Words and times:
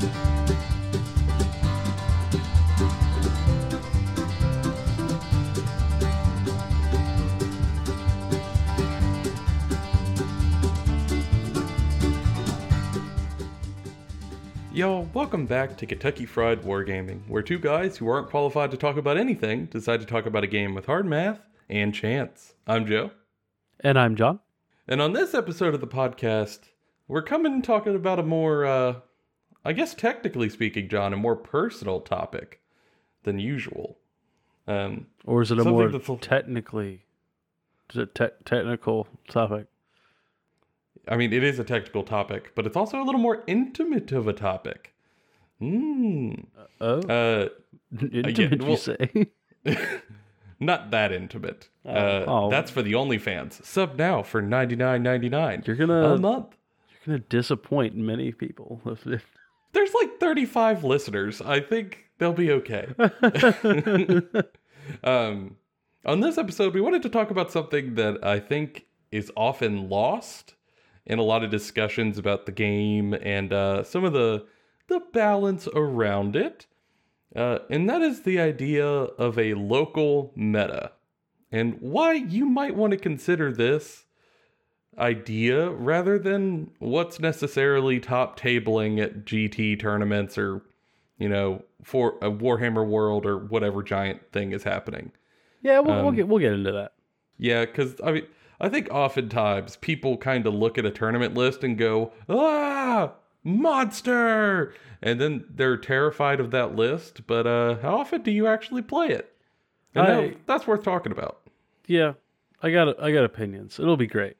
Yo, 0.00 0.10
welcome 15.12 15.44
back 15.44 15.76
to 15.76 15.86
Kentucky 15.86 16.24
Fried 16.24 16.62
Wargaming, 16.62 17.26
where 17.26 17.42
two 17.42 17.58
guys 17.58 17.96
who 17.96 18.06
aren't 18.06 18.30
qualified 18.30 18.70
to 18.70 18.76
talk 18.76 18.96
about 18.96 19.16
anything 19.16 19.66
decide 19.66 19.98
to 19.98 20.06
talk 20.06 20.24
about 20.24 20.44
a 20.44 20.46
game 20.46 20.76
with 20.76 20.86
hard 20.86 21.04
math 21.06 21.40
and 21.68 21.92
chance. 21.92 22.54
I'm 22.68 22.86
Joe. 22.86 23.10
And 23.80 23.98
I'm 23.98 24.14
John. 24.14 24.38
And 24.86 25.02
on 25.02 25.14
this 25.14 25.34
episode 25.34 25.74
of 25.74 25.80
the 25.80 25.88
podcast, 25.88 26.68
we're 27.08 27.22
coming 27.22 27.60
talking 27.62 27.96
about 27.96 28.20
a 28.20 28.22
more, 28.22 28.64
uh, 28.64 28.94
I 29.68 29.72
guess 29.74 29.94
technically 29.94 30.48
speaking, 30.48 30.88
John, 30.88 31.12
a 31.12 31.16
more 31.16 31.36
personal 31.36 32.00
topic 32.00 32.60
than 33.24 33.38
usual. 33.38 33.98
Um, 34.66 35.06
Or 35.26 35.42
is 35.42 35.50
it 35.50 35.58
a 35.58 35.64
more 35.64 35.90
technically 36.20 37.04
te- 37.90 38.06
technical 38.46 39.08
topic? 39.28 39.66
I 41.06 41.16
mean, 41.16 41.32
it 41.34 41.42
is 41.44 41.58
a 41.58 41.64
technical 41.64 42.02
topic, 42.02 42.52
but 42.54 42.66
it's 42.66 42.76
also 42.76 43.02
a 43.02 43.04
little 43.04 43.20
more 43.20 43.42
intimate 43.46 44.10
of 44.12 44.26
a 44.26 44.32
topic. 44.32 44.94
Mm. 45.60 46.46
Oh, 46.80 47.00
Uh, 47.02 47.48
intimate, 48.12 48.62
well- 48.62 48.70
you 48.70 48.76
say? 48.78 49.26
not 50.60 50.90
that 50.92 51.12
intimate. 51.12 51.68
Uh, 51.84 52.24
Oh. 52.26 52.50
That's 52.50 52.70
for 52.70 52.80
the 52.80 52.92
OnlyFans. 52.92 53.62
Sub 53.66 53.96
now 53.98 54.22
for 54.22 54.40
ninety 54.40 54.76
nine 54.76 55.02
ninety 55.02 55.28
nine 55.28 55.62
You're 55.66 55.76
gonna 55.76 56.14
a 56.14 56.18
month. 56.18 56.56
you're 56.90 57.16
gonna 57.18 57.26
disappoint 57.28 57.96
many 57.96 58.32
people. 58.32 58.80
if 59.06 59.24
There's 59.72 59.94
like 59.94 60.18
35 60.18 60.84
listeners. 60.84 61.40
I 61.40 61.60
think 61.60 62.06
they'll 62.18 62.32
be 62.32 62.52
okay. 62.52 62.88
um, 65.04 65.56
on 66.04 66.20
this 66.20 66.38
episode, 66.38 66.74
we 66.74 66.80
wanted 66.80 67.02
to 67.02 67.08
talk 67.08 67.30
about 67.30 67.52
something 67.52 67.94
that 67.96 68.24
I 68.24 68.40
think 68.40 68.86
is 69.10 69.30
often 69.36 69.88
lost 69.88 70.54
in 71.06 71.18
a 71.18 71.22
lot 71.22 71.42
of 71.42 71.50
discussions 71.50 72.18
about 72.18 72.46
the 72.46 72.52
game 72.52 73.14
and 73.14 73.52
uh, 73.52 73.82
some 73.82 74.04
of 74.04 74.12
the 74.12 74.46
the 74.88 75.00
balance 75.12 75.68
around 75.74 76.34
it, 76.34 76.66
uh, 77.36 77.58
and 77.68 77.90
that 77.90 78.00
is 78.00 78.22
the 78.22 78.40
idea 78.40 78.86
of 78.86 79.38
a 79.38 79.52
local 79.52 80.32
meta, 80.34 80.92
and 81.52 81.76
why 81.80 82.14
you 82.14 82.46
might 82.46 82.74
want 82.74 82.92
to 82.92 82.96
consider 82.96 83.52
this 83.52 84.06
idea 84.98 85.70
rather 85.70 86.18
than 86.18 86.70
what's 86.78 87.20
necessarily 87.20 88.00
top 88.00 88.38
tabling 88.38 89.00
at 89.02 89.24
GT 89.24 89.78
tournaments 89.78 90.36
or 90.38 90.62
you 91.18 91.28
know 91.28 91.62
for 91.84 92.16
a 92.22 92.30
Warhammer 92.30 92.86
World 92.86 93.24
or 93.26 93.38
whatever 93.38 93.82
giant 93.82 94.32
thing 94.32 94.52
is 94.52 94.64
happening. 94.64 95.12
yeah, 95.62 95.78
we'll, 95.80 95.94
we'll 95.96 96.08
Um, 96.08 96.14
get 96.16 96.28
we'll 96.28 96.38
get 96.40 96.52
into 96.52 96.72
that. 96.72 96.92
Yeah, 97.38 97.64
because 97.64 97.94
I 98.04 98.12
mean, 98.12 98.26
I 98.60 98.68
think 98.68 98.88
oftentimes 98.90 99.76
people 99.76 100.16
kind 100.16 100.46
of 100.46 100.54
look 100.54 100.76
at 100.78 100.84
a 100.84 100.90
tournament 100.90 101.34
list 101.34 101.62
and 101.62 101.78
go, 101.78 102.12
"Ah, 102.28 103.12
monster," 103.44 104.74
and 105.02 105.20
then 105.20 105.44
they're 105.48 105.76
terrified 105.76 106.40
of 106.40 106.50
that 106.50 106.74
list. 106.74 107.26
But 107.26 107.46
uh, 107.46 107.76
how 107.76 107.98
often 107.98 108.22
do 108.22 108.30
you 108.30 108.46
actually 108.46 108.82
play 108.82 109.08
it? 109.10 109.32
And 109.94 110.06
I- 110.06 110.20
that- 110.28 110.46
that's 110.46 110.66
worth 110.66 110.82
talking 110.82 111.12
about. 111.12 111.40
Yeah, 111.86 112.14
I 112.62 112.70
got 112.70 113.00
I 113.02 113.12
got 113.12 113.24
opinions. 113.24 113.78
It'll 113.78 113.96
be 113.96 114.06
great. 114.08 114.36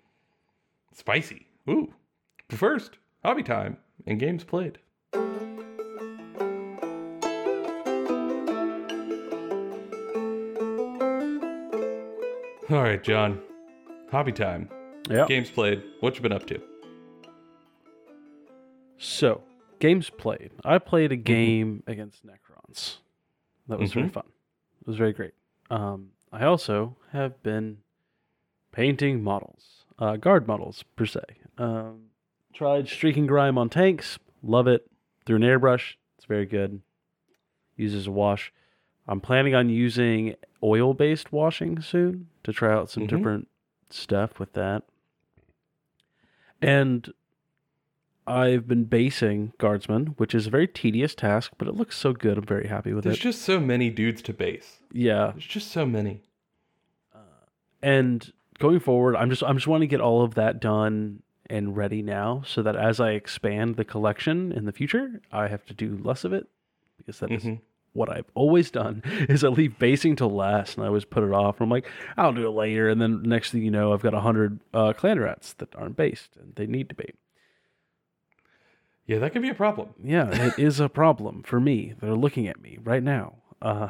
Spicy. 0.92 1.46
Ooh. 1.68 1.94
But 2.48 2.58
first, 2.58 2.98
hobby 3.24 3.42
time 3.42 3.76
and 4.06 4.18
games 4.18 4.44
played. 4.44 4.78
All 12.70 12.82
right, 12.82 13.02
John. 13.02 13.40
Hobby 14.10 14.32
time. 14.32 14.68
Yeah. 15.08 15.24
Games 15.26 15.50
played. 15.50 15.82
What 16.00 16.16
you 16.16 16.20
been 16.20 16.32
up 16.32 16.46
to? 16.48 16.60
So 18.98 19.42
games 19.78 20.10
played. 20.10 20.50
I 20.66 20.76
played 20.78 21.10
a 21.10 21.16
game 21.16 21.82
against 21.86 22.26
Necrons. 22.26 22.98
That 23.68 23.78
was 23.78 23.94
very 23.94 24.08
Mhm. 24.08 24.12
fun. 24.12 24.24
It 24.82 24.86
was 24.86 24.96
very 24.96 25.14
great. 25.14 25.32
Um, 25.70 26.12
I 26.30 26.44
also 26.44 26.96
have 27.12 27.42
been 27.42 27.78
painting 28.70 29.22
models, 29.22 29.86
uh, 29.98 30.16
guard 30.16 30.46
models 30.46 30.84
per 30.96 31.06
se. 31.06 31.20
Um, 31.58 32.04
tried 32.52 32.88
streaking 32.88 33.26
grime 33.26 33.58
on 33.58 33.68
tanks. 33.68 34.18
Love 34.42 34.66
it. 34.66 34.90
Through 35.26 35.36
an 35.36 35.42
airbrush. 35.42 35.94
It's 36.16 36.24
very 36.26 36.46
good. 36.46 36.80
Uses 37.76 38.06
a 38.06 38.10
wash. 38.10 38.52
I'm 39.06 39.20
planning 39.20 39.54
on 39.54 39.68
using 39.70 40.34
oil 40.62 40.94
based 40.94 41.32
washing 41.32 41.80
soon 41.80 42.28
to 42.44 42.52
try 42.52 42.72
out 42.72 42.90
some 42.90 43.04
Mhm. 43.04 43.08
different 43.08 43.48
stuff 43.90 44.38
with 44.38 44.52
that. 44.54 44.82
And 46.60 47.12
I've 48.26 48.66
been 48.68 48.84
basing 48.84 49.52
Guardsman, 49.58 50.08
which 50.18 50.34
is 50.34 50.46
a 50.46 50.50
very 50.50 50.68
tedious 50.68 51.14
task, 51.14 51.52
but 51.56 51.66
it 51.68 51.74
looks 51.74 51.96
so 51.96 52.12
good. 52.12 52.36
I'm 52.36 52.44
very 52.44 52.66
happy 52.68 52.92
with 52.92 53.04
There's 53.04 53.18
it. 53.18 53.22
There's 53.22 53.34
just 53.36 53.44
so 53.46 53.58
many 53.60 53.88
dudes 53.90 54.20
to 54.22 54.34
base. 54.34 54.80
Yeah, 54.92 55.30
There's 55.32 55.46
just 55.46 55.70
so 55.70 55.86
many. 55.86 56.22
and 57.82 58.32
going 58.58 58.80
forward, 58.80 59.16
I'm 59.16 59.30
just 59.30 59.42
I'm 59.42 59.56
just 59.56 59.66
wanting 59.66 59.88
to 59.88 59.90
get 59.90 60.00
all 60.00 60.22
of 60.22 60.34
that 60.34 60.60
done 60.60 61.22
and 61.50 61.76
ready 61.76 62.02
now, 62.02 62.42
so 62.46 62.62
that 62.62 62.76
as 62.76 63.00
I 63.00 63.12
expand 63.12 63.76
the 63.76 63.84
collection 63.84 64.52
in 64.52 64.66
the 64.66 64.72
future, 64.72 65.20
I 65.32 65.48
have 65.48 65.64
to 65.66 65.74
do 65.74 65.98
less 66.02 66.24
of 66.24 66.32
it 66.32 66.46
because 66.98 67.20
that 67.20 67.30
is 67.32 67.42
Mhm. 67.44 67.60
what 67.94 68.10
I've 68.10 68.30
always 68.34 68.70
done. 68.70 69.02
Is 69.30 69.42
I 69.44 69.48
leave 69.48 69.78
basing 69.78 70.14
till 70.16 70.30
last, 70.30 70.76
and 70.76 70.84
I 70.84 70.88
always 70.88 71.06
put 71.06 71.24
it 71.24 71.32
off. 71.32 71.60
I'm 71.60 71.70
like, 71.70 71.86
I'll 72.18 72.34
do 72.34 72.46
it 72.46 72.50
later, 72.50 72.88
and 72.90 73.00
then 73.00 73.22
next 73.22 73.50
thing 73.50 73.62
you 73.62 73.70
know, 73.70 73.92
I've 73.94 74.02
got 74.02 74.12
a 74.14 74.20
hundred 74.20 74.60
uh, 74.74 74.92
clan 74.92 75.18
rats 75.20 75.54
that 75.54 75.74
aren't 75.74 75.96
based, 75.96 76.36
and 76.36 76.54
they 76.56 76.66
need 76.66 76.88
to 76.90 76.94
be. 76.94 77.14
Yeah, 79.06 79.18
that 79.20 79.32
could 79.32 79.40
be 79.42 79.48
a 79.48 79.54
problem. 79.54 79.94
Yeah, 80.04 80.28
it 80.48 80.58
is 80.58 80.80
a 80.80 80.88
problem 80.90 81.42
for 81.42 81.58
me. 81.60 81.94
They're 81.98 82.12
looking 82.14 82.46
at 82.46 82.60
me 82.60 82.78
right 82.84 83.02
now. 83.02 83.36
Uh, 83.62 83.88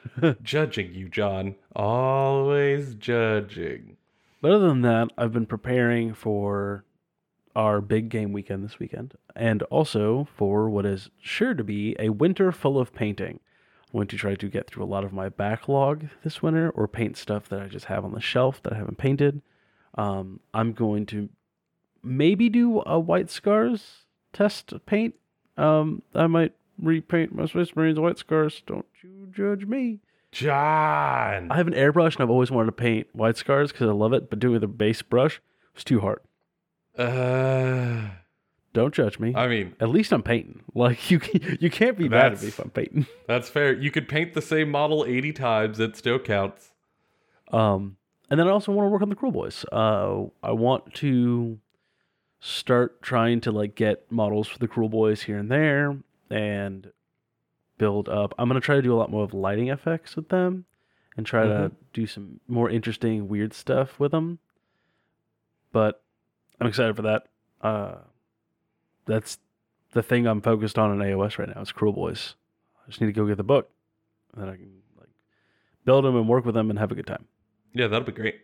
Judging 0.42 0.92
you, 0.92 1.08
John. 1.08 1.54
Always 1.76 2.94
judging. 2.96 3.96
But 4.40 4.52
other 4.52 4.68
than 4.68 4.82
that, 4.82 5.08
I've 5.16 5.32
been 5.32 5.46
preparing 5.46 6.14
for 6.14 6.84
our 7.54 7.80
big 7.80 8.10
game 8.10 8.32
weekend 8.32 8.62
this 8.62 8.78
weekend, 8.78 9.14
and 9.34 9.62
also 9.64 10.28
for 10.36 10.68
what 10.68 10.84
is 10.84 11.10
sure 11.20 11.54
to 11.54 11.64
be 11.64 11.96
a 11.98 12.10
winter 12.10 12.52
full 12.52 12.78
of 12.78 12.94
painting. 12.94 13.40
I'm 13.86 13.98
going 13.98 14.08
to 14.08 14.16
try 14.16 14.34
to 14.34 14.48
get 14.48 14.66
through 14.66 14.84
a 14.84 14.86
lot 14.86 15.04
of 15.04 15.12
my 15.12 15.28
backlog 15.28 16.08
this 16.22 16.42
winter, 16.42 16.70
or 16.70 16.86
paint 16.86 17.16
stuff 17.16 17.48
that 17.48 17.62
I 17.62 17.68
just 17.68 17.86
have 17.86 18.04
on 18.04 18.12
the 18.12 18.20
shelf 18.20 18.62
that 18.62 18.74
I 18.74 18.76
haven't 18.76 18.98
painted. 18.98 19.40
Um, 19.96 20.40
I'm 20.52 20.72
going 20.72 21.06
to 21.06 21.30
maybe 22.02 22.48
do 22.48 22.82
a 22.84 23.00
white 23.00 23.30
scars 23.30 24.04
test 24.32 24.74
paint. 24.84 25.14
Um, 25.56 26.02
I 26.14 26.26
might 26.26 26.52
repaint 26.78 27.34
my 27.34 27.46
Space 27.46 27.74
Marines 27.74 27.98
white 27.98 28.18
scars. 28.18 28.62
Don't 28.66 28.84
you 29.02 29.28
judge 29.32 29.64
me. 29.64 30.00
John. 30.38 31.50
I 31.50 31.56
have 31.56 31.66
an 31.66 31.72
airbrush 31.74 32.14
and 32.14 32.22
I've 32.22 32.30
always 32.30 32.50
wanted 32.50 32.66
to 32.66 32.72
paint 32.72 33.06
white 33.12 33.36
scars 33.36 33.72
because 33.72 33.88
I 33.88 33.92
love 33.92 34.12
it, 34.12 34.28
but 34.30 34.38
doing 34.38 34.52
it 34.54 34.56
with 34.56 34.64
a 34.64 34.68
base 34.68 35.02
brush 35.02 35.40
was 35.74 35.82
too 35.84 36.00
hard. 36.00 36.20
Uh, 36.98 38.08
Don't 38.72 38.92
judge 38.94 39.18
me. 39.18 39.34
I 39.34 39.48
mean, 39.48 39.74
At 39.80 39.88
least 39.88 40.12
I'm 40.12 40.22
painting. 40.22 40.62
Like 40.74 41.10
you, 41.10 41.20
you 41.58 41.70
can't 41.70 41.96
be 41.96 42.06
mad 42.08 42.26
at 42.26 42.32
me 42.32 42.36
That's- 42.36 42.44
if 42.48 42.58
I'm 42.58 42.70
painting. 42.70 43.06
that's 43.26 43.48
fair. 43.48 43.72
You 43.72 43.90
could 43.90 44.08
paint 44.08 44.34
the 44.34 44.42
same 44.42 44.70
model 44.70 45.06
80 45.06 45.32
times. 45.32 45.80
It 45.80 45.96
still 45.96 46.18
counts. 46.18 46.70
Um, 47.50 47.96
and 48.28 48.38
then 48.38 48.46
I 48.46 48.50
also 48.50 48.72
want 48.72 48.86
to 48.86 48.90
work 48.90 49.00
on 49.02 49.08
the 49.08 49.16
Kruleboyz. 49.16 49.64
Uh, 49.72 50.28
I 50.46 50.50
want 50.52 50.92
to 50.96 51.58
start 52.40 53.00
trying 53.00 53.40
to 53.42 53.52
like 53.52 53.74
get 53.74 54.10
models 54.12 54.48
for 54.48 54.58
the 54.58 54.68
Kruleboyz 54.68 55.22
here 55.22 55.38
and 55.38 55.50
there, 55.50 55.96
and 56.28 56.92
build 57.78 58.08
up. 58.08 58.34
I'm 58.38 58.48
gonna 58.48 58.60
try 58.60 58.76
to 58.76 58.82
do 58.82 58.92
a 58.92 58.96
lot 58.96 59.10
more 59.10 59.24
of 59.24 59.34
lighting 59.34 59.68
effects 59.68 60.16
with 60.16 60.28
them, 60.28 60.64
and 61.16 61.26
try 61.26 61.44
to 61.44 61.72
do 61.92 62.06
some 62.06 62.40
more 62.46 62.68
interesting, 62.70 63.28
weird 63.28 63.54
stuff 63.54 63.98
with 63.98 64.12
them. 64.12 64.38
But 65.72 66.02
I'm 66.60 66.66
excited 66.66 66.96
for 66.96 67.02
that. 67.02 67.28
Uh, 67.60 67.96
that's 69.06 69.38
the 69.92 70.02
thing 70.02 70.26
I'm 70.26 70.40
focused 70.40 70.78
on 70.78 70.92
in 70.92 70.98
AOS 70.98 71.38
right 71.38 71.48
now. 71.48 71.60
It's 71.60 71.72
Kruleboyz. 71.72 72.34
I 72.84 72.90
just 72.90 73.00
need 73.00 73.08
to 73.08 73.12
go 73.12 73.26
get 73.26 73.36
the 73.36 73.44
book, 73.44 73.70
and 74.32 74.42
then 74.42 74.50
I 74.50 74.56
can 74.56 74.70
like 74.98 75.08
build 75.84 76.04
them 76.04 76.16
and 76.16 76.28
work 76.28 76.44
with 76.44 76.54
them 76.54 76.70
and 76.70 76.78
have 76.78 76.92
a 76.92 76.94
good 76.94 77.06
time. 77.06 77.26
Yeah, 77.72 77.88
that'll 77.88 78.06
be 78.06 78.12
great. 78.12 78.40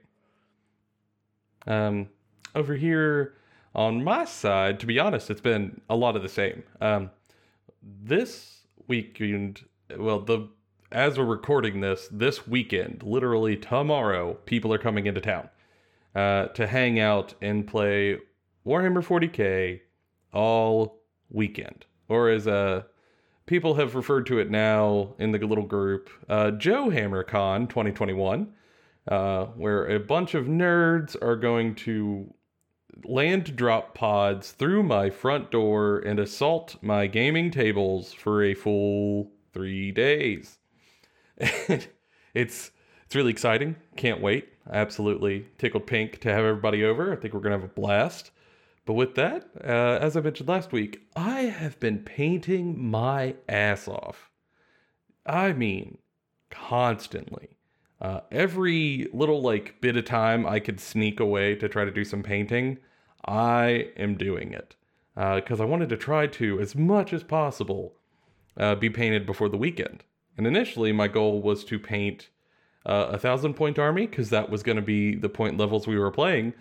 Um, 1.67 2.09
over 2.55 2.75
here 2.75 3.35
on 3.75 4.03
my 4.03 4.25
side, 4.25 4.81
to 4.81 4.87
be 4.87 4.99
honest, 4.99 5.31
it's 5.31 5.41
been 5.41 5.81
a 5.89 5.97
lot 5.97 6.17
of 6.17 6.23
the 6.23 6.29
same. 6.29 6.65
Um, 6.81 7.11
this 7.83 8.62
weekend, 8.89 9.65
well, 9.97 10.21
the 10.21 10.49
as 10.93 11.19
we're 11.19 11.25
recording 11.25 11.81
this, 11.81 12.09
this 12.13 12.47
weekend, 12.47 13.03
literally 13.03 13.57
tomorrow, 13.57 14.35
people 14.45 14.73
are 14.73 14.79
coming 14.79 15.07
into 15.07 15.21
town 15.21 15.49
uh, 16.15 16.47
to 16.49 16.67
hang 16.67 17.01
out 17.01 17.35
and 17.41 17.67
play 17.67 18.19
Warhammer 18.67 19.03
40k 19.03 19.81
all 20.33 21.01
weekend. 21.31 21.87
or 22.09 22.29
as 22.29 22.47
uh, 22.47 22.83
people 23.47 23.75
have 23.75 23.95
referred 23.95 24.27
to 24.27 24.39
it 24.39 24.51
now 24.51 25.15
in 25.19 25.33
the 25.33 25.39
little 25.39 25.67
group, 25.67 26.11
uh, 26.29 26.51
Joe 26.53 26.91
Hammer 26.91 27.25
Con 27.25 27.67
2021, 27.67 28.53
uh, 29.09 29.47
where 29.47 29.87
a 29.87 29.99
bunch 29.99 30.35
of 30.35 30.47
nerds 30.47 31.17
are 31.23 31.37
going 31.37 31.75
to 31.75 32.33
land 33.05 33.57
drop 33.57 33.95
pods 33.95 34.53
through 34.53 34.83
my 34.83 35.11
front 35.11 35.51
door 35.51 35.99
and 35.99 36.19
assault 36.19 36.77
my 36.83 37.07
gaming 37.07 37.51
tables 37.51 38.13
for 38.13 38.43
a 38.43 38.55
full 38.55 39.31
three 39.53 39.91
days. 39.91 40.59
it's 41.37 42.71
it's 43.05 43.15
really 43.15 43.31
exciting. 43.31 43.77
Can't 43.97 44.21
wait. 44.21 44.49
I 44.71 44.77
Absolutely 44.77 45.47
tickled 45.59 45.87
pink 45.87 46.21
to 46.21 46.33
have 46.33 46.45
everybody 46.45 46.85
over. 46.85 47.13
I 47.13 47.17
think 47.17 47.35
we're 47.35 47.41
gonna 47.41 47.57
have 47.57 47.65
a 47.65 47.69
blast. 47.69 48.31
But 48.85 48.95
with 48.95 49.15
that, 49.15 49.49
uh, 49.63 49.99
as 50.01 50.17
I 50.17 50.21
mentioned 50.21 50.49
last 50.49 50.73
week, 50.73 51.07
I 51.15 51.43
have 51.43 51.79
been 51.79 51.99
painting 51.99 52.91
my 52.91 53.37
ass 53.49 53.87
off. 53.87 54.31
I 55.25 55.53
mean, 55.53 55.99
constantly. 56.51 57.51
Uh, 58.01 58.21
every 58.33 59.09
little 59.13 59.41
like 59.41 59.81
bit 59.81 59.97
of 59.97 60.05
time 60.05 60.45
I 60.45 60.59
could 60.59 60.81
sneak 60.81 61.21
away 61.21 61.55
to 61.55 61.69
try 61.69 61.85
to 61.85 61.93
do 61.93 62.05
some 62.05 62.25
painting, 62.25 62.79
I 63.25 63.91
am 63.97 64.17
doing 64.17 64.53
it 64.53 64.77
because 65.15 65.61
uh, 65.61 65.63
I 65.63 65.67
wanted 65.67 65.89
to 65.91 65.97
try 65.97 66.27
to, 66.27 66.61
as 66.61 66.75
much 66.75 67.13
as 67.13 67.23
possible, 67.23 67.95
uh, 68.57 68.75
be 68.75 68.91
painted 68.91 69.27
before 69.27 69.49
the 69.49 69.57
weekend. 69.57 70.05
And 70.37 70.47
initially, 70.47 70.93
my 70.93 71.09
goal 71.09 71.43
was 71.43 71.65
to 71.65 71.79
paint 71.79 72.31
uh, 72.87 73.09
a 73.11 73.19
thousand 73.19 73.55
point 73.55 73.79
army 73.79 74.07
because 74.07 74.31
that 74.31 74.51
was 74.51 74.63
going 74.63 74.77
to 74.77 74.83
be 74.83 75.15
the 75.15 75.29
point 75.29 75.59
levels 75.59 75.87
we 75.87 75.99
were 75.99 76.11
playing. 76.11 76.55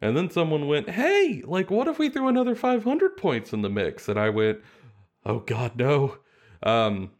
And 0.00 0.16
then 0.16 0.30
someone 0.30 0.68
went, 0.68 0.90
"Hey, 0.90 1.42
like, 1.44 1.70
what 1.70 1.88
if 1.88 1.98
we 1.98 2.08
threw 2.08 2.28
another 2.28 2.54
500 2.54 3.16
points 3.16 3.52
in 3.52 3.62
the 3.62 3.68
mix?" 3.68 4.08
And 4.08 4.18
I 4.18 4.30
went, 4.30 4.60
"Oh 5.26 5.40
God, 5.40 5.76
no." 5.76 6.18
Um, 6.62 7.10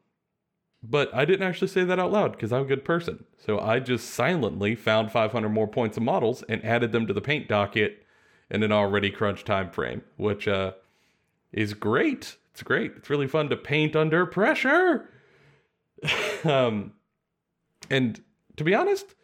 but 0.83 1.13
I 1.13 1.25
didn't 1.25 1.47
actually 1.47 1.69
say 1.69 1.85
that 1.85 1.99
out 1.99 2.13
loud 2.13 2.33
because 2.33 2.53
I'm 2.53 2.63
a 2.63 2.67
good 2.67 2.85
person. 2.85 3.25
So 3.37 3.59
I 3.59 3.81
just 3.81 4.11
silently 4.11 4.75
found 4.77 5.11
500 5.11 5.49
more 5.49 5.67
points 5.67 5.97
of 5.97 6.05
models 6.05 6.45
and 6.49 6.65
added 6.65 6.93
them 6.93 7.07
to 7.09 7.13
the 7.13 7.21
paint 7.21 7.49
docket 7.49 8.05
in 8.51 8.63
an 8.63 8.73
already 8.73 9.11
crunch 9.11 9.45
time 9.45 9.71
frame, 9.71 10.03
which 10.17 10.49
uh, 10.49 10.73
is 11.53 11.75
great. 11.75 12.37
It's 12.53 12.63
great. 12.63 12.93
It's 12.97 13.11
really 13.11 13.29
fun 13.29 13.49
to 13.51 13.57
paint 13.57 13.95
under 13.95 14.27
pressure. 14.27 15.11
um, 16.45 16.93
and 17.91 18.23
to 18.57 18.65
be 18.65 18.75
honest, 18.75 19.15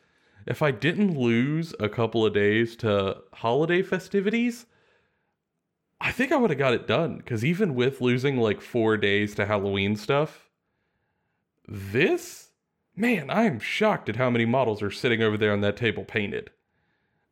if 0.47 0.63
I 0.63 0.71
didn't 0.71 1.19
lose 1.19 1.75
a 1.81 1.89
couple 1.89 2.25
of 2.25 2.35
days 2.35 2.77
to 2.77 3.23
holiday 3.33 3.83
festivities, 3.83 4.67
I 6.01 6.13
think 6.13 6.33
I 6.33 6.37
would 6.37 6.51
have 6.51 6.59
got 6.59 6.75
it 6.75 6.87
done. 6.87 7.17
Because 7.17 7.45
even 7.45 7.75
with 7.75 8.01
losing 8.01 8.37
like 8.37 8.61
four 8.61 8.97
days 8.97 9.35
to 9.37 9.47
Halloween 9.47 9.97
stuff, 9.97 10.51
this, 11.67 12.51
man, 12.95 13.31
I 13.31 13.45
am 13.45 13.59
shocked 13.59 14.09
at 14.09 14.17
how 14.17 14.29
many 14.29 14.45
models 14.45 14.83
are 14.83 14.91
sitting 14.91 15.23
over 15.23 15.39
there 15.39 15.53
on 15.53 15.63
that 15.63 15.77
table 15.77 16.05
painted. 16.05 16.51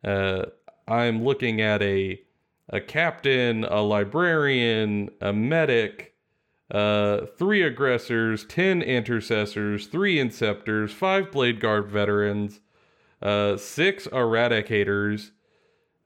Uh, 0.03 0.47
I'm 0.87 1.25
looking 1.25 1.61
at 1.61 1.83
a 1.83 2.23
a 2.69 2.81
captain, 2.81 3.65
a 3.65 3.83
librarian, 3.83 5.11
a 5.21 5.33
medic, 5.33 6.15
uh, 6.71 7.27
three 7.37 7.63
aggressors, 7.63 8.45
ten 8.47 8.81
intercessors, 8.81 9.87
three 9.87 10.17
inceptors, 10.17 10.91
five 10.91 11.31
blade 11.31 11.61
guard 11.61 11.91
veterans, 11.91 12.61
uh, 13.21 13.57
six 13.57 14.07
eradicators. 14.09 15.31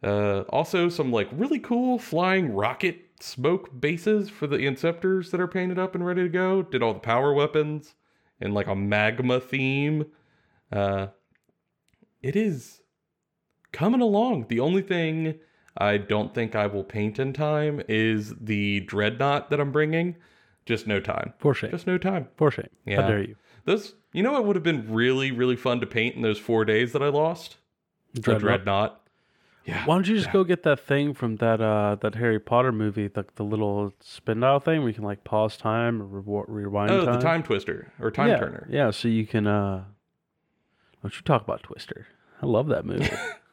Uh, 0.03 0.41
also, 0.51 0.89
some 0.89 1.13
like 1.13 1.29
really 1.33 1.61
cool 1.61 1.99
flying 1.99 2.53
rocket 2.53 3.01
smoke 3.21 3.81
bases 3.81 4.29
for 4.29 4.47
the 4.47 4.59
inceptors 4.59 5.31
that 5.31 5.41
are 5.41 5.49
painted 5.49 5.79
up 5.79 5.95
and 5.95 6.05
ready 6.05 6.23
to 6.23 6.29
go. 6.29 6.63
Did 6.63 6.83
all 6.83 6.95
the 6.95 7.01
power 7.01 7.33
weapons 7.33 7.95
and 8.41 8.53
like 8.53 8.67
a 8.67 8.75
magma 8.75 9.41
theme. 9.41 10.07
Uh, 10.71 11.09
it 12.23 12.37
is 12.37 12.83
coming 13.77 14.01
along. 14.01 14.47
The 14.49 14.59
only 14.59 14.81
thing 14.81 15.35
I 15.77 15.99
don't 15.99 16.35
think 16.35 16.57
I 16.57 16.67
will 16.67 16.83
paint 16.83 17.19
in 17.19 17.35
time 17.35 17.83
is 17.89 18.35
the 18.41 18.81
dreadnought 18.81 19.51
that 19.51 19.61
I'm 19.61 19.71
bringing 19.71 20.17
just 20.65 20.87
no 20.87 20.99
time. 20.99 21.35
For 21.39 21.53
shame. 21.53 21.71
Just 21.73 21.87
no 21.87 21.99
time. 21.99 22.29
For 22.37 22.51
shame. 22.51 22.71
Yeah. 22.87 23.03
How 23.03 23.09
dare 23.09 23.23
you? 23.23 23.37
Those, 23.67 23.95
you 24.15 24.23
know, 24.23 24.33
what 24.33 24.47
would 24.47 24.57
have 24.57 24.63
been 24.63 24.91
really, 24.93 25.31
really 25.31 25.57
fun 25.57 25.81
to 25.81 25.87
paint 25.87 26.17
in 26.17 26.23
those 26.23 26.39
four 26.39 26.65
days 26.65 26.93
that 26.93 27.03
I 27.03 27.09
lost. 27.09 27.59
Dreadnought. 28.15 28.41
The 28.41 28.47
dreadnought. 28.47 29.01
Yeah. 29.67 29.85
Why 29.85 29.97
don't 29.97 30.07
you 30.09 30.15
just 30.15 30.29
yeah. 30.29 30.33
go 30.33 30.45
get 30.45 30.63
that 30.63 30.81
thing 30.81 31.13
from 31.13 31.37
that 31.37 31.61
uh 31.61 31.97
that 32.01 32.15
Harry 32.15 32.39
Potter 32.39 32.73
movie, 32.73 33.09
the 33.09 33.27
the 33.35 33.43
little 33.43 33.93
spin 34.01 34.41
dial 34.41 34.61
thing 34.61 34.79
where 34.81 34.89
you 34.89 34.95
can 34.95 35.03
like 35.05 35.25
pause 35.25 35.57
time 35.57 36.01
or 36.01 36.07
re- 36.07 36.45
rewind 36.63 36.93
Oh, 36.93 37.05
time? 37.05 37.15
the 37.15 37.21
time 37.21 37.43
twister 37.43 37.93
or 38.01 38.13
time 38.13 38.29
yeah. 38.29 38.37
turner. 38.39 38.69
Yeah, 38.71 38.91
so 38.93 39.09
you 39.09 39.27
can 39.27 39.47
uh 39.47 39.85
don't 41.03 41.15
you 41.15 41.23
talk 41.23 41.43
about 41.43 41.63
Twister. 41.65 42.07
I 42.41 42.47
love 42.47 42.69
that 42.69 42.87
movie. 42.87 43.11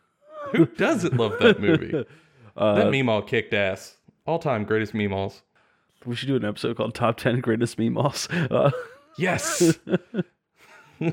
Who 0.53 0.65
doesn't 0.65 1.17
love 1.17 1.37
that 1.39 1.59
movie? 1.59 1.93
uh, 2.57 2.75
that 2.75 2.87
Meemaw 2.87 3.27
kicked 3.27 3.53
ass. 3.53 3.97
All 4.25 4.39
time 4.39 4.63
greatest 4.63 4.93
Meemaws. 4.93 5.41
we 6.05 6.15
should 6.15 6.27
do 6.27 6.35
an 6.35 6.45
episode 6.45 6.77
called 6.77 6.95
Top 6.95 7.17
Ten 7.17 7.39
Greatest 7.41 7.77
Meemaws. 7.77 8.27
Uh, 8.51 8.71
Yes. 9.17 9.77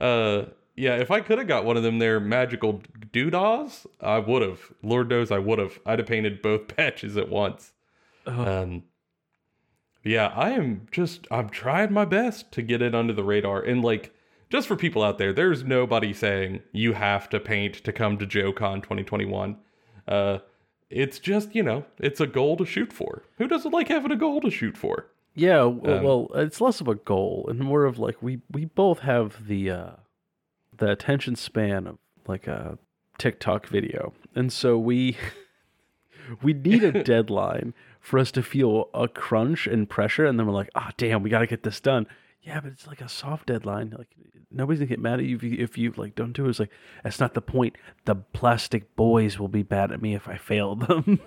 uh, 0.00 0.44
yeah. 0.76 0.96
If 0.96 1.10
I 1.10 1.20
could 1.20 1.38
have 1.38 1.48
got 1.48 1.64
one 1.64 1.76
of 1.76 1.82
them 1.82 1.98
there 1.98 2.20
magical 2.20 2.82
doodaws, 3.12 3.86
I 4.00 4.18
would 4.18 4.42
have. 4.42 4.60
Lord 4.82 5.08
knows 5.08 5.30
I 5.30 5.38
would 5.38 5.58
have. 5.58 5.78
I'd 5.86 5.98
have 6.00 6.08
painted 6.08 6.42
both 6.42 6.68
patches 6.68 7.16
at 7.16 7.28
once. 7.28 7.72
Um. 8.26 8.84
Yeah, 10.02 10.26
I 10.34 10.50
am 10.50 10.86
just. 10.90 11.26
I'm 11.30 11.48
trying 11.48 11.92
my 11.92 12.04
best 12.04 12.52
to 12.52 12.62
get 12.62 12.82
it 12.82 12.94
under 12.94 13.14
the 13.14 13.24
radar, 13.24 13.62
and 13.62 13.82
like, 13.82 14.14
just 14.50 14.68
for 14.68 14.76
people 14.76 15.02
out 15.02 15.18
there, 15.18 15.32
there's 15.32 15.64
nobody 15.64 16.12
saying 16.12 16.62
you 16.72 16.92
have 16.92 17.28
to 17.30 17.40
paint 17.40 17.74
to 17.84 17.92
come 17.92 18.18
to 18.18 18.26
JoeCon 18.26 18.82
2021. 18.82 19.56
Uh, 20.06 20.38
it's 20.90 21.18
just 21.18 21.54
you 21.54 21.62
know, 21.62 21.84
it's 21.98 22.20
a 22.20 22.26
goal 22.26 22.56
to 22.58 22.64
shoot 22.64 22.92
for. 22.92 23.22
Who 23.38 23.48
doesn't 23.48 23.72
like 23.72 23.88
having 23.88 24.12
a 24.12 24.16
goal 24.16 24.40
to 24.42 24.50
shoot 24.50 24.76
for? 24.76 25.06
Yeah, 25.34 25.56
w- 25.56 26.02
well, 26.04 26.28
it's 26.34 26.60
less 26.60 26.80
of 26.80 26.86
a 26.88 26.94
goal 26.94 27.46
and 27.48 27.58
more 27.58 27.84
of 27.84 27.98
like 27.98 28.22
we 28.22 28.40
we 28.50 28.66
both 28.66 29.00
have 29.00 29.46
the 29.48 29.70
uh 29.70 29.90
the 30.76 30.90
attention 30.90 31.36
span 31.36 31.86
of 31.86 31.98
like 32.26 32.46
a 32.46 32.78
TikTok 33.18 33.66
video. 33.66 34.12
And 34.34 34.52
so 34.52 34.78
we 34.78 35.16
we 36.42 36.52
need 36.52 36.84
a 36.84 37.02
deadline 37.04 37.74
for 38.00 38.18
us 38.18 38.30
to 38.32 38.42
feel 38.42 38.90
a 38.94 39.08
crunch 39.08 39.66
and 39.66 39.88
pressure 39.88 40.26
and 40.26 40.38
then 40.38 40.46
we're 40.46 40.52
like, 40.52 40.70
"Ah, 40.74 40.92
damn, 40.96 41.22
we 41.22 41.30
got 41.30 41.40
to 41.40 41.46
get 41.46 41.62
this 41.64 41.80
done." 41.80 42.06
Yeah, 42.42 42.60
but 42.60 42.70
it's 42.72 42.86
like 42.86 43.00
a 43.00 43.08
soft 43.08 43.46
deadline. 43.46 43.94
Like 43.96 44.08
nobody's 44.54 44.80
to 44.80 44.86
get 44.86 45.00
mad 45.00 45.20
at 45.20 45.26
you 45.26 45.36
if 45.36 45.42
you 45.42 45.56
if 45.58 45.78
you 45.78 45.92
like 45.96 46.14
don't 46.14 46.32
do 46.32 46.46
it. 46.46 46.50
It's 46.50 46.60
like 46.60 46.70
that's 47.02 47.20
not 47.20 47.34
the 47.34 47.42
point. 47.42 47.76
The 48.04 48.14
plastic 48.14 48.94
boys 48.96 49.38
will 49.38 49.48
be 49.48 49.66
mad 49.68 49.92
at 49.92 50.02
me 50.02 50.14
if 50.14 50.28
I 50.28 50.36
fail 50.36 50.76
them. 50.76 51.20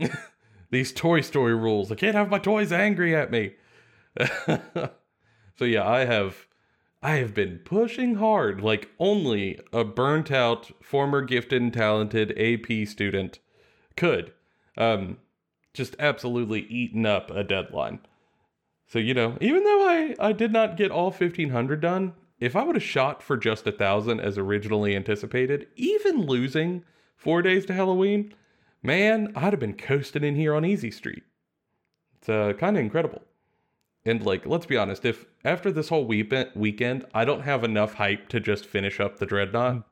these 0.70 0.92
Toy 0.92 1.20
Story 1.20 1.54
rules. 1.54 1.90
I 1.90 1.94
can't 1.94 2.14
have 2.14 2.30
my 2.30 2.38
toys 2.38 2.72
angry 2.72 3.14
at 3.14 3.30
me. 3.30 3.54
so 4.46 5.64
yeah, 5.64 5.88
I 5.88 6.04
have 6.04 6.46
I 7.02 7.16
have 7.16 7.34
been 7.34 7.60
pushing 7.64 8.16
hard 8.16 8.60
like 8.60 8.90
only 8.98 9.60
a 9.72 9.84
burnt 9.84 10.30
out 10.30 10.70
former 10.82 11.22
gifted 11.22 11.62
and 11.62 11.72
talented 11.72 12.36
AP 12.38 12.88
student 12.88 13.38
could. 13.96 14.32
Um 14.76 15.18
just 15.74 15.94
absolutely 15.98 16.62
eaten 16.62 17.06
up 17.06 17.30
a 17.30 17.44
deadline. 17.44 18.00
So 18.88 18.98
you 18.98 19.14
know, 19.14 19.36
even 19.40 19.64
though 19.64 19.88
I 19.88 20.14
I 20.18 20.32
did 20.32 20.52
not 20.52 20.76
get 20.76 20.90
all 20.90 21.10
1500 21.10 21.80
done, 21.80 22.14
if 22.40 22.54
I 22.54 22.62
would 22.62 22.76
have 22.76 22.82
shot 22.82 23.22
for 23.22 23.36
just 23.36 23.66
a 23.66 23.70
1000 23.70 24.20
as 24.20 24.38
originally 24.38 24.94
anticipated, 24.94 25.66
even 25.76 26.26
losing 26.26 26.84
4 27.16 27.42
days 27.42 27.66
to 27.66 27.74
Halloween, 27.74 28.34
man, 28.82 29.32
I'd 29.34 29.52
have 29.52 29.60
been 29.60 29.74
coasting 29.74 30.24
in 30.24 30.36
here 30.36 30.54
on 30.54 30.64
Easy 30.64 30.90
Street. 30.90 31.24
It's 32.18 32.28
uh, 32.28 32.52
kind 32.58 32.76
of 32.76 32.82
incredible. 32.82 33.22
And 34.04 34.24
like, 34.24 34.46
let's 34.46 34.66
be 34.66 34.76
honest, 34.76 35.04
if 35.04 35.26
after 35.44 35.70
this 35.70 35.88
whole 35.88 36.06
weekend, 36.06 36.50
weekend, 36.54 37.04
I 37.12 37.24
don't 37.24 37.42
have 37.42 37.64
enough 37.64 37.94
hype 37.94 38.28
to 38.28 38.40
just 38.40 38.64
finish 38.64 39.00
up 39.00 39.18
the 39.18 39.26
dreadnought, 39.26 39.86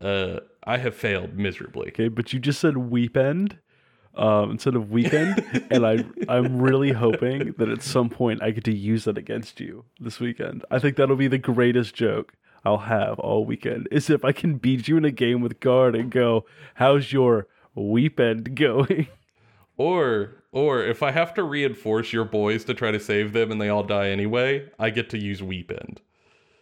uh, 0.00 0.40
I 0.64 0.78
have 0.78 0.94
failed 0.94 1.34
miserably. 1.34 1.88
Okay, 1.88 2.08
but 2.08 2.32
you 2.32 2.38
just 2.40 2.60
said 2.60 2.76
weekend 2.76 3.58
um, 4.14 4.52
instead 4.52 4.74
of 4.74 4.90
weekend, 4.90 5.66
and 5.70 5.86
I 5.86 6.04
I'm 6.28 6.60
really 6.60 6.92
hoping 6.92 7.54
that 7.58 7.68
at 7.68 7.82
some 7.82 8.08
point 8.08 8.42
I 8.42 8.50
get 8.50 8.64
to 8.64 8.74
use 8.74 9.04
that 9.04 9.18
against 9.18 9.60
you 9.60 9.84
this 9.98 10.20
weekend. 10.20 10.64
I 10.70 10.78
think 10.78 10.96
that'll 10.96 11.16
be 11.16 11.28
the 11.28 11.38
greatest 11.38 11.94
joke 11.94 12.34
I'll 12.64 12.78
have 12.78 13.18
all 13.18 13.44
weekend. 13.44 13.88
Is 13.90 14.10
if 14.10 14.24
I 14.24 14.32
can 14.32 14.56
beat 14.56 14.88
you 14.88 14.96
in 14.96 15.04
a 15.04 15.10
game 15.10 15.40
with 15.40 15.60
guard 15.60 15.94
and 15.96 16.10
go, 16.10 16.44
"How's 16.74 17.12
your 17.12 17.46
weekend 17.74 18.54
going?" 18.56 19.08
Or 19.78 20.42
or 20.52 20.82
if 20.84 21.02
I 21.02 21.12
have 21.12 21.32
to 21.34 21.42
reinforce 21.42 22.12
your 22.12 22.26
boys 22.26 22.64
to 22.66 22.74
try 22.74 22.90
to 22.90 23.00
save 23.00 23.32
them 23.32 23.50
and 23.50 23.60
they 23.60 23.70
all 23.70 23.82
die 23.82 24.10
anyway, 24.10 24.68
I 24.78 24.90
get 24.90 25.08
to 25.10 25.18
use 25.18 25.42
weep 25.42 25.70
end. 25.70 26.02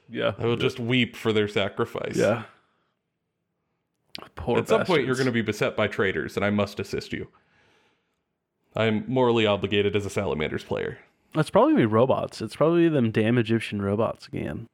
Yeah, 0.08 0.34
I 0.38 0.46
will 0.46 0.56
just 0.56 0.78
weep 0.78 1.16
for 1.16 1.32
their 1.32 1.48
sacrifice. 1.48 2.16
yeah. 2.16 2.44
Poor 4.34 4.58
At 4.58 4.68
some 4.68 4.84
point, 4.84 5.06
you're 5.06 5.14
going 5.14 5.26
to 5.26 5.32
be 5.32 5.42
beset 5.42 5.76
by 5.76 5.86
traitors, 5.86 6.36
and 6.36 6.44
I 6.44 6.50
must 6.50 6.80
assist 6.80 7.12
you. 7.12 7.28
I'm 8.76 9.04
morally 9.08 9.46
obligated 9.46 9.96
as 9.96 10.06
a 10.06 10.10
Salamanders 10.10 10.64
player. 10.64 10.98
It's 11.34 11.50
probably 11.50 11.72
gonna 11.72 11.82
be 11.82 11.86
robots. 11.86 12.40
It's 12.40 12.56
probably 12.56 12.88
them 12.88 13.10
damn 13.10 13.38
Egyptian 13.38 13.82
robots 13.82 14.26
again. 14.26 14.66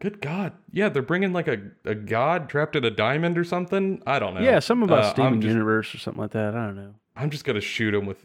Good 0.00 0.20
God. 0.20 0.52
Yeah, 0.72 0.88
they're 0.88 1.02
bringing 1.02 1.32
like 1.32 1.48
a, 1.48 1.58
a 1.84 1.94
god 1.94 2.48
trapped 2.48 2.76
in 2.76 2.84
a 2.84 2.90
diamond 2.90 3.36
or 3.36 3.44
something. 3.44 4.02
I 4.06 4.18
don't 4.18 4.34
know. 4.34 4.40
Yeah, 4.40 4.60
some 4.60 4.82
about 4.82 5.04
Uh, 5.04 5.10
Steven 5.10 5.40
just, 5.40 5.50
Universe 5.52 5.94
or 5.94 5.98
something 5.98 6.22
like 6.22 6.30
that. 6.30 6.54
I 6.54 6.66
don't 6.66 6.76
know. 6.76 6.94
I'm 7.16 7.30
just 7.30 7.44
going 7.44 7.56
to 7.56 7.60
shoot 7.60 7.94
him 7.94 8.06
with 8.06 8.24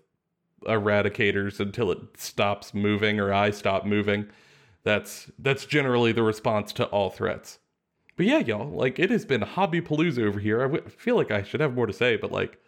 eradicators 0.68 1.60
until 1.60 1.92
it 1.92 2.00
stops 2.16 2.74
moving 2.74 3.20
or 3.20 3.34
I 3.34 3.50
stop 3.50 3.86
moving. 3.86 4.28
That's 4.84 5.32
that's 5.40 5.66
generally 5.66 6.12
the 6.12 6.24
response 6.24 6.74
to 6.74 6.86
all 6.86 7.10
threats. 7.10 7.58
But 8.15 8.25
yeah, 8.25 8.39
y'all, 8.39 8.70
like 8.70 9.00
it 9.00 9.10
has 9.10 9.25
been 9.25 9.41
hobby 9.41 9.82
palooza 9.82 10.24
over 10.24 10.39
here. 10.39 10.60
I 10.60 10.67
w- 10.67 10.88
feel 10.89 11.15
like 11.15 11.32
I 11.32 11.43
should 11.43 11.62
have 11.62 11.74
more 11.74 11.88
to 11.88 11.93
say, 11.93 12.15
but 12.15 12.32
like 12.32 12.60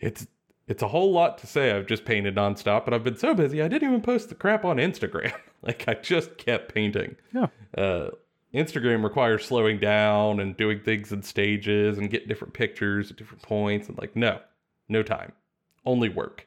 it's 0.00 0.26
it's 0.66 0.82
a 0.82 0.88
whole 0.88 1.12
lot 1.12 1.38
to 1.38 1.46
say. 1.46 1.70
I've 1.70 1.86
just 1.86 2.04
painted 2.04 2.34
nonstop, 2.34 2.86
and 2.86 2.94
I've 2.94 3.04
been 3.04 3.16
so 3.16 3.34
busy 3.34 3.62
I 3.62 3.68
didn't 3.68 3.88
even 3.88 4.02
post 4.02 4.28
the 4.28 4.34
crap 4.34 4.64
on 4.64 4.78
Instagram. 4.78 5.32
like 5.62 5.84
I 5.86 5.94
just 5.94 6.36
kept 6.36 6.74
painting. 6.74 7.16
Yeah. 7.32 7.46
Uh, 7.76 8.10
Instagram 8.54 9.04
requires 9.04 9.44
slowing 9.44 9.78
down 9.78 10.40
and 10.40 10.56
doing 10.56 10.80
things 10.80 11.12
in 11.12 11.22
stages 11.22 11.98
and 11.98 12.10
get 12.10 12.26
different 12.26 12.54
pictures 12.54 13.10
at 13.10 13.16
different 13.16 13.42
points. 13.42 13.88
And 13.88 13.98
like, 13.98 14.16
no, 14.16 14.40
no 14.88 15.02
time, 15.02 15.32
only 15.84 16.08
work. 16.08 16.46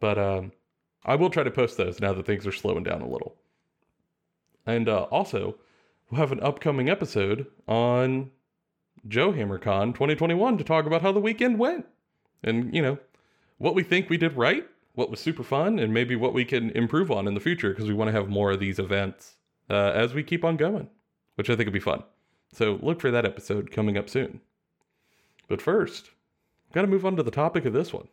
But 0.00 0.18
um, 0.18 0.52
I 1.04 1.16
will 1.16 1.30
try 1.30 1.42
to 1.42 1.50
post 1.50 1.76
those 1.76 2.00
now 2.00 2.12
that 2.14 2.26
things 2.26 2.46
are 2.46 2.52
slowing 2.52 2.82
down 2.82 3.02
a 3.02 3.08
little. 3.08 3.36
And 4.66 4.88
uh, 4.88 5.02
also, 5.04 5.56
we'll 6.10 6.20
have 6.20 6.32
an 6.32 6.40
upcoming 6.40 6.88
episode 6.88 7.46
on 7.66 8.30
Joe 9.06 9.32
HammerCon 9.32 9.92
2021 9.94 10.58
to 10.58 10.64
talk 10.64 10.86
about 10.86 11.02
how 11.02 11.12
the 11.12 11.20
weekend 11.20 11.58
went 11.58 11.86
and, 12.42 12.74
you 12.74 12.82
know, 12.82 12.98
what 13.58 13.74
we 13.74 13.82
think 13.82 14.08
we 14.10 14.16
did 14.16 14.36
right, 14.36 14.66
what 14.94 15.10
was 15.10 15.20
super 15.20 15.42
fun, 15.42 15.78
and 15.78 15.92
maybe 15.92 16.16
what 16.16 16.34
we 16.34 16.44
can 16.44 16.70
improve 16.70 17.10
on 17.10 17.26
in 17.26 17.34
the 17.34 17.40
future 17.40 17.70
because 17.70 17.86
we 17.86 17.94
want 17.94 18.08
to 18.08 18.12
have 18.12 18.28
more 18.28 18.50
of 18.52 18.60
these 18.60 18.78
events 18.78 19.36
uh, 19.70 19.92
as 19.94 20.14
we 20.14 20.22
keep 20.22 20.44
on 20.44 20.56
going, 20.56 20.88
which 21.36 21.50
I 21.50 21.56
think 21.56 21.66
would 21.66 21.72
be 21.72 21.80
fun. 21.80 22.02
So 22.52 22.78
look 22.82 23.00
for 23.00 23.10
that 23.10 23.24
episode 23.24 23.70
coming 23.70 23.96
up 23.96 24.08
soon. 24.08 24.40
But 25.48 25.60
first, 25.60 26.10
got 26.72 26.82
to 26.82 26.86
move 26.86 27.04
on 27.04 27.16
to 27.16 27.22
the 27.22 27.30
topic 27.30 27.64
of 27.64 27.72
this 27.72 27.92
one. 27.92 28.08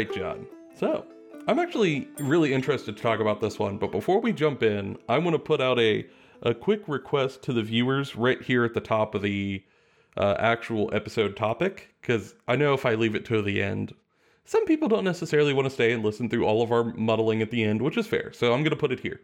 Right, 0.00 0.14
John. 0.14 0.46
So, 0.74 1.04
I'm 1.46 1.58
actually 1.58 2.08
really 2.18 2.54
interested 2.54 2.96
to 2.96 3.02
talk 3.02 3.20
about 3.20 3.42
this 3.42 3.58
one, 3.58 3.76
but 3.76 3.92
before 3.92 4.18
we 4.18 4.32
jump 4.32 4.62
in, 4.62 4.96
I 5.10 5.18
want 5.18 5.34
to 5.34 5.38
put 5.38 5.60
out 5.60 5.78
a 5.78 6.06
a 6.42 6.54
quick 6.54 6.80
request 6.88 7.42
to 7.42 7.52
the 7.52 7.62
viewers 7.62 8.16
right 8.16 8.40
here 8.40 8.64
at 8.64 8.72
the 8.72 8.80
top 8.80 9.14
of 9.14 9.20
the 9.20 9.62
uh, 10.16 10.36
actual 10.38 10.88
episode 10.94 11.36
topic, 11.36 11.94
because 12.00 12.34
I 12.48 12.56
know 12.56 12.72
if 12.72 12.86
I 12.86 12.94
leave 12.94 13.14
it 13.14 13.26
to 13.26 13.42
the 13.42 13.62
end, 13.62 13.92
some 14.46 14.64
people 14.64 14.88
don't 14.88 15.04
necessarily 15.04 15.52
want 15.52 15.66
to 15.66 15.70
stay 15.70 15.92
and 15.92 16.02
listen 16.02 16.30
through 16.30 16.46
all 16.46 16.62
of 16.62 16.72
our 16.72 16.84
muddling 16.94 17.42
at 17.42 17.50
the 17.50 17.62
end, 17.62 17.82
which 17.82 17.98
is 17.98 18.06
fair. 18.06 18.32
So 18.32 18.54
I'm 18.54 18.62
going 18.62 18.70
to 18.70 18.76
put 18.76 18.90
it 18.90 19.00
here. 19.00 19.20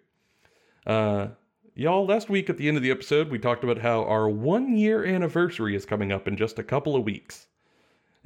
Uh, 0.87 1.29
y'all, 1.75 2.05
last 2.05 2.29
week 2.29 2.51
at 2.51 2.59
the 2.59 2.69
end 2.69 2.77
of 2.77 2.83
the 2.83 2.91
episode, 2.91 3.31
we 3.31 3.39
talked 3.39 3.65
about 3.65 3.79
how 3.79 4.05
our 4.05 4.29
one 4.29 4.77
year 4.77 5.07
anniversary 5.07 5.75
is 5.75 5.87
coming 5.87 6.13
up 6.13 6.29
in 6.29 6.37
just 6.37 6.59
a 6.59 6.63
couple 6.63 6.95
of 6.95 7.05
weeks, 7.05 7.47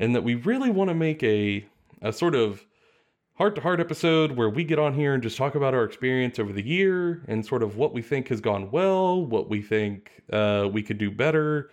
and 0.00 0.16
that 0.16 0.24
we 0.24 0.34
really 0.34 0.70
want 0.70 0.88
to 0.88 0.94
make 0.96 1.22
a 1.22 1.64
a 2.02 2.12
sort 2.12 2.34
of 2.34 2.64
heart 3.34 3.54
to 3.54 3.60
heart 3.60 3.80
episode 3.80 4.32
where 4.32 4.50
we 4.50 4.64
get 4.64 4.78
on 4.78 4.92
here 4.92 5.14
and 5.14 5.22
just 5.22 5.36
talk 5.36 5.54
about 5.54 5.72
our 5.72 5.84
experience 5.84 6.38
over 6.38 6.52
the 6.52 6.66
year 6.66 7.22
and 7.26 7.44
sort 7.44 7.62
of 7.62 7.76
what 7.76 7.94
we 7.94 8.02
think 8.02 8.28
has 8.28 8.40
gone 8.40 8.70
well, 8.70 9.24
what 9.24 9.48
we 9.48 9.62
think 9.62 10.22
uh, 10.32 10.68
we 10.70 10.82
could 10.82 10.98
do 10.98 11.10
better, 11.10 11.70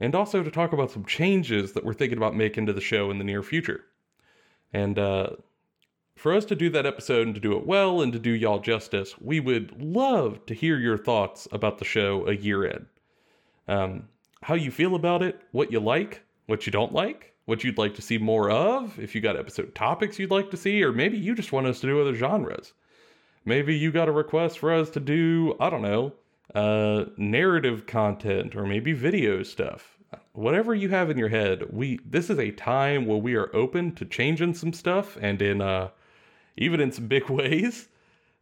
and 0.00 0.14
also 0.14 0.42
to 0.42 0.50
talk 0.50 0.72
about 0.72 0.90
some 0.90 1.04
changes 1.04 1.72
that 1.72 1.84
we're 1.84 1.92
thinking 1.92 2.16
about 2.16 2.34
making 2.34 2.64
to 2.66 2.72
the 2.72 2.80
show 2.80 3.10
in 3.10 3.18
the 3.18 3.24
near 3.24 3.42
future. 3.42 3.84
And 4.72 4.98
uh, 4.98 5.30
for 6.16 6.32
us 6.32 6.44
to 6.46 6.54
do 6.54 6.70
that 6.70 6.86
episode 6.86 7.26
and 7.26 7.34
to 7.34 7.40
do 7.40 7.56
it 7.56 7.66
well 7.66 8.00
and 8.00 8.12
to 8.12 8.18
do 8.18 8.30
y'all 8.30 8.60
justice, 8.60 9.14
we 9.20 9.40
would 9.40 9.80
love 9.80 10.44
to 10.46 10.54
hear 10.54 10.78
your 10.78 10.98
thoughts 10.98 11.48
about 11.52 11.78
the 11.78 11.84
show 11.84 12.26
a 12.26 12.34
year 12.34 12.64
in. 12.64 12.86
Um, 13.68 14.08
how 14.42 14.54
you 14.54 14.70
feel 14.70 14.94
about 14.94 15.22
it, 15.22 15.40
what 15.52 15.70
you 15.70 15.80
like, 15.80 16.22
what 16.46 16.66
you 16.66 16.72
don't 16.72 16.92
like, 16.92 17.29
what 17.50 17.64
you'd 17.64 17.78
like 17.78 17.96
to 17.96 18.00
see 18.00 18.16
more 18.16 18.48
of, 18.48 18.96
if 19.00 19.12
you 19.12 19.20
got 19.20 19.36
episode 19.36 19.74
topics 19.74 20.20
you'd 20.20 20.30
like 20.30 20.52
to 20.52 20.56
see, 20.56 20.84
or 20.84 20.92
maybe 20.92 21.18
you 21.18 21.34
just 21.34 21.50
want 21.50 21.66
us 21.66 21.80
to 21.80 21.88
do 21.88 22.00
other 22.00 22.14
genres. 22.14 22.72
Maybe 23.44 23.76
you 23.76 23.90
got 23.90 24.08
a 24.08 24.12
request 24.12 24.60
for 24.60 24.72
us 24.72 24.88
to 24.90 25.00
do, 25.00 25.56
I 25.58 25.68
don't 25.68 25.82
know, 25.82 26.12
uh, 26.54 27.06
narrative 27.16 27.86
content 27.86 28.54
or 28.54 28.66
maybe 28.66 28.92
video 28.92 29.42
stuff. 29.42 29.98
Whatever 30.32 30.76
you 30.76 30.90
have 30.90 31.10
in 31.10 31.18
your 31.18 31.28
head, 31.28 31.64
we 31.72 31.98
this 32.04 32.30
is 32.30 32.38
a 32.38 32.52
time 32.52 33.04
where 33.06 33.18
we 33.18 33.34
are 33.34 33.54
open 33.54 33.96
to 33.96 34.04
changing 34.04 34.54
some 34.54 34.72
stuff 34.72 35.18
and 35.20 35.42
in 35.42 35.60
uh 35.60 35.88
even 36.56 36.80
in 36.80 36.92
some 36.92 37.08
big 37.08 37.28
ways. 37.40 37.88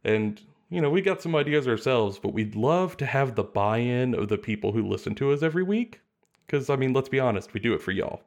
And 0.03 0.39
you 0.69 0.81
know, 0.81 0.91
we 0.91 1.01
got 1.01 1.23
some 1.23 1.35
ideas 1.35 1.67
ourselves, 1.67 2.19
but 2.19 2.33
we'd 2.33 2.55
love 2.55 2.95
to 2.97 3.07
have 3.07 3.33
the 3.33 3.43
buy-in 3.43 4.13
of 4.13 4.27
the 4.27 4.37
people 4.37 4.71
who 4.71 4.87
listen 4.87 5.15
to 5.15 5.31
us 5.31 5.41
every 5.41 5.63
week. 5.63 5.99
Because 6.45 6.69
I 6.69 6.75
mean, 6.75 6.93
let's 6.93 7.09
be 7.09 7.19
honest, 7.19 7.55
we 7.55 7.59
do 7.59 7.73
it 7.73 7.81
for 7.81 7.91
y'all. 7.91 8.21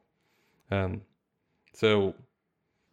Um, 0.73 1.03
so, 1.75 2.15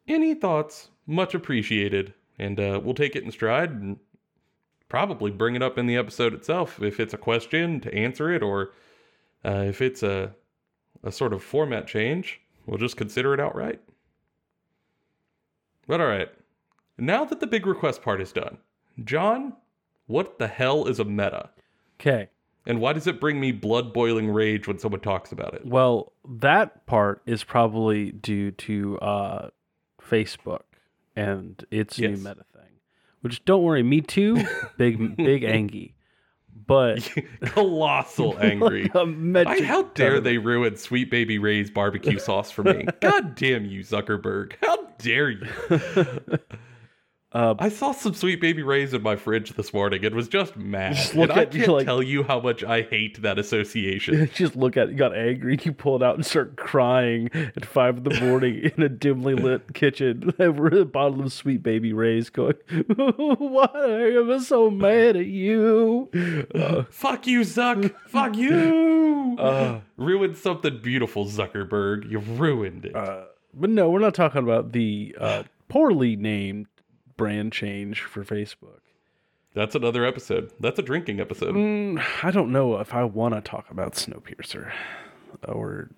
any 0.08 0.34
thoughts, 0.34 0.90
much 1.08 1.34
appreciated, 1.34 2.14
and 2.38 2.60
uh, 2.60 2.82
we'll 2.84 2.94
take 2.94 3.16
it 3.16 3.24
in 3.24 3.32
stride 3.32 3.72
and 3.72 3.98
probably 4.90 5.32
bring 5.32 5.56
it 5.56 5.64
up 5.64 5.78
in 5.78 5.86
the 5.86 5.96
episode 5.96 6.34
itself 6.34 6.82
if 6.82 7.00
it's 7.00 7.14
a 7.14 7.18
question 7.18 7.80
to 7.82 7.94
answer 7.94 8.32
it, 8.32 8.44
or 8.44 8.72
uh, 9.46 9.64
if 9.66 9.82
it's 9.82 10.04
a 10.04 10.34
a 11.04 11.12
sort 11.12 11.32
of 11.32 11.42
format 11.42 11.88
change, 11.88 12.42
we'll 12.66 12.78
just 12.78 12.98
consider 12.98 13.34
it 13.34 13.40
outright. 13.40 13.80
But 15.88 16.02
all 16.02 16.08
right, 16.08 16.30
now 16.98 17.24
that 17.24 17.40
the 17.40 17.48
big 17.48 17.66
request 17.66 18.02
part 18.02 18.20
is 18.20 18.34
done, 18.34 18.58
John, 19.06 19.54
what 20.08 20.38
the 20.38 20.48
hell 20.48 20.86
is 20.86 21.00
a 21.00 21.06
meta? 21.06 21.52
Okay. 22.00 22.28
And 22.66 22.80
why 22.82 22.94
does 22.94 23.08
it 23.08 23.20
bring 23.20 23.40
me 23.40 23.52
blood 23.52 23.94
boiling 23.94 24.30
rage 24.30 24.68
when 24.68 24.78
someone 24.80 25.02
talks 25.02 25.32
about 25.32 25.54
it? 25.54 25.66
Well, 25.66 26.14
that 26.28 26.86
part 26.86 27.22
is 27.26 27.44
probably 27.44 28.12
due 28.12 28.52
to 28.52 29.00
uh, 29.00 29.50
Facebook 30.02 30.62
and 31.16 31.64
its 31.72 31.98
new 32.00 32.10
meta 32.10 32.46
thing. 32.54 32.64
Which 33.22 33.44
don't 33.46 33.64
worry, 33.64 33.84
me 33.84 34.02
too. 34.02 34.46
Big 34.78 35.18
big 35.18 35.44
angy. 35.44 35.96
But 36.68 37.10
Colossal 37.42 38.38
angry. 38.42 38.92
Like 38.94 39.48
I, 39.48 39.62
how 39.64 39.84
dare 39.84 40.20
they 40.20 40.38
ruin 40.38 40.76
Sweet 40.78 41.10
Baby 41.10 41.40
Ray's 41.40 41.72
barbecue 41.72 42.20
sauce 42.20 42.52
for 42.52 42.64
me? 42.64 42.86
God 43.02 43.36
damn 43.36 43.66
you, 43.66 43.82
Zuckerberg. 43.82 44.54
How 44.62 44.78
dare 45.00 45.32
you? 45.32 45.48
Uh, 47.32 47.54
I 47.60 47.70
saw 47.70 47.92
some 47.92 48.16
Sweet 48.16 48.42
Baby 48.42 48.64
Ray's 48.64 48.92
in 48.92 49.04
my 49.04 49.16
fridge 49.16 49.54
this 49.54 49.72
morning 49.72 50.04
It 50.04 50.16
was 50.16 50.28
just 50.28 50.58
mad. 50.58 50.96
Just 50.96 51.14
look 51.14 51.30
and 51.30 51.40
I 51.40 51.44
at 51.44 51.54
you 51.54 51.60
can't 51.60 51.74
like- 51.74 51.86
tell 51.86 52.02
you 52.02 52.24
how 52.24 52.40
much 52.40 52.64
I 52.64 52.82
hate 52.82 53.22
that 53.22 53.38
association. 53.38 54.28
just 54.34 54.56
look 54.56 54.78
at 54.78 54.88
it, 54.88 54.92
you 54.94 54.98
got 54.98 55.16
angry, 55.16 55.60
you 55.64 55.72
pull 55.72 55.98
it 55.98 56.02
out 56.02 56.16
and 56.16 56.26
start 56.26 56.56
crying 56.56 57.30
at 57.34 57.66
five 57.68 57.98
in 57.98 58.04
the 58.04 58.20
morning 58.20 58.72
in 58.76 58.82
a 58.82 58.90
dimly 58.90 59.36
lit 59.36 59.76
kitchen. 59.76 60.34
At 60.40 60.56
the 60.56 60.90
bottom 60.92 61.20
of 61.20 61.32
Sweet 61.32 61.62
Baby 61.62 61.94
Ray's 61.94 62.32
going, 62.32 62.56
Why 62.96 63.68
am 63.76 64.32
I 64.32 64.40
so 64.40 64.72
mad 64.72 65.16
at 65.16 65.26
you? 65.28 66.10
Uh, 66.56 66.84
Fuck 66.90 67.28
you, 67.28 67.42
Zuck. 67.42 67.94
Fuck 68.08 68.36
you. 68.38 69.36
uh, 69.40 69.82
ruined 69.98 70.36
something 70.38 70.80
beautiful, 70.82 71.26
Zuckerberg. 71.26 72.10
You 72.10 72.20
ruined 72.20 72.86
it. 72.86 72.96
uh, 72.96 73.26
but 73.54 73.70
no, 73.70 73.90
we're 73.92 74.00
not 74.00 74.16
talking 74.16 74.42
about 74.42 74.72
the 74.72 75.16
uh, 75.20 75.44
poorly 75.70 76.16
named 76.16 76.66
brand 77.20 77.52
change 77.52 78.02
for 78.02 78.24
Facebook. 78.24 78.80
That's 79.54 79.76
another 79.76 80.06
episode. 80.06 80.54
That's 80.58 80.80
a 80.80 80.82
drinking 80.82 81.20
episode. 81.20 81.54
Mm, 81.54 82.02
I 82.24 82.32
don't 82.32 82.50
know 82.50 82.80
if 82.80 82.94
I 82.94 83.04
want 83.04 83.36
to 83.36 83.42
talk 83.42 83.70
about 83.70 83.96
Snowpiercer 83.96 84.72
or 85.46 85.90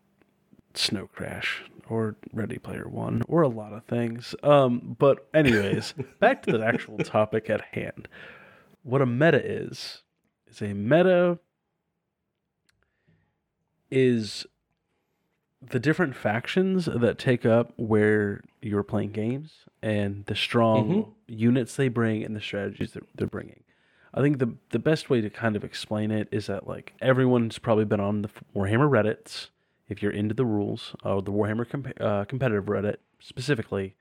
Snow 0.73 1.07
Crash 1.13 1.63
or 1.87 2.15
Ready 2.33 2.57
Player 2.57 2.87
One 2.87 3.21
or 3.27 3.43
a 3.43 3.47
lot 3.47 3.71
of 3.71 3.85
things. 3.85 4.33
Um, 4.41 4.95
but 4.97 5.27
anyways, 5.31 5.93
back 6.19 6.41
to 6.43 6.53
the 6.57 6.65
actual 6.65 6.97
topic 6.97 7.51
at 7.51 7.61
hand. 7.71 8.07
What 8.81 9.03
a 9.03 9.05
meta 9.05 9.45
is 9.45 10.01
is 10.47 10.59
a 10.63 10.73
meta 10.73 11.37
is 13.91 14.47
the 15.61 15.79
different 15.79 16.15
factions 16.15 16.85
that 16.85 17.17
take 17.17 17.45
up 17.45 17.71
where 17.77 18.41
you're 18.61 18.83
playing 18.83 19.11
games 19.11 19.51
and 19.81 20.25
the 20.25 20.35
strong 20.35 20.89
Mhm. 20.89 21.07
units 21.27 21.75
they 21.75 21.87
bring 21.87 22.23
and 22.23 22.35
the 22.35 22.41
strategies 22.41 22.93
that 22.93 23.03
they're 23.15 23.27
bringing. 23.27 23.63
I 24.13 24.21
think 24.21 24.39
the 24.39 24.55
the 24.71 24.79
best 24.79 25.09
way 25.09 25.21
to 25.21 25.29
kind 25.29 25.55
of 25.55 25.63
explain 25.63 26.11
it 26.11 26.27
is 26.31 26.47
that 26.47 26.67
like 26.67 26.93
everyone's 27.01 27.59
probably 27.59 27.85
been 27.85 27.99
on 27.99 28.23
the 28.23 28.29
Warhammer 28.55 28.89
Reddits 28.89 29.49
if 29.87 30.01
you're 30.01 30.11
into 30.11 30.33
the 30.33 30.45
rules 30.45 30.95
or 31.03 31.21
the 31.21 31.31
Warhammer 31.31 31.67
comp- 31.69 31.99
uh, 32.01 32.25
competitive 32.25 32.65
Reddit 32.65 32.97
specifically, 33.19 33.95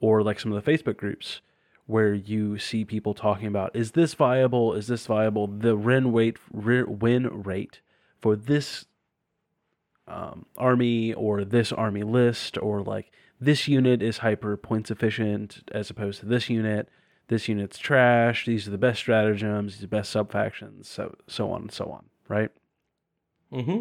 or 0.00 0.22
like 0.22 0.38
some 0.40 0.52
of 0.52 0.62
the 0.62 0.70
Facebook 0.70 0.96
groups 0.96 1.40
where 1.86 2.12
you 2.12 2.58
see 2.58 2.84
people 2.84 3.14
talking 3.14 3.46
about 3.46 3.74
is 3.74 3.92
this 3.92 4.12
viable? 4.14 4.74
Is 4.74 4.88
this 4.88 5.06
viable? 5.06 5.46
The 5.46 5.76
win 5.76 6.12
rate, 6.12 6.36
win 6.52 7.42
rate 7.42 7.80
for 8.20 8.36
this 8.36 8.84
um, 10.08 10.46
army 10.56 11.12
or 11.12 11.44
this 11.44 11.72
army 11.72 12.02
list, 12.02 12.58
or 12.58 12.82
like 12.82 13.12
this 13.40 13.68
unit 13.68 14.02
is 14.02 14.18
hyper 14.18 14.56
points 14.56 14.90
efficient 14.90 15.62
as 15.72 15.90
opposed 15.90 16.20
to 16.20 16.26
this 16.26 16.48
unit. 16.50 16.88
This 17.28 17.46
unit's 17.46 17.78
trash. 17.78 18.46
These 18.46 18.66
are 18.66 18.70
the 18.70 18.78
best 18.78 19.00
stratagems. 19.00 19.74
These 19.74 19.80
are 19.80 19.86
the 19.86 19.96
best 19.96 20.10
sub 20.10 20.32
factions. 20.32 20.88
So 20.88 21.14
so 21.26 21.50
on 21.50 21.62
and 21.62 21.72
so 21.72 21.86
on. 21.86 22.06
Right. 22.26 22.50
Mm-hmm. 23.52 23.80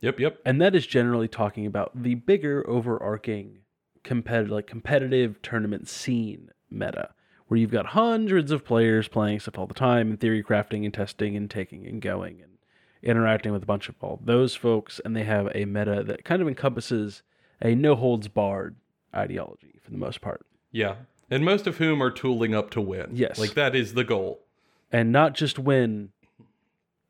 Yep. 0.00 0.20
Yep. 0.20 0.38
And 0.44 0.60
that 0.60 0.74
is 0.74 0.86
generally 0.86 1.28
talking 1.28 1.66
about 1.66 2.02
the 2.02 2.16
bigger 2.16 2.68
overarching 2.68 3.60
competitive 4.02 4.50
like 4.50 4.66
competitive 4.66 5.40
tournament 5.42 5.88
scene 5.88 6.50
meta 6.70 7.10
where 7.46 7.58
you've 7.58 7.70
got 7.70 7.86
hundreds 7.86 8.52
of 8.52 8.64
players 8.64 9.08
playing 9.08 9.40
stuff 9.40 9.58
all 9.58 9.66
the 9.66 9.74
time 9.74 10.08
and 10.10 10.20
theory 10.20 10.42
crafting 10.42 10.84
and 10.84 10.94
testing 10.94 11.36
and 11.36 11.50
taking 11.50 11.86
and 11.86 12.00
going 12.00 12.40
and 12.40 12.49
interacting 13.02 13.52
with 13.52 13.62
a 13.62 13.66
bunch 13.66 13.88
of 13.88 13.94
all 14.02 14.20
those 14.24 14.54
folks 14.54 15.00
and 15.04 15.16
they 15.16 15.24
have 15.24 15.50
a 15.54 15.64
meta 15.64 16.02
that 16.04 16.24
kind 16.24 16.42
of 16.42 16.48
encompasses 16.48 17.22
a 17.62 17.74
no 17.74 17.94
holds 17.94 18.28
barred 18.28 18.76
ideology 19.14 19.80
for 19.82 19.90
the 19.90 19.98
most 19.98 20.20
part 20.20 20.44
Yeah. 20.72 20.96
And 21.30 21.44
most 21.44 21.66
of 21.66 21.76
whom 21.78 22.02
are 22.02 22.10
tooling 22.10 22.54
up 22.56 22.70
to 22.70 22.80
win. 22.80 23.10
Yes. 23.12 23.38
Like 23.38 23.54
that 23.54 23.74
is 23.76 23.94
the 23.94 24.04
goal. 24.04 24.40
and 24.92 25.12
not 25.12 25.34
just 25.34 25.58
win 25.58 26.10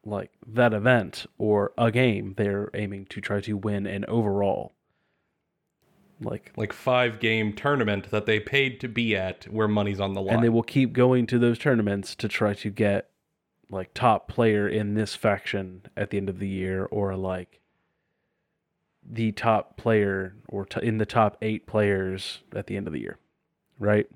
like 0.05 0.31
that 0.47 0.73
event 0.73 1.27
or 1.39 1.73
a 1.77 1.91
game 1.91 2.35
they're 2.37 2.71
aiming 2.75 3.05
to 3.07 3.21
try 3.21 3.41
to 3.41 3.55
win 3.57 3.87
an 3.87 4.05
overall 4.09 4.73
like 6.23 6.53
Like 6.57 6.73
five 6.73 7.19
game 7.21 7.53
tournament 7.55 8.11
that 8.11 8.27
they 8.27 8.41
paid 8.41 8.81
to 8.81 8.89
be 8.89 9.17
at 9.17 9.45
where 9.51 9.69
money's 9.69 10.01
on 10.01 10.13
the 10.15 10.21
line. 10.23 10.37
and 10.37 10.45
they 10.45 10.49
will 10.49 10.63
keep 10.63 10.93
going 10.93 11.27
to 11.29 11.39
those 11.39 11.59
tournaments 11.59 12.15
to 12.17 12.29
try 12.29 12.55
to 12.55 12.71
get 12.71 13.10
like 13.71 13.95
top 13.95 14.29
player 14.29 14.69
in 14.69 14.95
this 14.95 15.15
faction 15.15 15.83
at 15.97 16.11
the 16.11 16.17
end 16.17 16.29
of 16.29 16.39
the 16.39 16.49
year 16.49 16.85
or 16.87 17.15
like 17.17 17.61
the 19.09 19.33
top 19.33 19.77
player 19.77 20.35
or 20.49 20.67
t- 20.67 20.87
in 20.87 20.99
the 20.99 21.07
top 21.07 21.37
8 21.41 21.67
players 21.67 22.41
at 22.55 22.67
the 22.67 22.77
end 22.77 22.87
of 22.87 22.93
the 22.93 23.01
year 23.01 23.19
right 23.79 24.07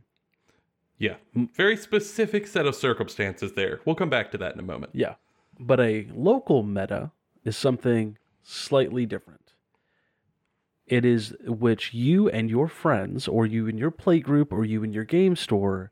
yeah. 0.96 1.16
Very 1.34 1.76
specific 1.76 2.46
set 2.46 2.66
of 2.66 2.74
circumstances 2.76 3.54
there. 3.54 3.80
We'll 3.84 3.96
come 3.96 4.08
back 4.08 4.30
to 4.30 4.38
that 4.38 4.54
in 4.54 4.60
a 4.60 4.62
moment. 4.62 4.92
yeah 4.94 5.14
but 5.58 5.80
a 5.80 6.06
local 6.14 6.62
meta 6.62 7.10
is 7.44 7.56
something 7.56 8.16
slightly 8.42 9.06
different 9.06 9.52
it 10.86 11.04
is 11.04 11.34
which 11.46 11.94
you 11.94 12.28
and 12.28 12.50
your 12.50 12.68
friends 12.68 13.26
or 13.26 13.46
you 13.46 13.66
and 13.68 13.78
your 13.78 13.90
play 13.90 14.20
group 14.20 14.52
or 14.52 14.64
you 14.64 14.82
and 14.84 14.94
your 14.94 15.04
game 15.04 15.34
store 15.36 15.90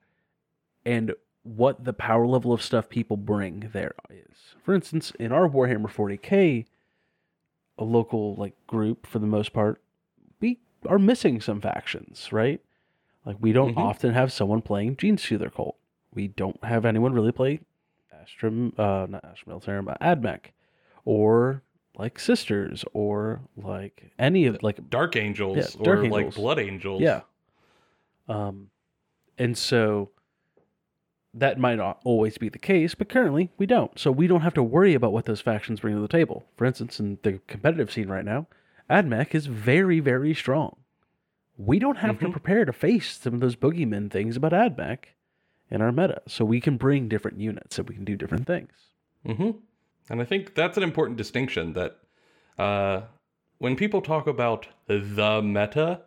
and 0.85 1.15
what 1.45 1.85
the 1.85 1.93
power 1.93 2.27
level 2.27 2.53
of 2.53 2.63
stuff 2.63 2.89
people 2.89 3.17
bring 3.17 3.71
there 3.73 3.95
is. 4.11 4.55
For 4.63 4.75
instance, 4.75 5.13
in 5.19 5.33
our 5.33 5.49
Warhammer 5.49 5.91
40k, 5.91 6.67
a 7.79 7.85
local 7.85 8.35
like 8.37 8.55
group 8.67 9.07
for 9.07 9.19
the 9.19 9.27
most 9.27 9.53
part, 9.53 9.81
we 10.41 10.59
are 10.87 10.99
missing 10.99 11.41
some 11.41 11.61
factions, 11.61 12.33
right? 12.33 12.61
Like 13.25 13.37
we 13.41 13.53
don't 13.53 13.75
Mhm. 13.75 13.79
often 13.79 14.13
have 14.15 14.33
someone 14.33 14.63
playing 14.63 14.97
Gene 14.97 15.19
Stealer 15.19 15.51
Cult. 15.51 15.77
We 16.15 16.29
don't 16.29 16.63
have 16.65 16.85
anyone 16.85 17.13
really 17.13 17.33
play 17.33 17.61
Astrum, 18.15 18.79
uh, 18.79 19.07
not 19.09 19.25
Astrum 19.25 19.49
Militarum, 19.49 19.85
but 19.85 20.01
Admech, 20.01 20.53
or 21.05 21.63
like 21.97 22.19
Sisters, 22.19 22.85
or 22.93 23.41
like 23.57 24.13
any 24.19 24.47
of 24.47 24.63
like 24.63 24.89
Dark 24.91 25.17
Angels 25.17 25.57
Yeah, 25.57 25.81
or 25.81 25.97
Dark 25.97 26.11
like 26.13 26.35
Blood 26.35 26.59
Angels. 26.61 27.01
yeah. 27.03 27.23
Um, 28.29 28.71
and 29.39 29.57
so 29.59 30.11
that 31.35 31.59
might 31.59 31.77
not 31.77 32.01
always 32.05 32.37
be 32.39 32.49
the 32.49 32.59
case, 32.59 32.95
but 32.95 33.09
currently 33.09 33.51
we 33.57 33.67
don't. 33.67 33.99
So 33.99 34.11
we 34.13 34.27
don't 34.27 34.43
have 34.43 34.55
to 34.55 34.63
worry 34.63 34.95
about 34.95 35.13
what 35.13 35.25
those 35.25 35.41
factions 35.41 35.81
bring 35.81 35.95
to 35.95 36.01
the 36.01 36.09
table. 36.09 36.45
For 36.57 36.65
instance, 36.67 37.01
in 37.01 37.19
the 37.23 37.41
competitive 37.47 37.91
scene 37.91 38.09
right 38.09 38.25
now, 38.25 38.47
AdMech 38.91 39.35
is 39.35 39.47
very, 39.47 40.01
very 40.01 40.35
strong. 40.35 40.77
We 41.57 41.79
don't 41.79 41.99
have 41.99 42.19
to 42.21 42.27
Mhm. 42.29 42.33
prepare 42.33 42.65
to 42.65 42.73
face 42.73 43.19
some 43.19 43.35
of 43.35 43.41
those 43.41 43.57
boogeyman 43.57 44.11
things 44.11 44.37
about 44.37 44.53
AdMech 44.53 45.05
in 45.71 45.81
our 45.81 45.93
meta. 45.93 46.23
So 46.27 46.45
we 46.45 46.61
can 46.61 46.77
bring 46.77 47.09
different 47.09 47.39
units 47.41 47.79
and 47.79 47.89
we 47.89 47.95
can 47.95 48.05
do 48.05 48.17
different 48.17 48.47
things. 48.47 48.73
Mm-hmm. 49.27 49.51
And 50.11 50.21
I 50.21 50.25
think 50.25 50.55
that's 50.55 50.77
an 50.77 50.83
important 50.83 51.17
distinction 51.17 51.73
that 51.75 51.99
uh, 52.59 53.03
when 53.59 53.77
people 53.77 54.03
talk 54.03 54.27
about 54.27 54.69
the 54.87 55.41
meta, 55.43 56.03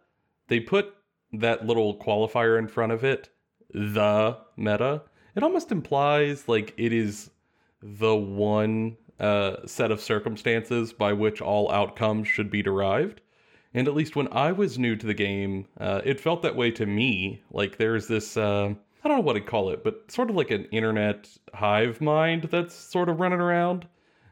they 0.48 0.60
put 0.60 0.94
that 1.34 1.66
little 1.66 1.98
qualifier 1.98 2.60
in 2.60 2.68
front 2.68 2.92
of 2.92 3.04
it, 3.04 3.30
the 3.74 4.38
meta. 4.56 5.04
It 5.36 5.44
almost 5.44 5.72
implies 5.72 6.48
like 6.48 6.74
it 6.78 6.94
is 6.94 7.30
the 7.82 8.16
one 8.16 8.98
uh, 9.20 9.58
set 9.66 9.92
of 9.92 10.00
circumstances 10.00 10.94
by 10.94 11.14
which 11.14 11.42
all 11.42 11.72
outcomes 11.72 12.28
should 12.28 12.50
be 12.50 12.62
derived. 12.62 13.22
And 13.74 13.88
at 13.88 13.94
least 13.96 14.16
when 14.16 14.30
I 14.32 14.54
was 14.54 14.80
new 14.80 14.96
to 14.96 15.06
the 15.06 15.14
game, 15.14 15.68
uh, 15.78 16.02
it 16.06 16.22
felt 16.22 16.42
that 16.44 16.56
way 16.56 16.72
to 16.72 16.86
me. 16.86 17.42
Like 17.52 17.78
there's 17.78 18.08
this, 18.08 18.38
uh, 18.38 18.74
I 19.04 19.08
don't 19.08 19.18
know 19.18 19.24
what 19.24 19.34
to 19.34 19.42
call 19.42 19.70
it, 19.70 19.84
but 19.84 20.10
sort 20.10 20.30
of 20.30 20.38
like 20.38 20.52
an 20.52 20.66
internet 20.72 21.30
hive 21.54 22.00
mind 22.00 22.48
that's 22.50 22.74
sort 22.74 23.10
of 23.10 23.20
running 23.20 23.42
around. 23.42 23.86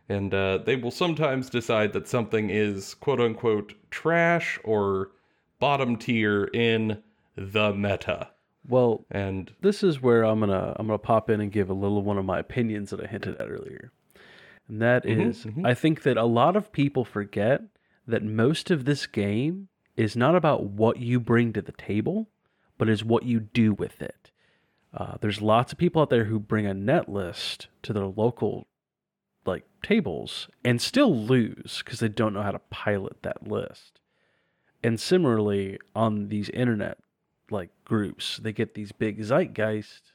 And 0.08 0.34
uh, 0.34 0.60
they 0.60 0.78
will 0.78 0.92
sometimes 0.92 1.50
decide 1.50 1.92
that 1.94 2.08
something 2.08 2.50
is 2.50 2.94
quote 2.94 3.20
unquote 3.20 3.74
trash 3.92 4.60
or 4.63 5.12
bottom 5.60 5.98
tier 5.98 6.46
in 6.46 7.04
the 7.36 7.74
meta. 7.74 8.30
Well, 8.67 9.06
And 9.12 9.52
this 9.62 9.84
is 9.84 10.02
where 10.02 10.23
I'm 10.23 10.39
gonna 10.39 10.76
I'm 10.78 10.88
gonna 10.88 10.97
pop 10.97 11.30
in 11.30 11.41
and 11.41 11.52
give 11.52 11.69
a 11.69 11.73
little 11.73 12.02
one 12.02 12.17
of 12.17 12.26
my 12.26 12.39
opinions 12.39 12.89
that 12.91 13.02
I 13.02 13.08
hinted 13.08 13.36
at 13.39 13.49
earlier, 13.49 13.91
and 14.67 14.82
that 14.82 15.04
Mhm, 15.04 15.28
is, 15.30 15.45
mhm. 15.45 15.65
I 15.65 15.73
think 15.73 16.04
that 16.04 16.17
a 16.17 16.26
lot 16.26 16.56
of 16.56 16.71
people 16.71 17.04
forget 17.04 17.62
that 18.08 18.23
most 18.23 18.71
of 18.71 18.86
this 18.86 19.06
game 19.06 19.67
is 19.95 20.15
not 20.15 20.36
about 20.36 20.63
what 20.65 20.97
you 20.97 21.19
bring 21.19 21.54
to 21.54 21.62
the 21.62 21.71
table, 21.73 22.30
but 22.78 22.89
is 22.89 23.04
what 23.04 23.23
you 23.23 23.39
do 23.39 23.73
with 23.73 24.02
it. 24.02 24.32
Uh, 24.93 25.17
there's 25.21 25.41
lots 25.41 25.71
of 25.71 25.78
people 25.78 26.02
out 26.02 26.10
there 26.10 26.26
who 26.26 26.39
bring 26.39 26.65
a 26.65 26.73
net 26.73 27.10
list 27.10 27.67
to 27.82 27.93
their 27.93 28.06
local 28.06 28.67
like 29.45 29.65
tables 29.82 30.47
and 30.63 30.82
still 30.82 31.13
lose 31.13 31.82
because 31.84 31.99
they 31.99 32.08
don't 32.08 32.34
know 32.34 32.43
how 32.43 32.52
to 32.52 32.60
pilot 32.69 33.21
that 33.23 33.45
list. 33.47 33.99
And 34.84 34.99
similarly, 34.99 35.80
on 35.95 36.30
these 36.30 36.49
internet 36.49 36.97
like 37.50 37.70
groups, 37.86 38.38
they 38.38 38.54
get 38.54 38.74
these 38.74 38.92
big 38.92 39.20
zeitgeist 39.22 40.14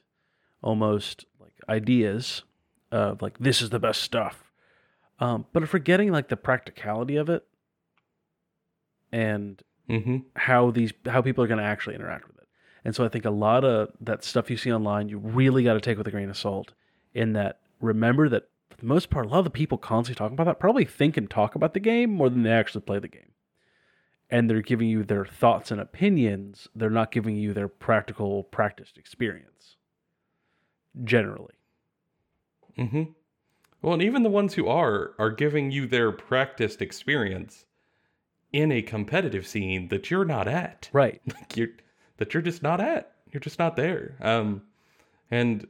almost 0.61 1.25
like 1.39 1.53
ideas 1.67 2.43
of 2.91 3.21
like 3.21 3.37
this 3.39 3.61
is 3.61 3.69
the 3.69 3.79
best 3.79 4.01
stuff. 4.01 4.51
Um, 5.19 5.45
but 5.51 5.63
are 5.63 5.67
forgetting 5.67 6.11
like 6.11 6.29
the 6.29 6.37
practicality 6.37 7.17
of 7.17 7.29
it 7.29 7.45
and 9.11 9.61
hmm 9.87 10.17
how 10.35 10.71
these 10.71 10.93
how 11.05 11.21
people 11.21 11.43
are 11.43 11.47
going 11.47 11.59
to 11.59 11.63
actually 11.63 11.95
interact 11.95 12.27
with 12.27 12.37
it. 12.37 12.47
And 12.85 12.95
so 12.95 13.03
I 13.03 13.09
think 13.09 13.25
a 13.25 13.31
lot 13.31 13.65
of 13.65 13.89
that 14.01 14.23
stuff 14.23 14.49
you 14.49 14.57
see 14.57 14.71
online, 14.71 15.09
you 15.09 15.17
really 15.17 15.63
got 15.63 15.73
to 15.73 15.81
take 15.81 15.97
with 15.97 16.07
a 16.07 16.11
grain 16.11 16.29
of 16.29 16.37
salt. 16.37 16.73
In 17.13 17.33
that, 17.33 17.59
remember 17.81 18.29
that 18.29 18.49
for 18.69 18.77
the 18.77 18.85
most 18.85 19.09
part, 19.09 19.25
a 19.25 19.29
lot 19.29 19.39
of 19.39 19.45
the 19.45 19.49
people 19.49 19.77
constantly 19.77 20.17
talking 20.17 20.35
about 20.35 20.45
that 20.45 20.59
probably 20.59 20.85
think 20.85 21.17
and 21.17 21.29
talk 21.29 21.55
about 21.55 21.73
the 21.73 21.79
game 21.79 22.11
more 22.11 22.29
than 22.29 22.43
they 22.43 22.51
actually 22.51 22.81
play 22.81 22.99
the 22.99 23.07
game. 23.07 23.31
And 24.31 24.49
they're 24.49 24.61
giving 24.61 24.87
you 24.89 25.03
their 25.03 25.25
thoughts 25.25 25.71
and 25.71 25.81
opinions. 25.81 26.67
They're 26.75 26.89
not 26.89 27.11
giving 27.11 27.35
you 27.35 27.53
their 27.53 27.67
practical, 27.67 28.43
practiced 28.43 28.97
experience. 28.97 29.75
Generally, 31.03 31.53
hmm 32.75 33.03
Well, 33.81 33.93
and 33.93 34.01
even 34.01 34.23
the 34.23 34.29
ones 34.29 34.55
who 34.55 34.67
are 34.67 35.13
are 35.19 35.29
giving 35.29 35.71
you 35.71 35.85
their 35.87 36.11
practiced 36.11 36.81
experience 36.81 37.65
in 38.51 38.71
a 38.71 38.81
competitive 38.81 39.47
scene 39.47 39.87
that 39.89 40.09
you're 40.09 40.25
not 40.25 40.47
at. 40.47 40.89
right? 40.93 41.21
Like 41.33 41.55
you're 41.55 41.69
that 42.17 42.33
you're 42.33 42.43
just 42.43 42.63
not 42.63 42.81
at. 42.81 43.13
You're 43.31 43.39
just 43.39 43.59
not 43.59 43.75
there. 43.75 44.15
Um, 44.21 44.63
and 45.31 45.67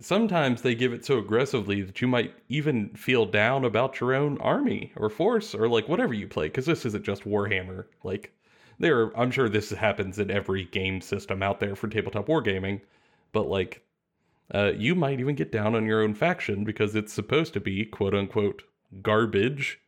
sometimes 0.00 0.62
they 0.62 0.74
give 0.74 0.92
it 0.92 1.04
so 1.04 1.18
aggressively 1.18 1.82
that 1.82 2.00
you 2.00 2.08
might 2.08 2.34
even 2.48 2.90
feel 2.90 3.26
down 3.26 3.64
about 3.64 4.00
your 4.00 4.14
own 4.14 4.38
army 4.38 4.92
or 4.96 5.10
force 5.10 5.54
or 5.54 5.68
like 5.68 5.88
whatever 5.88 6.14
you 6.14 6.28
play 6.28 6.46
because 6.46 6.66
this 6.66 6.86
isn't 6.86 7.04
just 7.04 7.24
Warhammer. 7.24 7.86
Like 8.04 8.32
there, 8.78 9.16
I'm 9.18 9.30
sure 9.30 9.48
this 9.48 9.70
happens 9.70 10.18
in 10.18 10.30
every 10.30 10.64
game 10.64 11.00
system 11.00 11.42
out 11.42 11.58
there 11.60 11.74
for 11.74 11.88
tabletop 11.88 12.28
wargaming, 12.28 12.80
but 13.32 13.48
like 13.48 13.82
uh, 14.54 14.72
you 14.76 14.94
might 14.94 15.20
even 15.20 15.34
get 15.34 15.52
down 15.52 15.74
on 15.74 15.84
your 15.84 16.02
own 16.02 16.14
faction 16.14 16.64
because 16.64 16.94
it's 16.94 17.12
supposed 17.12 17.52
to 17.54 17.60
be 17.60 17.84
quote 17.84 18.14
unquote 18.14 18.62
garbage. 19.02 19.80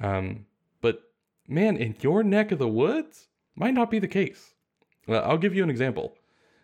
Um, 0.00 0.46
but 0.80 1.02
man, 1.46 1.76
in 1.76 1.94
your 2.00 2.22
neck 2.22 2.52
of 2.52 2.58
the 2.58 2.68
woods, 2.68 3.28
might 3.54 3.74
not 3.74 3.90
be 3.90 3.98
the 3.98 4.08
case. 4.08 4.54
Uh, 5.06 5.18
I'll 5.18 5.38
give 5.38 5.54
you 5.54 5.62
an 5.62 5.70
example. 5.70 6.16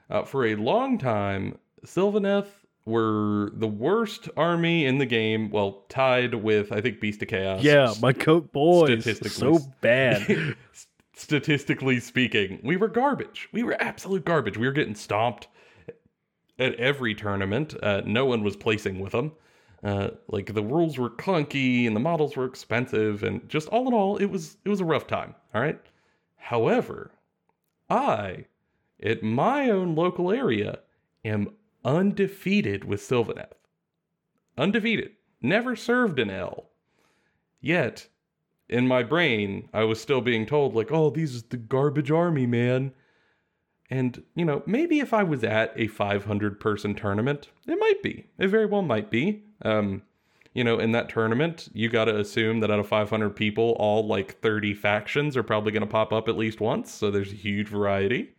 Uh, 0.09 0.23
for 0.23 0.47
a 0.47 0.55
long 0.55 0.97
time, 0.97 1.59
Sylvaneth 1.85 2.49
were 2.89 3.51
the 3.55 3.69
worst 3.69 4.29
army 4.37 4.85
in 4.87 4.99
the 4.99 5.07
game, 5.07 5.51
well, 5.51 5.85
tied 5.89 6.35
with, 6.35 6.73
I 6.73 6.81
think, 6.81 7.01
Beast 7.01 7.23
of 7.23 7.29
Chaos. 7.29 7.63
Yeah, 7.63 7.95
my 8.01 8.13
coat 8.13 8.53
boys, 8.53 9.03
Statistically. 9.03 9.59
so 9.59 9.65
bad. 9.81 10.57
Statistically 11.15 12.01
speaking, 12.01 12.61
we 12.63 12.77
were 12.77 12.89
garbage. 12.89 13.49
We 13.53 13.63
were 13.63 13.77
absolute 13.81 14.25
garbage. 14.25 14.57
We 14.57 14.67
were 14.67 14.73
getting 14.73 14.95
stomped 14.95 15.49
at 16.59 16.75
every 16.77 17.15
tournament. 17.15 17.75
Uh, 17.83 18.03
no 18.05 18.25
one 18.25 18.43
was 18.43 18.57
placing 18.57 19.01
with 19.01 19.13
them. 19.13 19.33
Uh, 19.83 20.11
like 20.29 20.55
the 20.55 20.63
rules 20.63 20.99
were 20.99 21.11
clunky 21.11 21.87
and 21.87 21.95
the 21.95 22.01
models 22.01 22.37
were 22.37 22.45
expensive, 22.45 23.23
and 23.23 23.49
just 23.49 23.69
all 23.69 23.87
in 23.87 23.95
all, 23.95 24.17
it 24.17 24.27
was 24.27 24.57
it 24.65 24.69
was 24.69 24.81
a 24.81 24.85
rough 24.85 25.07
time. 25.07 25.35
All 25.55 25.61
right. 25.61 25.79
However, 26.37 27.13
I, 27.91 28.47
at 29.03 29.23
my 29.23 29.71
own 29.71 29.95
local 29.95 30.33
area, 30.33 30.81
am 31.25 31.49
undefeated 31.85 32.85
with 32.85 33.01
Sylvaneth. 33.01 33.53
Undefeated. 34.57 35.13
Never 35.41 35.77
served 35.77 36.19
an 36.19 36.31
L. 36.31 36.71
Yet, 37.61 38.09
in 38.69 38.87
my 38.87 39.03
brain, 39.03 39.69
I 39.73 39.85
was 39.85 40.01
still 40.01 40.21
being 40.21 40.47
told, 40.47 40.75
like, 40.75 40.91
oh, 40.91 41.11
these 41.11 41.35
is 41.35 41.43
the 41.45 41.57
garbage 41.57 42.11
army, 42.11 42.47
man. 42.47 42.93
And, 43.91 44.23
you 44.35 44.45
know, 44.45 44.63
maybe 44.67 45.01
if 45.01 45.15
I 45.15 45.23
was 45.23 45.43
at 45.43 45.73
a 45.77 45.87
500 45.87 46.61
person 46.61 46.95
tournament, 46.95 47.49
it 47.67 47.79
might 47.81 48.03
be. 48.03 48.27
It 48.39 48.49
very 48.49 48.67
well 48.67 48.83
might 48.83 49.11
be. 49.11 49.45
Um, 49.63 50.03
you 50.53 50.65
know, 50.65 50.79
in 50.79 50.93
that 50.93 51.09
tournament, 51.09 51.69
you 51.73 51.89
got 51.89 52.07
to 52.07 52.19
assume 52.19 52.61
that 52.61 52.71
out 52.71 52.81
of 52.81 52.89
500 52.89 53.31
people, 53.31 53.77
all 53.79 54.07
like 54.07 54.41
30 54.41 54.75
factions 54.75 55.37
are 55.37 55.43
probably 55.43 55.73
going 55.73 55.83
to 55.83 55.87
pop 55.87 56.13
up 56.13 56.29
at 56.29 56.37
least 56.37 56.61
once. 56.61 56.91
So 56.93 57.11
there's 57.11 57.33
a 57.33 57.37
huge 57.37 57.69
variety. 57.69 58.35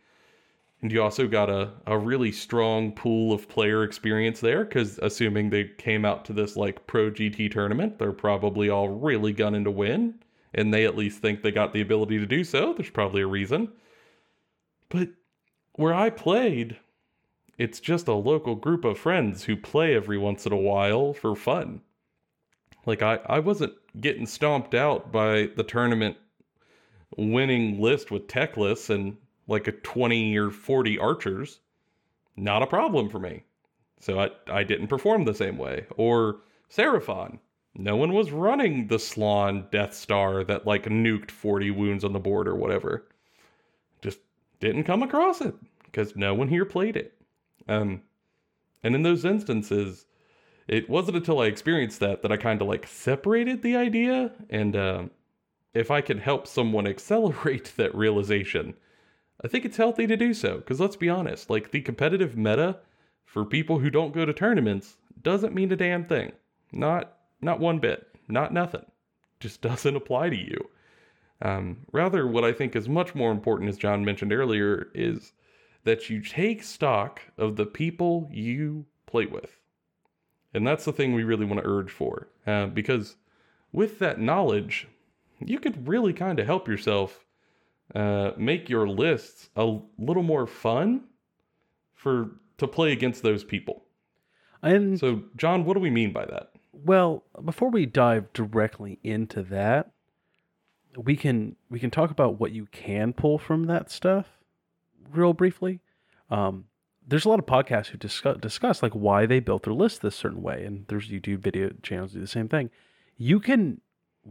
And 0.81 0.91
you 0.91 1.03
also 1.03 1.27
got 1.27 1.49
a, 1.49 1.73
a 1.85 1.97
really 1.97 2.31
strong 2.31 2.93
pool 2.93 3.33
of 3.33 3.49
player 3.49 3.83
experience 3.83 4.39
there 4.39 4.63
because 4.63 4.97
assuming 4.99 5.49
they 5.49 5.65
came 5.77 6.05
out 6.05 6.23
to 6.25 6.33
this 6.33 6.55
like 6.55 6.87
pro 6.87 7.11
GT 7.11 7.51
tournament, 7.51 7.99
they're 7.99 8.13
probably 8.13 8.69
all 8.69 8.87
really 8.87 9.33
gunning 9.33 9.65
to 9.65 9.71
win. 9.71 10.15
And 10.53 10.73
they 10.73 10.85
at 10.85 10.97
least 10.97 11.21
think 11.21 11.41
they 11.41 11.51
got 11.51 11.73
the 11.73 11.81
ability 11.81 12.17
to 12.19 12.25
do 12.25 12.43
so. 12.43 12.73
There's 12.73 12.89
probably 12.89 13.21
a 13.21 13.27
reason. 13.27 13.71
But 14.87 15.09
where 15.73 15.93
I 15.93 16.09
played, 16.09 16.77
it's 17.57 17.79
just 17.79 18.07
a 18.07 18.13
local 18.13 18.55
group 18.55 18.85
of 18.85 18.97
friends 18.97 19.43
who 19.43 19.57
play 19.57 19.93
every 19.93 20.17
once 20.17 20.45
in 20.45 20.53
a 20.53 20.57
while 20.57 21.13
for 21.13 21.35
fun. 21.35 21.81
Like 22.85 23.03
I, 23.03 23.19
I 23.25 23.39
wasn't 23.39 23.73
getting 23.99 24.25
stomped 24.25 24.73
out 24.73 25.11
by 25.11 25.49
the 25.55 25.63
tournament 25.63 26.17
winning 27.17 27.81
list 27.81 28.11
with 28.11 28.27
Teclis 28.27 28.89
and 28.89 29.17
like 29.49 29.67
a 29.67 29.71
20 29.71 30.37
or 30.37 30.51
40 30.51 30.99
archers. 30.99 31.59
Not 32.37 32.63
a 32.63 32.67
problem 32.67 33.09
for 33.09 33.19
me. 33.19 33.43
So 33.99 34.19
I, 34.19 34.29
I 34.47 34.63
didn't 34.63 34.87
perform 34.87 35.25
the 35.25 35.33
same 35.33 35.57
way. 35.57 35.85
Or 35.97 36.37
Seraphon. 36.69 37.39
No 37.75 37.95
one 37.95 38.13
was 38.13 38.31
running 38.31 38.87
the 38.87 38.99
Slann 38.99 39.67
Death 39.71 39.93
Star 39.93 40.43
that 40.43 40.65
like 40.65 40.85
nuked 40.85 41.31
40 41.31 41.71
wounds 41.71 42.03
on 42.03 42.13
the 42.13 42.19
board 42.19 42.47
or 42.47 42.55
whatever. 42.55 43.07
Just 44.01 44.19
didn't 44.59 44.83
come 44.85 45.03
across 45.03 45.41
it 45.41 45.55
because 45.85 46.15
no 46.15 46.33
one 46.33 46.47
here 46.47 46.65
played 46.65 46.95
it. 46.95 47.13
Um, 47.67 48.01
and 48.83 48.95
in 48.95 49.03
those 49.03 49.25
instances, 49.25 50.05
it 50.67 50.89
wasn't 50.89 51.17
until 51.17 51.39
I 51.39 51.45
experienced 51.45 51.99
that 51.99 52.21
that 52.21 52.31
I 52.31 52.37
kind 52.37 52.61
of 52.61 52.67
like 52.67 52.87
separated 52.87 53.61
the 53.61 53.75
idea. 53.75 54.31
And 54.49 54.75
uh, 54.75 55.03
if 55.73 55.91
I 55.91 56.01
can 56.01 56.19
help 56.19 56.47
someone 56.47 56.87
accelerate 56.87 57.73
that 57.77 57.95
realization, 57.95 58.75
I 59.43 59.47
think 59.47 59.65
it's 59.65 59.77
healthy 59.77 60.07
to 60.07 60.17
do 60.17 60.33
so. 60.33 60.57
Because 60.57 60.79
let's 60.79 60.95
be 60.95 61.09
honest, 61.09 61.49
like 61.49 61.71
the 61.71 61.81
competitive 61.81 62.37
meta 62.37 62.79
for 63.25 63.45
people 63.45 63.79
who 63.79 63.89
don't 63.89 64.13
go 64.13 64.25
to 64.25 64.33
tournaments 64.33 64.97
doesn't 65.21 65.55
mean 65.55 65.71
a 65.71 65.75
damn 65.75 66.05
thing. 66.05 66.31
Not 66.71 67.13
not 67.41 67.59
one 67.59 67.79
bit. 67.79 68.07
Not 68.27 68.53
nothing. 68.53 68.85
Just 69.39 69.61
doesn't 69.69 69.95
apply 69.95 70.29
to 70.29 70.37
you. 70.37 70.69
Um, 71.41 71.85
rather, 71.93 72.27
what 72.27 72.43
I 72.43 72.51
think 72.51 72.75
is 72.75 72.89
much 72.89 73.15
more 73.15 73.31
important, 73.31 73.69
as 73.69 73.77
John 73.77 74.03
mentioned 74.03 74.33
earlier, 74.33 74.89
is 74.93 75.31
that 75.85 76.09
you 76.09 76.21
take 76.21 76.63
stock 76.63 77.21
of 77.37 77.55
the 77.55 77.65
people 77.65 78.29
you 78.31 78.85
play 79.05 79.25
with. 79.25 79.57
And 80.53 80.67
that's 80.67 80.83
the 80.83 80.91
thing 80.91 81.13
we 81.13 81.23
really 81.23 81.45
want 81.45 81.61
to 81.61 81.69
urge 81.69 81.91
for. 81.91 82.27
Uh, 82.45 82.65
because 82.65 83.15
with 83.71 83.99
that 83.99 84.19
knowledge, 84.19 84.87
you 85.39 85.59
could 85.59 85.87
really 85.87 86.11
kind 86.11 86.39
of 86.39 86.45
help 86.45 86.67
yourself 86.67 87.23
uh, 87.95 88.31
make 88.37 88.69
your 88.69 88.87
lists 88.87 89.49
a 89.55 89.79
little 89.97 90.23
more 90.23 90.45
fun 90.45 91.05
for 91.93 92.31
to 92.57 92.67
play 92.67 92.91
against 92.91 93.23
those 93.23 93.43
people. 93.43 93.83
And 94.61 94.99
So, 94.99 95.23
John, 95.37 95.65
what 95.65 95.73
do 95.75 95.79
we 95.79 95.89
mean 95.89 96.11
by 96.11 96.25
that? 96.25 96.51
Well, 96.73 97.23
before 97.43 97.69
we 97.69 97.85
dive 97.85 98.31
directly 98.33 98.99
into 99.03 99.41
that, 99.43 99.91
we 100.97 101.15
can 101.15 101.55
we 101.69 101.79
can 101.79 101.91
talk 101.91 102.11
about 102.11 102.39
what 102.39 102.51
you 102.51 102.67
can 102.71 103.13
pull 103.13 103.37
from 103.37 103.65
that 103.65 103.89
stuff 103.89 104.27
real 105.11 105.33
briefly. 105.33 105.79
Um, 106.29 106.65
there's 107.07 107.25
a 107.25 107.29
lot 107.29 107.39
of 107.39 107.45
podcasts 107.45 107.87
who 107.87 107.97
discuss, 107.97 108.37
discuss 108.37 108.83
like 108.83 108.93
why 108.93 109.25
they 109.25 109.39
built 109.39 109.63
their 109.63 109.73
list 109.73 110.01
this 110.01 110.15
certain 110.15 110.41
way, 110.41 110.63
and 110.63 110.85
there's 110.87 111.09
YouTube 111.09 111.39
video 111.39 111.71
channels 111.81 112.13
do 112.13 112.19
the 112.19 112.27
same 112.27 112.47
thing. 112.47 112.69
You 113.17 113.39
can 113.39 113.81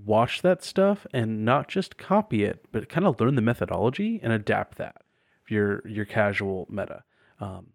watch 0.04 0.42
that 0.42 0.62
stuff 0.62 1.06
and 1.12 1.44
not 1.44 1.68
just 1.68 1.98
copy 1.98 2.44
it, 2.44 2.64
but 2.72 2.88
kind 2.88 3.06
of 3.06 3.20
learn 3.20 3.34
the 3.34 3.42
methodology 3.42 4.20
and 4.22 4.32
adapt 4.32 4.78
that 4.78 5.02
your 5.48 5.86
your 5.86 6.04
casual 6.04 6.66
meta. 6.70 7.04
Um, 7.40 7.68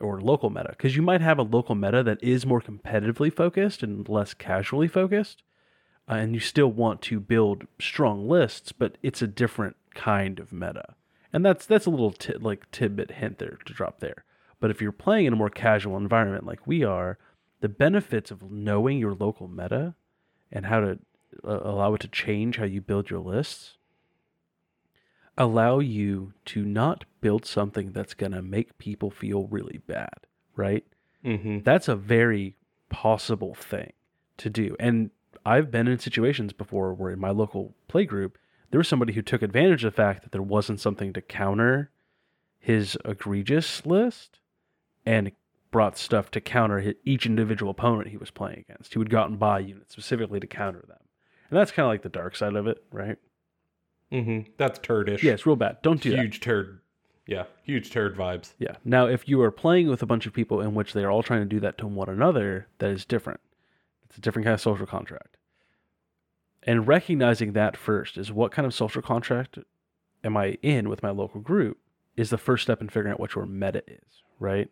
or 0.00 0.20
local 0.20 0.50
meta 0.50 0.68
because 0.70 0.96
you 0.96 1.02
might 1.02 1.20
have 1.20 1.38
a 1.38 1.42
local 1.42 1.74
meta 1.74 2.02
that 2.02 2.22
is 2.22 2.44
more 2.44 2.60
competitively 2.60 3.32
focused 3.32 3.82
and 3.82 4.08
less 4.08 4.34
casually 4.34 4.88
focused 4.88 5.42
uh, 6.08 6.14
and 6.14 6.34
you 6.34 6.40
still 6.40 6.70
want 6.70 7.00
to 7.00 7.18
build 7.18 7.66
strong 7.80 8.28
lists 8.28 8.72
but 8.72 8.98
it's 9.02 9.22
a 9.22 9.26
different 9.26 9.76
kind 9.94 10.38
of 10.38 10.52
meta 10.52 10.94
and 11.32 11.44
that's 11.44 11.64
that's 11.66 11.86
a 11.86 11.90
little 11.90 12.12
ti- 12.12 12.34
like 12.34 12.70
tidbit 12.70 13.12
hint 13.12 13.38
there 13.38 13.58
to 13.64 13.72
drop 13.72 14.00
there 14.00 14.24
but 14.60 14.70
if 14.70 14.82
you're 14.82 14.92
playing 14.92 15.26
in 15.26 15.32
a 15.32 15.36
more 15.36 15.50
casual 15.50 15.96
environment 15.96 16.44
like 16.44 16.66
we 16.66 16.84
are 16.84 17.18
the 17.60 17.68
benefits 17.68 18.30
of 18.30 18.50
knowing 18.50 18.98
your 18.98 19.14
local 19.14 19.48
meta 19.48 19.94
and 20.52 20.66
how 20.66 20.80
to 20.80 20.98
allow 21.44 21.94
it 21.94 22.00
to 22.00 22.08
change 22.08 22.56
how 22.56 22.64
you 22.64 22.80
build 22.80 23.10
your 23.10 23.20
lists 23.20 23.76
allow 25.38 25.78
you 25.78 26.32
to 26.46 26.64
not 26.64 27.04
build 27.20 27.44
something 27.44 27.92
that's 27.92 28.14
going 28.14 28.32
to 28.32 28.42
make 28.42 28.78
people 28.78 29.10
feel 29.10 29.46
really 29.48 29.80
bad, 29.86 30.26
right? 30.54 30.84
Mm-hmm. 31.24 31.60
That's 31.62 31.88
a 31.88 31.96
very 31.96 32.56
possible 32.88 33.54
thing 33.54 33.92
to 34.38 34.50
do. 34.50 34.76
And 34.80 35.10
I've 35.44 35.70
been 35.70 35.88
in 35.88 35.98
situations 35.98 36.52
before 36.52 36.94
where 36.94 37.10
in 37.10 37.20
my 37.20 37.30
local 37.30 37.74
play 37.88 38.04
group, 38.04 38.38
there 38.70 38.78
was 38.78 38.88
somebody 38.88 39.12
who 39.12 39.22
took 39.22 39.42
advantage 39.42 39.84
of 39.84 39.92
the 39.92 39.96
fact 39.96 40.22
that 40.22 40.32
there 40.32 40.42
wasn't 40.42 40.80
something 40.80 41.12
to 41.12 41.20
counter 41.20 41.90
his 42.58 42.96
egregious 43.04 43.84
list 43.86 44.40
and 45.04 45.32
brought 45.70 45.98
stuff 45.98 46.30
to 46.30 46.40
counter 46.40 46.94
each 47.04 47.26
individual 47.26 47.70
opponent 47.70 48.08
he 48.08 48.16
was 48.16 48.30
playing 48.30 48.64
against. 48.68 48.92
He 48.92 48.98
would 48.98 49.10
go 49.10 49.20
out 49.20 49.30
and 49.30 49.38
buy 49.38 49.58
units 49.60 49.92
specifically 49.92 50.40
to 50.40 50.46
counter 50.46 50.84
them. 50.88 50.98
And 51.50 51.58
that's 51.58 51.70
kind 51.70 51.84
of 51.86 51.90
like 51.90 52.02
the 52.02 52.08
dark 52.08 52.34
side 52.36 52.54
of 52.56 52.66
it, 52.66 52.82
right? 52.90 53.16
Mm-hmm. 54.12 54.50
That's 54.56 54.78
turdish. 54.80 55.22
Yeah, 55.22 55.32
it's 55.32 55.46
real 55.46 55.56
bad. 55.56 55.78
Don't 55.82 56.00
do 56.00 56.10
that. 56.10 56.18
huge 56.20 56.40
turd. 56.40 56.80
Yeah, 57.26 57.44
huge 57.64 57.90
turd 57.90 58.16
vibes. 58.16 58.52
Yeah. 58.58 58.76
Now, 58.84 59.06
if 59.06 59.28
you 59.28 59.40
are 59.42 59.50
playing 59.50 59.88
with 59.88 60.00
a 60.02 60.06
bunch 60.06 60.26
of 60.26 60.32
people 60.32 60.60
in 60.60 60.74
which 60.74 60.92
they 60.92 61.02
are 61.02 61.10
all 61.10 61.24
trying 61.24 61.40
to 61.40 61.46
do 61.46 61.58
that 61.60 61.76
to 61.78 61.86
one 61.86 62.08
another, 62.08 62.68
that 62.78 62.90
is 62.90 63.04
different. 63.04 63.40
It's 64.04 64.16
a 64.16 64.20
different 64.20 64.44
kind 64.46 64.54
of 64.54 64.60
social 64.60 64.86
contract. 64.86 65.36
And 66.62 66.86
recognizing 66.86 67.52
that 67.52 67.76
first 67.76 68.16
is 68.16 68.32
what 68.32 68.52
kind 68.52 68.66
of 68.66 68.74
social 68.74 69.02
contract 69.02 69.58
am 70.24 70.36
I 70.36 70.58
in 70.62 70.88
with 70.88 71.02
my 71.02 71.10
local 71.10 71.40
group 71.40 71.78
is 72.16 72.30
the 72.30 72.38
first 72.38 72.62
step 72.64 72.80
in 72.80 72.88
figuring 72.88 73.12
out 73.12 73.20
what 73.20 73.34
your 73.34 73.46
meta 73.46 73.82
is, 73.86 74.22
right? 74.40 74.68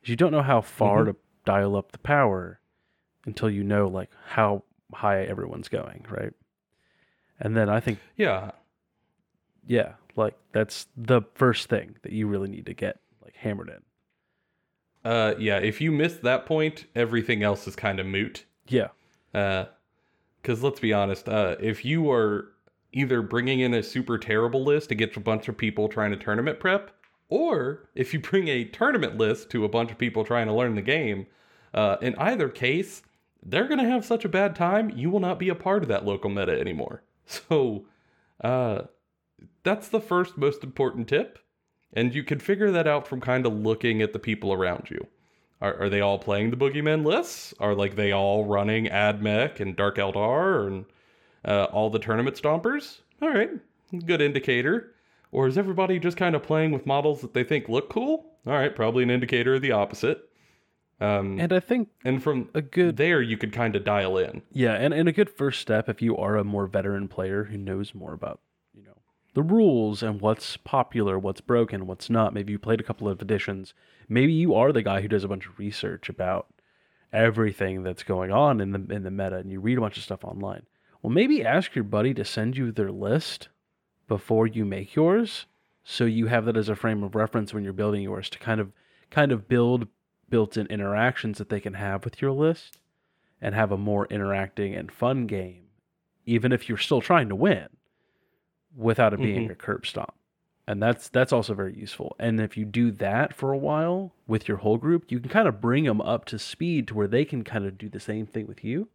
Because 0.00 0.10
you 0.10 0.16
don't 0.16 0.32
know 0.32 0.42
how 0.42 0.60
far 0.60 1.02
Mhm. 1.04 1.06
to 1.12 1.16
dial 1.44 1.76
up 1.76 1.92
the 1.92 1.98
power 1.98 2.60
until 3.26 3.50
you 3.50 3.62
know 3.62 3.86
like 3.88 4.10
how 4.28 4.64
high 4.94 5.22
everyone's 5.24 5.68
going, 5.68 6.04
right? 6.10 6.32
And 7.40 7.56
then 7.56 7.68
I 7.68 7.80
think 7.80 7.98
Yeah, 8.16 8.52
yeah, 9.66 9.92
like 10.16 10.34
that's 10.52 10.86
the 10.96 11.22
first 11.34 11.68
thing 11.68 11.96
that 12.02 12.12
you 12.12 12.26
really 12.26 12.48
need 12.48 12.66
to 12.66 12.74
get 12.74 12.98
like 13.22 13.34
hammered 13.36 13.68
in. 13.68 15.10
uh, 15.10 15.34
yeah. 15.38 15.58
If 15.58 15.80
you 15.80 15.92
miss 15.92 16.14
that 16.18 16.46
point, 16.46 16.86
everything 16.94 17.42
else 17.42 17.66
is 17.66 17.76
kind 17.76 18.00
of 18.00 18.06
moot. 18.06 18.44
Yeah. 18.68 18.88
Uh, 19.34 19.66
because 20.40 20.62
let's 20.62 20.78
be 20.80 20.92
honest, 20.92 21.28
uh, 21.28 21.56
if 21.60 21.84
you 21.84 22.10
are 22.10 22.52
either 22.92 23.20
bringing 23.20 23.60
in 23.60 23.74
a 23.74 23.82
super 23.82 24.16
terrible 24.16 24.62
list 24.64 24.88
to 24.90 24.94
get 24.94 25.16
a 25.16 25.20
bunch 25.20 25.48
of 25.48 25.58
people 25.58 25.88
trying 25.88 26.12
to 26.12 26.16
tournament 26.16 26.60
prep, 26.60 26.92
or 27.28 27.88
if 27.96 28.14
you 28.14 28.20
bring 28.20 28.46
a 28.46 28.64
tournament 28.64 29.18
list 29.18 29.50
to 29.50 29.64
a 29.64 29.68
bunch 29.68 29.90
of 29.90 29.98
people 29.98 30.24
trying 30.24 30.46
to 30.46 30.52
learn 30.52 30.76
the 30.76 30.82
game, 30.82 31.26
uh, 31.74 31.96
in 32.00 32.14
either 32.16 32.48
case, 32.48 33.02
they're 33.48 33.68
going 33.68 33.80
to 33.80 33.88
have 33.88 34.04
such 34.04 34.24
a 34.24 34.28
bad 34.28 34.56
time, 34.56 34.90
you 34.90 35.10
will 35.10 35.20
not 35.20 35.38
be 35.38 35.48
a 35.48 35.54
part 35.54 35.82
of 35.82 35.88
that 35.88 36.04
local 36.04 36.30
meta 36.30 36.58
anymore. 36.58 37.02
So, 37.28 37.86
uh, 38.40 38.82
that's 39.64 39.88
the 39.88 40.00
first 40.00 40.38
most 40.38 40.62
important 40.62 41.08
tip. 41.08 41.40
And 41.92 42.14
you 42.14 42.22
can 42.22 42.38
figure 42.38 42.70
that 42.70 42.86
out 42.86 43.08
from 43.08 43.20
kind 43.20 43.44
of 43.44 43.52
looking 43.52 44.00
at 44.00 44.12
the 44.12 44.20
people 44.20 44.52
around 44.52 44.90
you. 44.90 45.08
Are, 45.60 45.74
are 45.82 45.88
they 45.88 46.00
all 46.00 46.20
playing 46.20 46.50
the 46.52 46.56
Boogeyman 46.56 47.04
lists? 47.04 47.52
Are 47.58 47.74
like 47.74 47.96
they 47.96 48.12
all 48.12 48.44
running 48.44 48.84
AdMech 48.86 49.58
and 49.58 49.74
Dark 49.74 49.96
Eldar 49.96 50.68
and 50.68 50.84
uh, 51.44 51.64
all 51.64 51.90
the 51.90 51.98
tournament 51.98 52.36
stompers? 52.36 53.00
All 53.20 53.30
right, 53.30 53.50
good 54.04 54.20
indicator. 54.20 54.94
Or 55.32 55.48
is 55.48 55.58
everybody 55.58 55.98
just 55.98 56.16
kind 56.16 56.36
of 56.36 56.44
playing 56.44 56.70
with 56.70 56.86
models 56.86 57.22
that 57.22 57.34
they 57.34 57.42
think 57.42 57.68
look 57.68 57.90
cool 57.90 58.36
all 58.46 58.52
right, 58.52 58.74
probably 58.74 59.02
an 59.02 59.10
indicator 59.10 59.56
of 59.56 59.62
the 59.62 59.72
opposite. 59.72 60.25
Um, 61.00 61.38
and, 61.38 61.52
I 61.52 61.60
think 61.60 61.90
and 62.04 62.22
from 62.22 62.48
a 62.54 62.62
good 62.62 62.96
there, 62.96 63.20
you 63.20 63.36
could 63.36 63.52
kind 63.52 63.76
of 63.76 63.84
dial 63.84 64.16
in. 64.16 64.42
Yeah, 64.50 64.72
and, 64.72 64.94
and 64.94 65.08
a 65.08 65.12
good 65.12 65.28
first 65.28 65.60
step 65.60 65.88
if 65.88 66.00
you 66.00 66.16
are 66.16 66.36
a 66.36 66.44
more 66.44 66.66
veteran 66.66 67.06
player 67.06 67.44
who 67.44 67.58
knows 67.58 67.94
more 67.94 68.14
about, 68.14 68.40
you 68.72 68.82
know, 68.82 68.96
the 69.34 69.42
rules 69.42 70.02
and 70.02 70.20
what's 70.20 70.56
popular, 70.56 71.18
what's 71.18 71.42
broken, 71.42 71.86
what's 71.86 72.08
not. 72.08 72.32
Maybe 72.32 72.52
you 72.52 72.58
played 72.58 72.80
a 72.80 72.84
couple 72.84 73.08
of 73.08 73.20
editions. 73.20 73.74
Maybe 74.08 74.32
you 74.32 74.54
are 74.54 74.72
the 74.72 74.82
guy 74.82 75.02
who 75.02 75.08
does 75.08 75.24
a 75.24 75.28
bunch 75.28 75.46
of 75.46 75.58
research 75.58 76.08
about 76.08 76.46
everything 77.12 77.82
that's 77.82 78.02
going 78.02 78.32
on 78.32 78.60
in 78.60 78.72
the 78.72 78.94
in 78.94 79.02
the 79.02 79.10
meta 79.10 79.36
and 79.36 79.50
you 79.50 79.60
read 79.60 79.78
a 79.78 79.80
bunch 79.80 79.96
of 79.96 80.02
stuff 80.02 80.24
online. 80.24 80.64
Well, 81.02 81.12
maybe 81.12 81.44
ask 81.44 81.74
your 81.74 81.84
buddy 81.84 82.14
to 82.14 82.24
send 82.24 82.56
you 82.56 82.72
their 82.72 82.90
list 82.90 83.48
before 84.08 84.46
you 84.46 84.64
make 84.64 84.94
yours 84.94 85.46
so 85.84 86.04
you 86.04 86.26
have 86.26 86.46
that 86.46 86.56
as 86.56 86.68
a 86.68 86.74
frame 86.76 87.02
of 87.02 87.14
reference 87.14 87.54
when 87.54 87.64
you're 87.64 87.72
building 87.72 88.02
yours 88.02 88.28
to 88.30 88.38
kind 88.38 88.60
of 88.60 88.72
kind 89.10 89.32
of 89.32 89.48
build 89.48 89.88
built-in 90.28 90.66
interactions 90.66 91.38
that 91.38 91.48
they 91.48 91.60
can 91.60 91.74
have 91.74 92.04
with 92.04 92.20
your 92.20 92.32
list 92.32 92.78
and 93.40 93.54
have 93.54 93.70
a 93.72 93.76
more 93.76 94.06
interacting 94.06 94.74
and 94.74 94.90
fun 94.90 95.26
game, 95.26 95.64
even 96.24 96.52
if 96.52 96.68
you're 96.68 96.78
still 96.78 97.00
trying 97.00 97.28
to 97.28 97.34
win, 97.36 97.68
without 98.74 99.14
it 99.14 99.20
being 99.20 99.48
Mhm. 99.48 99.52
a 99.52 99.54
curb 99.54 99.86
stomp. 99.86 100.12
And 100.68 100.82
that's 100.82 101.08
that's 101.08 101.32
also 101.32 101.54
very 101.54 101.74
useful. 101.78 102.16
And 102.18 102.40
if 102.40 102.56
you 102.56 102.64
do 102.64 102.90
that 102.92 103.32
for 103.32 103.52
a 103.52 103.58
while 103.58 104.12
with 104.26 104.48
your 104.48 104.56
whole 104.58 104.78
group, 104.78 105.12
you 105.12 105.20
can 105.20 105.28
kind 105.28 105.46
of 105.46 105.60
bring 105.60 105.84
them 105.84 106.00
up 106.00 106.24
to 106.26 106.38
speed 106.40 106.88
to 106.88 106.94
where 106.94 107.06
they 107.06 107.24
can 107.24 107.44
kind 107.44 107.64
of 107.64 107.78
do 107.78 107.88
the 107.88 108.00
same 108.00 108.26
thing 108.26 108.46
with 108.48 108.64
you. 108.64 108.88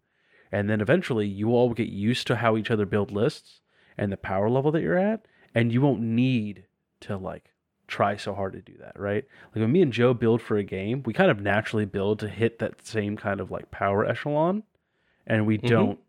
And 0.51 0.69
then 0.69 0.81
eventually 0.81 1.27
you 1.27 1.51
all 1.55 1.73
get 1.73 1.87
used 1.87 2.27
to 2.27 2.35
how 2.35 2.57
each 2.57 2.69
other 2.69 2.85
build 2.85 3.09
lists 3.09 3.61
and 3.97 4.11
the 4.11 4.17
power 4.17 4.49
level 4.49 4.69
that 4.73 4.81
you're 4.81 4.97
at, 4.97 5.25
and 5.55 5.71
you 5.71 5.79
won't 5.81 6.01
need 6.01 6.65
to 7.01 7.15
like 7.15 7.50
try 7.91 8.15
so 8.15 8.33
hard 8.33 8.53
to 8.53 8.61
do 8.61 8.73
that, 8.79 8.97
right? 8.97 9.25
Like 9.53 9.61
when 9.61 9.71
me 9.71 9.81
and 9.81 9.91
Joe 9.91 10.13
build 10.13 10.41
for 10.41 10.55
a 10.57 10.63
game, 10.63 11.03
we 11.05 11.13
kind 11.13 11.29
of 11.29 11.41
naturally 11.41 11.85
build 11.85 12.19
to 12.19 12.29
hit 12.29 12.57
that 12.59 12.85
same 12.87 13.17
kind 13.17 13.39
of 13.41 13.51
like 13.51 13.69
power 13.69 14.05
echelon, 14.05 14.63
and 15.27 15.45
we 15.45 15.57
Mhm. 15.59 15.67
don't 15.67 15.99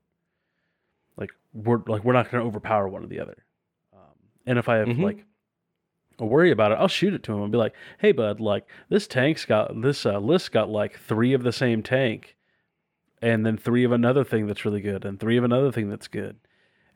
like 1.17 1.31
we're 1.53 1.83
like 1.87 2.05
we're 2.05 2.13
not 2.13 2.31
going 2.31 2.43
to 2.43 2.47
overpower 2.47 2.89
one 2.89 3.03
or 3.05 3.09
the 3.09 3.21
other. 3.21 3.45
Um, 3.93 4.01
and 4.47 4.59
if 4.59 4.69
I 4.69 4.77
have 4.77 4.89
Mhm. 4.89 5.03
like 5.03 5.25
a 6.19 6.25
worry 6.27 6.51
about 6.53 6.73
it, 6.73 6.79
I'll 6.79 6.89
shoot 6.89 7.15
it 7.15 7.23
to 7.25 7.33
him 7.35 7.43
and 7.43 7.51
be 7.53 7.59
like, 7.59 7.75
"Hey, 7.99 8.13
bud, 8.13 8.39
like 8.41 8.67
this 8.89 9.07
tank's 9.07 9.45
got 9.45 9.81
this 9.83 10.07
uh, 10.07 10.19
list 10.19 10.53
got 10.53 10.69
like 10.71 10.99
three 10.99 11.33
of 11.33 11.43
the 11.43 11.53
same 11.53 11.83
tank, 11.83 12.37
and 13.21 13.45
then 13.45 13.57
three 13.57 13.83
of 13.85 13.93
another 13.93 14.23
thing 14.25 14.47
that's 14.47 14.65
really 14.65 14.81
good, 14.81 15.05
and 15.05 15.19
three 15.19 15.37
of 15.37 15.45
another 15.45 15.73
thing 15.73 15.91
that's 15.91 16.09
good." 16.09 16.37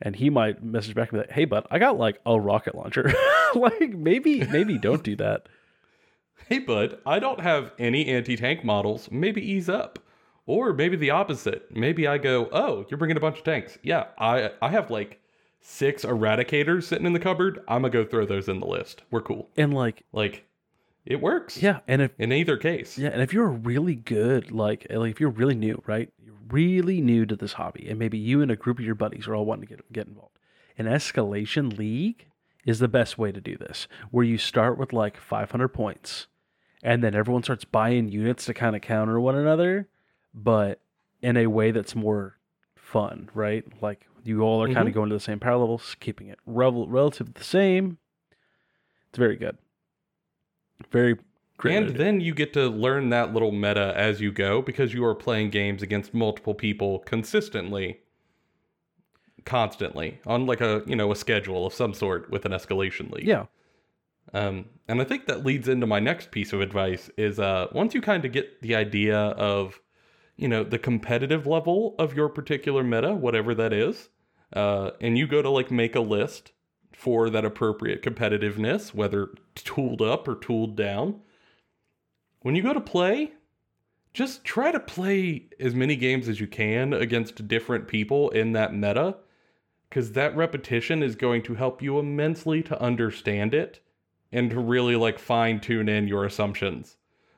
And 0.01 0.15
he 0.15 0.29
might 0.29 0.63
message 0.63 0.93
back 0.95 1.11
and 1.11 1.17
be 1.19 1.27
like, 1.27 1.31
"Hey, 1.31 1.45
bud, 1.45 1.65
I 1.71 1.77
got 1.79 1.97
like 1.97 2.19
a 2.25 2.39
rocket 2.39 2.75
launcher. 2.75 3.11
like 3.55 3.91
maybe 3.93 4.45
maybe 4.47 4.77
don't 4.77 5.03
do 5.03 5.15
that." 5.17 5.47
Hey, 6.47 6.59
bud, 6.59 6.99
I 7.05 7.19
don't 7.19 7.41
have 7.41 7.71
any 7.77 8.07
anti 8.07 8.35
tank 8.37 8.63
models. 8.63 9.09
Maybe 9.11 9.41
ease 9.41 9.67
up. 9.69 9.99
Or 10.45 10.71
maybe 10.71 10.95
the 10.95 11.09
opposite. 11.09 11.75
Maybe 11.75 12.07
I 12.07 12.17
go, 12.17 12.47
oh, 12.53 12.85
you're 12.89 12.97
bringing 12.97 13.17
a 13.17 13.19
bunch 13.19 13.39
of 13.39 13.43
tanks. 13.43 13.77
Yeah, 13.83 14.05
I 14.17 14.51
I 14.61 14.69
have 14.69 14.89
like 14.89 15.19
six 15.59 16.05
eradicators 16.05 16.83
sitting 16.83 17.05
in 17.05 17.11
the 17.11 17.19
cupboard. 17.19 17.59
I'm 17.67 17.81
going 17.81 17.91
to 17.91 18.03
go 18.03 18.09
throw 18.09 18.25
those 18.25 18.47
in 18.47 18.61
the 18.61 18.65
list. 18.65 19.03
We're 19.11 19.19
cool. 19.21 19.49
And 19.57 19.73
like, 19.73 20.03
Like, 20.13 20.45
it 21.05 21.19
works. 21.19 21.61
yeah, 21.61 21.79
and 21.85 22.01
if 22.01 22.11
In 22.17 22.31
either 22.31 22.55
case. 22.55 22.97
Yeah, 22.97 23.09
and 23.09 23.21
if 23.21 23.33
you're 23.33 23.49
really 23.49 23.95
good, 23.95 24.51
like 24.51 24.87
like 24.89 25.11
if 25.11 25.19
you're 25.19 25.31
really 25.31 25.55
new, 25.55 25.81
right? 25.85 26.09
You're 26.23 26.35
really 26.49 27.01
new 27.01 27.25
to 27.25 27.35
this 27.35 27.53
hobby, 27.53 27.89
and 27.89 27.99
maybe 27.99 28.17
you 28.17 28.41
and 28.41 28.49
a 28.49 28.55
group 28.55 28.79
of 28.79 28.85
your 28.85 28.95
buddies 28.95 29.27
are 29.27 29.35
all 29.35 29.45
wanting 29.45 29.67
to 29.67 29.75
get 29.75 29.91
get 29.91 30.07
involved. 30.07 30.37
An 30.77 30.85
escalation 30.85 31.77
league 31.77 32.27
is 32.67 32.79
the 32.79 32.87
best 32.87 33.17
way 33.17 33.31
to 33.31 33.41
do 33.41 33.57
this, 33.57 33.87
where 34.11 34.25
you 34.25 34.37
start 34.37 34.77
with 34.77 34.91
like 34.93 35.17
500 35.17 35.69
points, 35.69 36.27
and 36.83 37.01
then 37.01 37.15
everyone 37.15 37.41
starts 37.41 37.65
buying 37.65 38.09
units 38.09 38.45
to 38.45 38.53
kind 38.53 38.75
of 38.75 38.81
counter 38.83 39.19
one 39.19 39.35
another, 39.35 39.87
but 40.33 40.81
in 41.21 41.37
a 41.37 41.47
way 41.47 41.71
that's 41.71 41.95
more 41.95 42.37
fun, 42.75 43.29
right? 43.33 43.63
Like 43.81 44.05
you 44.23 44.41
all 44.41 44.61
are 44.61 44.67
kind 44.67 44.79
of 44.79 44.87
mm-hmm. 44.87 44.93
going 44.93 45.09
to 45.09 45.15
the 45.15 45.21
same 45.21 45.39
power 45.39 45.57
levels, 45.57 45.95
keeping 46.01 46.27
it 46.27 46.39
rel- 46.45 46.87
relative 46.87 47.33
the 47.33 47.43
same. 47.43 47.97
It's 49.09 49.17
very 49.17 49.37
good. 49.37 49.57
Very 50.91 51.15
great. 51.55 51.77
And 51.77 51.95
then 51.95 52.19
you 52.19 52.33
get 52.33 52.51
to 52.53 52.67
learn 52.67 53.09
that 53.09 53.33
little 53.33 53.53
meta 53.53 53.93
as 53.95 54.19
you 54.19 54.33
go 54.33 54.61
because 54.61 54.93
you 54.93 55.05
are 55.05 55.15
playing 55.15 55.51
games 55.51 55.81
against 55.81 56.13
multiple 56.13 56.53
people 56.53 56.99
consistently, 56.99 58.01
constantly 59.47 60.19
on 60.27 60.45
like 60.45 60.61
a 60.61 60.83
you 60.85 60.95
know 60.95 61.11
a 61.11 61.15
schedule 61.15 61.65
of 61.65 61.73
some 61.73 61.93
sort 61.93 62.29
with 62.29 62.45
an 62.45 62.51
escalation 62.51 63.09
league. 63.11 63.25
yeah. 63.25 63.45
Um, 64.33 64.65
and 64.89 65.01
I 65.01 65.05
think 65.05 65.25
that 65.27 65.45
leads 65.45 65.69
into 65.69 65.87
my 65.87 66.01
next 66.01 66.31
piece 66.31 66.51
of 66.51 66.59
advice 66.59 67.09
is 67.17 67.39
uh, 67.39 67.67
once 67.71 67.93
you 67.93 68.01
kind 68.01 68.25
of 68.25 68.33
get 68.33 68.61
the 68.61 68.75
idea 68.75 69.17
of, 69.17 69.79
you 70.35 70.49
know, 70.49 70.65
the 70.65 70.77
competitive 70.77 71.47
level 71.47 71.95
of 71.97 72.13
your 72.13 72.27
particular 72.27 72.83
meta, 72.83 73.15
whatever 73.15 73.55
that 73.55 73.71
is, 73.71 74.09
uh, 74.51 74.91
and 74.99 75.17
you 75.17 75.27
go 75.27 75.41
to 75.41 75.49
like 75.49 75.71
make 75.71 75.95
a 75.95 76.01
list 76.01 76.51
for 76.91 77.29
that 77.29 77.45
appropriate 77.45 78.03
competitiveness, 78.03 78.93
whether 78.93 79.29
tooled 79.55 80.01
up 80.01 80.27
or 80.27 80.35
tooled 80.35 80.75
down. 80.75 81.21
When 82.41 82.53
you 82.55 82.63
go 82.63 82.73
to 82.73 82.81
play, 82.81 83.31
just 84.13 84.43
try 84.43 84.71
to 84.71 84.79
play 84.79 85.47
as 85.59 85.73
many 85.73 85.95
games 85.95 86.27
as 86.27 86.39
you 86.41 86.47
can 86.47 86.91
against 86.91 87.47
different 87.47 87.87
people 87.87 88.29
in 88.31 88.51
that 88.53 88.73
meta 88.73 89.15
because 89.89 90.13
that 90.13 90.35
repetition 90.35 91.01
is 91.01 91.15
going 91.15 91.41
to 91.43 91.55
help 91.55 91.81
you 91.81 91.99
immensely 91.99 92.61
to 92.63 92.81
understand 92.81 93.53
it 93.53 93.79
and 94.31 94.49
to 94.49 94.59
really 94.59 94.95
like 94.95 95.19
fine 95.19 95.59
tune 95.59 95.87
in 95.89 96.07
your 96.07 96.25
assumptions 96.25 96.97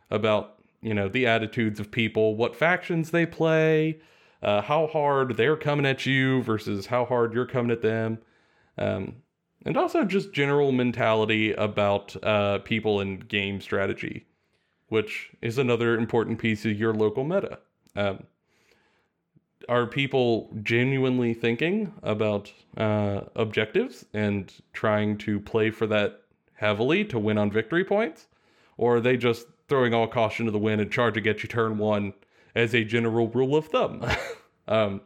about 0.10 0.60
you 0.82 0.94
know 0.94 1.08
the 1.10 1.28
attitudes 1.28 1.80
of 1.80 1.92
people 1.92 2.36
what 2.36 2.56
factions 2.56 3.12
they 3.12 3.26
play 3.26 4.00
uh, 4.42 4.62
how 4.62 4.88
hard 4.88 5.36
they're 5.38 5.58
coming 5.58 5.86
at 5.86 6.06
you 6.06 6.42
versus 6.44 6.88
how 6.88 7.06
hard 7.06 7.34
you're 7.34 7.46
coming 7.46 7.72
at 7.72 7.82
them 7.82 8.18
um, 8.78 9.16
and 9.66 9.76
also 9.76 10.06
just 10.06 10.34
general 10.34 10.72
mentality 10.72 11.52
about 11.54 12.16
uh, 12.24 12.60
people 12.60 13.00
and 13.02 13.28
game 13.28 13.62
strategy 13.62 14.26
which 14.88 15.32
is 15.42 15.58
another 15.58 15.96
important 15.98 16.40
piece 16.40 16.66
of 16.66 16.80
your 16.80 16.94
local 16.94 17.24
meta 17.24 17.60
um, 17.96 18.24
are 19.68 19.86
people 19.86 20.50
genuinely 20.64 21.34
thinking 21.34 21.94
about 22.04 22.52
uh, 22.78 23.22
objectives 23.36 24.06
and 24.14 24.54
trying 24.74 25.18
to 25.18 25.40
play 25.40 25.70
for 25.70 25.88
that 25.88 26.22
heavily 26.54 27.04
to 27.06 27.20
win 27.20 27.38
on 27.38 27.52
victory 27.52 27.84
points? 27.84 28.28
Or 28.78 28.98
are 28.98 29.02
they 29.02 29.18
just 29.18 29.48
throwing 29.68 29.94
all 29.94 30.08
caution 30.08 30.46
to 30.46 30.52
the 30.52 30.60
wind 30.60 30.82
and 30.82 30.92
charging 30.92 31.28
at 31.28 31.44
you 31.44 31.50
turn 31.50 31.78
one 31.78 32.14
as 32.56 32.74
a 32.74 32.84
general 32.84 33.28
rule 33.28 33.56
of 33.56 33.68
thumb? 33.68 34.06
um, 34.68 35.02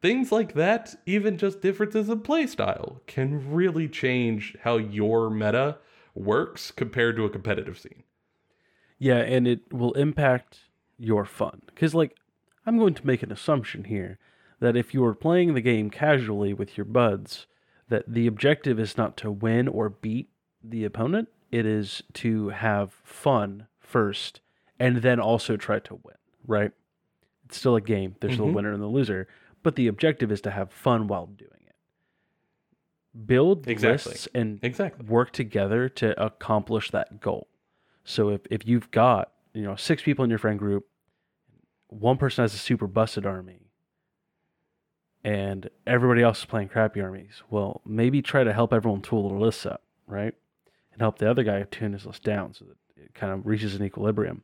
things 0.00 0.32
like 0.32 0.54
that, 0.54 0.94
even 1.06 1.38
just 1.38 1.60
differences 1.60 2.08
in 2.08 2.20
playstyle, 2.20 3.06
can 3.06 3.52
really 3.52 3.88
change 3.88 4.56
how 4.62 4.76
your 4.76 5.30
meta 5.30 5.78
works 6.14 6.70
compared 6.70 7.16
to 7.16 7.24
a 7.24 7.30
competitive 7.30 7.78
scene. 7.78 8.02
Yeah, 8.98 9.18
and 9.18 9.48
it 9.48 9.72
will 9.72 9.92
impact 9.94 10.60
your 10.98 11.24
fun. 11.24 11.62
Because, 11.66 11.94
like, 11.94 12.16
I'm 12.66 12.78
going 12.78 12.94
to 12.94 13.06
make 13.06 13.22
an 13.22 13.32
assumption 13.32 13.84
here 13.84 14.18
that 14.60 14.76
if 14.76 14.94
you 14.94 15.04
are 15.04 15.14
playing 15.14 15.54
the 15.54 15.60
game 15.60 15.90
casually 15.90 16.54
with 16.54 16.76
your 16.76 16.84
buds, 16.84 17.46
that 17.88 18.04
the 18.06 18.26
objective 18.26 18.78
is 18.78 18.96
not 18.96 19.16
to 19.18 19.30
win 19.30 19.66
or 19.68 19.88
beat 19.90 20.28
the 20.62 20.84
opponent, 20.84 21.28
it 21.50 21.66
is 21.66 22.02
to 22.14 22.50
have 22.50 22.92
fun 23.04 23.66
first 23.80 24.40
and 24.78 24.98
then 24.98 25.18
also 25.20 25.56
try 25.56 25.78
to 25.80 25.94
win, 26.02 26.16
right? 26.46 26.72
It's 27.44 27.58
still 27.58 27.76
a 27.76 27.80
game, 27.80 28.16
there's 28.20 28.34
still 28.34 28.46
a 28.46 28.50
Mhm. 28.50 28.54
winner 28.54 28.72
and 28.72 28.82
the 28.82 28.86
loser, 28.86 29.26
but 29.62 29.76
the 29.76 29.88
objective 29.88 30.30
is 30.32 30.40
to 30.42 30.50
have 30.50 30.72
fun 30.72 31.08
while 31.08 31.26
doing 31.26 31.50
it. 31.66 31.74
Build 33.26 33.68
Exactly. 33.68 34.12
lists 34.12 34.28
and 34.34 34.60
Exactly. 34.62 35.04
work 35.06 35.32
together 35.32 35.88
to 35.90 36.24
accomplish 36.24 36.90
that 36.92 37.20
goal. 37.20 37.48
So 38.04 38.30
if, 38.30 38.40
if 38.50 38.66
you've 38.66 38.90
got, 38.90 39.32
you 39.52 39.62
know, 39.62 39.76
six 39.76 40.02
people 40.02 40.24
in 40.24 40.30
your 40.30 40.38
friend 40.38 40.58
group, 40.58 40.86
one 41.92 42.16
person 42.16 42.42
has 42.42 42.54
a 42.54 42.58
super 42.58 42.86
busted 42.86 43.26
army, 43.26 43.70
and 45.24 45.70
everybody 45.86 46.22
else 46.22 46.40
is 46.40 46.44
playing 46.44 46.68
crappy 46.68 47.00
armies, 47.00 47.42
well, 47.50 47.80
maybe 47.86 48.22
try 48.22 48.44
to 48.44 48.52
help 48.52 48.72
everyone 48.72 49.02
tool 49.02 49.28
their 49.28 49.38
lists 49.38 49.66
up, 49.66 49.82
right? 50.06 50.34
And 50.92 51.00
help 51.00 51.18
the 51.18 51.30
other 51.30 51.44
guy 51.44 51.62
tune 51.70 51.92
his 51.92 52.06
list 52.06 52.22
down 52.22 52.54
so 52.54 52.64
that 52.64 52.76
it 52.96 53.14
kind 53.14 53.32
of 53.32 53.46
reaches 53.46 53.74
an 53.74 53.84
equilibrium. 53.84 54.42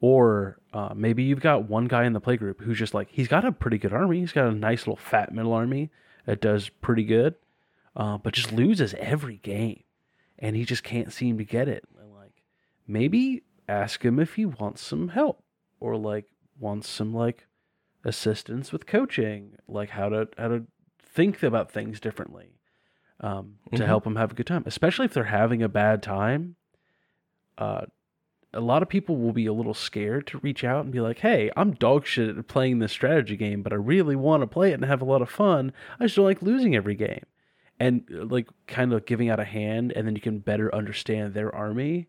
Or 0.00 0.58
uh, 0.72 0.92
maybe 0.94 1.22
you've 1.22 1.40
got 1.40 1.68
one 1.68 1.86
guy 1.86 2.04
in 2.04 2.12
the 2.12 2.20
playgroup 2.20 2.60
who's 2.60 2.78
just 2.78 2.94
like, 2.94 3.08
he's 3.10 3.28
got 3.28 3.44
a 3.44 3.52
pretty 3.52 3.78
good 3.78 3.92
army. 3.92 4.20
He's 4.20 4.32
got 4.32 4.46
a 4.46 4.52
nice 4.52 4.80
little 4.80 4.96
fat 4.96 5.32
middle 5.32 5.52
army 5.52 5.90
that 6.26 6.40
does 6.40 6.68
pretty 6.68 7.04
good, 7.04 7.34
uh, 7.94 8.18
but 8.18 8.34
just 8.34 8.52
loses 8.52 8.94
every 8.98 9.36
game. 9.38 9.82
And 10.38 10.54
he 10.54 10.64
just 10.64 10.82
can't 10.82 11.12
seem 11.12 11.38
to 11.38 11.44
get 11.44 11.68
it. 11.68 11.84
And 11.98 12.14
like, 12.14 12.42
maybe 12.86 13.42
ask 13.68 14.04
him 14.04 14.18
if 14.18 14.34
he 14.34 14.44
wants 14.44 14.82
some 14.82 15.08
help 15.08 15.42
or 15.80 15.96
like 15.96 16.26
wants 16.58 16.88
some 16.88 17.14
like 17.14 17.46
assistance 18.04 18.72
with 18.72 18.86
coaching, 18.86 19.56
like 19.68 19.90
how 19.90 20.08
to 20.08 20.28
how 20.38 20.48
to 20.48 20.64
think 21.00 21.42
about 21.42 21.70
things 21.70 21.98
differently 22.00 22.58
um, 23.20 23.56
to 23.74 23.82
Mhm. 23.82 23.86
help 23.86 24.04
them 24.04 24.16
have 24.16 24.32
a 24.32 24.34
good 24.34 24.46
time, 24.46 24.62
especially 24.66 25.06
if 25.06 25.14
they're 25.14 25.24
having 25.24 25.62
a 25.62 25.68
bad 25.68 26.02
time. 26.02 26.56
Uh, 27.58 27.86
a 28.52 28.60
lot 28.60 28.82
of 28.82 28.88
people 28.88 29.16
will 29.16 29.32
be 29.32 29.46
a 29.46 29.52
little 29.52 29.74
scared 29.74 30.26
to 30.28 30.38
reach 30.38 30.64
out 30.64 30.84
and 30.84 30.92
be 30.92 31.00
like, 31.00 31.18
"Hey, 31.18 31.50
I'm 31.56 31.72
dog 31.72 32.06
shit 32.06 32.36
at 32.36 32.46
playing 32.48 32.78
this 32.78 32.92
strategy 32.92 33.36
game, 33.36 33.62
but 33.62 33.72
I 33.72 33.76
really 33.76 34.16
want 34.16 34.42
to 34.42 34.46
play 34.46 34.70
it 34.70 34.74
and 34.74 34.84
have 34.84 35.02
a 35.02 35.06
lot 35.06 35.22
of 35.22 35.28
fun. 35.30 35.72
I 35.98 36.04
just 36.04 36.16
don't 36.16 36.24
like 36.24 36.42
losing 36.42 36.74
every 36.74 36.94
game." 36.94 37.24
And 37.78 38.06
like 38.10 38.48
kind 38.66 38.94
of 38.94 39.04
giving 39.04 39.28
out 39.28 39.38
a 39.40 39.44
hand 39.44 39.92
and 39.92 40.06
then 40.06 40.14
you 40.14 40.22
can 40.22 40.38
better 40.38 40.74
understand 40.74 41.34
their 41.34 41.54
army 41.54 42.08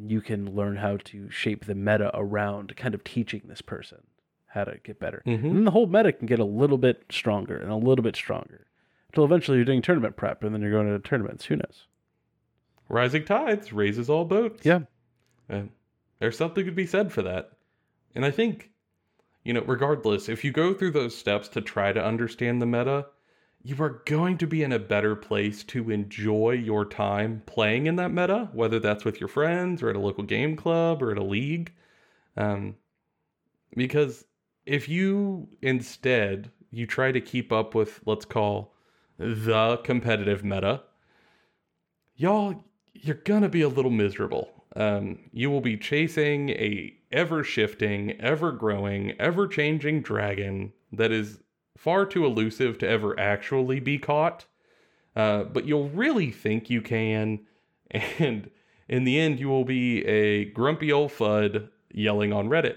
and 0.00 0.10
you 0.10 0.20
can 0.20 0.54
learn 0.54 0.76
how 0.76 0.96
to 1.04 1.30
shape 1.30 1.66
the 1.66 1.74
meta 1.74 2.10
around 2.14 2.74
kind 2.76 2.94
of 2.94 3.04
teaching 3.04 3.42
this 3.44 3.60
person 3.60 3.98
how 4.46 4.64
to 4.64 4.78
get 4.82 4.98
better. 4.98 5.22
Mhm. 5.26 5.44
And 5.44 5.56
then 5.56 5.64
the 5.64 5.70
whole 5.70 5.86
meta 5.86 6.12
can 6.12 6.26
get 6.26 6.38
a 6.38 6.44
little 6.44 6.78
bit 6.78 7.04
stronger 7.10 7.56
and 7.56 7.70
a 7.70 7.76
little 7.76 8.02
bit 8.02 8.16
stronger 8.16 8.66
until 9.08 9.24
eventually 9.24 9.58
you're 9.58 9.64
doing 9.64 9.82
tournament 9.82 10.16
prep 10.16 10.42
and 10.42 10.54
then 10.54 10.62
you're 10.62 10.72
going 10.72 10.88
to 10.88 10.98
tournaments. 10.98 11.44
Who 11.46 11.56
knows? 11.56 11.86
Rising 12.88 13.24
tides 13.24 13.72
raises 13.72 14.10
all 14.10 14.24
boats. 14.24 14.66
Yeah. 14.66 14.80
And 15.48 15.70
there's 16.18 16.36
something 16.36 16.64
to 16.66 16.72
be 16.72 16.86
said 16.86 17.12
for 17.12 17.22
that. 17.22 17.52
And 18.14 18.24
I 18.24 18.32
think, 18.32 18.70
you 19.44 19.52
know, 19.52 19.62
regardless, 19.62 20.28
if 20.28 20.44
you 20.44 20.50
go 20.50 20.74
through 20.74 20.90
those 20.92 21.16
steps 21.16 21.48
to 21.50 21.60
try 21.60 21.92
to 21.92 22.04
understand 22.04 22.60
the 22.60 22.66
meta, 22.66 23.06
you 23.62 23.76
are 23.82 24.02
going 24.06 24.38
to 24.38 24.46
be 24.46 24.62
in 24.62 24.72
a 24.72 24.78
better 24.78 25.14
place 25.14 25.62
to 25.64 25.90
enjoy 25.90 26.52
your 26.52 26.84
time 26.84 27.42
playing 27.44 27.86
in 27.86 27.96
that 27.96 28.10
meta, 28.10 28.48
whether 28.52 28.78
that's 28.78 29.04
with 29.04 29.20
your 29.20 29.28
friends 29.28 29.82
or 29.82 29.90
at 29.90 29.96
a 29.96 30.00
local 30.00 30.24
game 30.24 30.56
club 30.56 31.02
or 31.02 31.10
at 31.10 31.18
a 31.18 31.24
league. 31.24 31.72
Um, 32.36 32.76
because 33.76 34.24
if 34.64 34.88
you 34.88 35.48
instead 35.62 36.50
you 36.70 36.86
try 36.86 37.12
to 37.12 37.20
keep 37.20 37.52
up 37.52 37.74
with 37.74 38.00
let's 38.06 38.24
call 38.24 38.74
the 39.18 39.78
competitive 39.84 40.42
meta, 40.42 40.82
y'all 42.16 42.64
you're 42.94 43.16
gonna 43.16 43.48
be 43.48 43.62
a 43.62 43.68
little 43.68 43.90
miserable. 43.90 44.48
Um, 44.76 45.18
you 45.32 45.50
will 45.50 45.60
be 45.60 45.76
chasing 45.76 46.50
a 46.50 46.94
ever 47.12 47.42
shifting, 47.42 48.12
ever 48.20 48.52
growing, 48.52 49.12
ever 49.20 49.48
changing 49.48 50.02
dragon 50.02 50.72
that 50.92 51.12
is 51.12 51.40
far 51.80 52.04
too 52.04 52.26
elusive 52.26 52.76
to 52.76 52.86
ever 52.86 53.18
actually 53.18 53.80
be 53.80 53.96
caught. 53.98 54.44
Uh, 55.16 55.44
but 55.44 55.64
you'll 55.64 55.88
really 55.88 56.30
think 56.30 56.68
you 56.68 56.82
can, 56.82 57.40
and 57.90 58.50
in 58.88 59.04
the 59.04 59.18
end, 59.18 59.40
you 59.40 59.48
will 59.48 59.64
be 59.64 60.04
a 60.04 60.44
grumpy 60.44 60.92
old 60.92 61.10
fud 61.10 61.68
yelling 61.92 62.32
on 62.34 62.48
Reddit, 62.48 62.76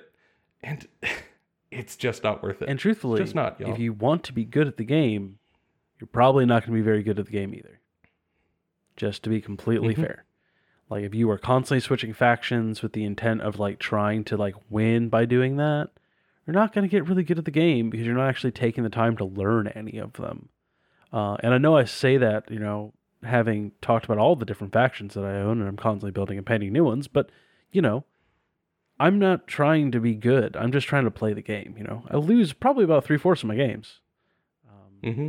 and 0.64 0.88
it's 1.72 1.96
just 1.98 2.24
not 2.24 2.42
worth 2.42 2.62
it. 2.62 2.70
And 2.70 2.80
truthfully, 2.80 3.20
Just 3.20 3.36
not, 3.36 3.60
y'all. 3.60 3.72
if 3.72 3.78
you 3.80 3.92
want 3.94 4.24
to 4.24 4.34
be 4.34 4.46
good 4.46 4.68
at 4.68 4.78
the 4.78 4.86
game, 4.86 5.38
you're 6.00 6.08
probably 6.08 6.46
not 6.46 6.64
going 6.66 6.74
to 6.74 6.80
be 6.82 6.86
very 6.86 7.04
good 7.04 7.20
at 7.20 7.26
the 7.26 7.32
game 7.32 7.54
either. 7.54 7.80
Just 8.96 9.22
to 9.24 9.30
be 9.30 9.42
completely 9.42 9.94
Mhm. 9.96 10.02
fair. 10.02 10.26
Like 10.90 11.04
if 11.04 11.14
you 11.14 11.30
are 11.30 11.38
constantly 11.38 11.80
switching 11.82 12.14
factions 12.14 12.82
with 12.82 12.94
the 12.94 13.04
intent 13.04 13.42
of 13.42 13.60
like 13.60 13.80
trying 13.80 14.24
to 14.26 14.38
like 14.38 14.56
win 14.70 15.10
by 15.10 15.26
doing 15.26 15.58
that, 15.58 15.90
you're 16.46 16.54
not 16.54 16.74
going 16.74 16.84
to 16.84 16.92
get 16.92 17.08
really 17.08 17.24
good 17.24 17.40
at 17.40 17.46
the 17.46 17.52
game 17.52 17.90
because 17.90 18.06
you're 18.06 18.16
not 18.16 18.30
actually 18.30 18.52
taking 18.52 18.84
the 18.84 18.90
time 18.90 19.18
to 19.18 19.26
learn 19.26 19.68
any 19.70 19.98
of 19.98 20.14
them. 20.14 20.50
Uh, 21.12 21.38
and 21.42 21.54
I 21.54 21.58
know 21.58 21.78
I 21.78 21.86
say 21.86 22.18
that, 22.18 22.50
you 22.50 22.60
know, 22.60 22.94
having 23.24 23.72
talked 23.82 24.06
about 24.06 24.18
all 24.18 24.36
the 24.36 24.46
different 24.46 24.74
factions 24.74 25.14
that 25.14 25.24
I 25.24 25.36
own 25.36 25.60
and 25.60 25.70
I'm 25.70 25.78
constantly 25.78 26.12
building 26.12 26.38
and 26.38 26.46
painting 26.46 26.74
new 26.74 26.84
ones, 26.84 27.08
but 27.08 27.30
you 27.72 27.82
know, 27.82 28.04
I'm 29.00 29.20
not 29.20 29.48
trying 29.48 29.92
to 29.92 30.00
be 30.00 30.16
good. 30.16 30.56
I'm 30.56 30.72
just 30.72 30.88
trying 30.88 31.06
to 31.06 31.12
play 31.12 31.34
the 31.34 31.42
game. 31.42 31.76
You 31.78 31.84
know, 31.84 32.04
I 32.10 32.18
lose 32.18 32.54
probably 32.54 32.84
about 32.84 33.04
three 33.04 33.18
fourths 33.18 33.44
of 33.44 33.50
my 33.50 33.56
games, 33.56 34.00
um, 34.70 35.14
hmm 35.14 35.28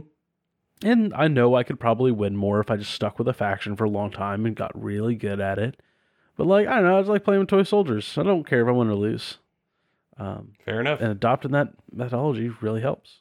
and 0.83 1.15
I 1.15 1.29
know 1.29 1.55
I 1.55 1.63
could 1.63 1.81
probably 1.81 2.13
win 2.13 2.37
more 2.37 2.61
if 2.61 2.71
I 2.71 2.77
just 2.77 2.93
stuck 2.93 3.19
with 3.19 3.29
a 3.29 3.33
faction 3.33 3.75
for 3.77 3.85
a 3.85 3.91
long 3.91 4.11
time 4.11 4.45
and 4.45 4.55
got 4.55 4.81
really 4.81 5.15
good 5.15 5.41
at 5.41 5.59
it. 5.59 5.81
But 6.37 6.47
like 6.47 6.67
I 6.67 6.75
don't 6.75 6.85
know, 6.85 6.99
I 6.99 7.01
just 7.01 7.11
like 7.11 7.25
playing 7.25 7.41
with 7.41 7.49
toy 7.49 7.63
soldiers. 7.63 8.19
I 8.19 8.23
don't 8.23 8.47
care 8.47 8.63
if 8.63 8.69
I 8.69 8.73
win 8.73 8.89
or 8.89 8.95
lose. 8.95 9.39
Um, 10.17 10.53
Fair 10.65 10.81
enough. 10.81 11.01
and 11.01 11.11
adopting 11.11 11.51
that 11.53 11.69
methodology 11.93 12.49
really 12.61 12.81
helps. 12.81 13.21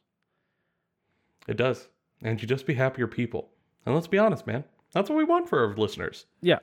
It 1.47 1.57
does. 1.57 1.87
And 2.21 2.41
you 2.41 2.47
just 2.47 2.65
be 2.65 2.73
happier 2.73 3.07
people. 3.07 3.49
And 3.85 3.93
let's 3.95 4.07
be 4.07 4.17
honest, 4.17 4.45
man. 4.47 4.63
That's 4.93 5.09
what 5.09 5.17
we 5.17 5.23
want 5.23 5.49
for 5.49 5.65
our 5.67 5.75
listeners. 5.75 6.25
Yeah, 6.41 6.59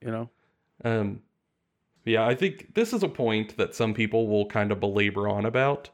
you 0.00 0.10
know. 0.10 0.30
Um, 0.84 1.20
yeah, 2.04 2.24
I 2.26 2.34
think 2.34 2.74
this 2.74 2.92
is 2.92 3.02
a 3.02 3.08
point 3.08 3.56
that 3.56 3.74
some 3.74 3.92
people 3.92 4.28
will 4.28 4.46
kind 4.46 4.70
of 4.72 4.80
belabor 4.80 5.28
on 5.28 5.44
about. 5.44 5.90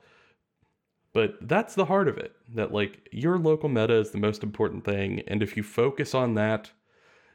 But 1.15 1.37
that's 1.49 1.75
the 1.75 1.87
heart 1.87 2.09
of 2.09 2.19
it. 2.19 2.33
That, 2.55 2.73
like, 2.73 3.09
your 3.11 3.39
local 3.39 3.71
meta 3.71 3.95
is 3.95 4.11
the 4.11 4.19
most 4.19 4.43
important 4.43 4.85
thing. 4.85 5.23
And 5.29 5.43
if 5.43 5.57
you 5.57 5.63
focus 5.63 6.15
on 6.15 6.35
that, 6.35 6.71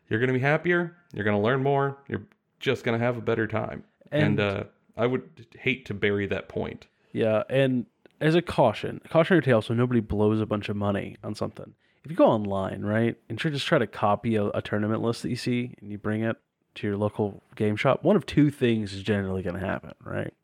you're 0.07 0.19
going 0.19 0.27
to 0.27 0.33
be 0.33 0.39
happier. 0.39 0.95
You're 1.13 1.23
going 1.25 1.35
to 1.35 1.41
learn 1.43 1.63
more. 1.63 1.97
You're 2.07 2.21
just 2.59 2.83
going 2.83 2.97
to 2.97 3.03
have 3.03 3.17
a 3.17 3.21
better 3.21 3.47
time. 3.47 3.83
And, 4.11 4.23
And- 4.23 4.39
uh, 4.39 4.63
I 5.01 5.07
would 5.07 5.47
hate 5.57 5.85
to 5.87 5.95
bury 5.95 6.27
that 6.27 6.47
point. 6.47 6.85
Yeah, 7.11 7.41
and 7.49 7.87
as 8.19 8.35
a 8.35 8.41
caution, 8.41 9.01
cautionary 9.09 9.41
tale, 9.41 9.63
so 9.63 9.73
nobody 9.73 9.99
blows 9.99 10.39
a 10.39 10.45
bunch 10.45 10.69
of 10.69 10.75
money 10.75 11.17
on 11.23 11.33
something. 11.33 11.73
If 12.03 12.11
you 12.11 12.17
go 12.17 12.27
online, 12.27 12.83
right, 12.83 13.17
and 13.27 13.37
try 13.37 13.49
just 13.49 13.65
try 13.65 13.79
to 13.79 13.87
copy 13.87 14.35
a, 14.35 14.45
a 14.49 14.61
tournament 14.61 15.01
list 15.01 15.23
that 15.23 15.29
you 15.29 15.35
see 15.35 15.73
and 15.81 15.91
you 15.91 15.97
bring 15.97 16.21
it 16.21 16.37
to 16.75 16.85
your 16.85 16.97
local 16.97 17.41
game 17.55 17.75
shop, 17.75 18.03
one 18.03 18.15
of 18.15 18.27
two 18.27 18.51
things 18.51 18.93
is 18.93 19.01
generally 19.01 19.41
going 19.41 19.59
to 19.59 19.65
happen, 19.65 19.93
right? 20.03 20.35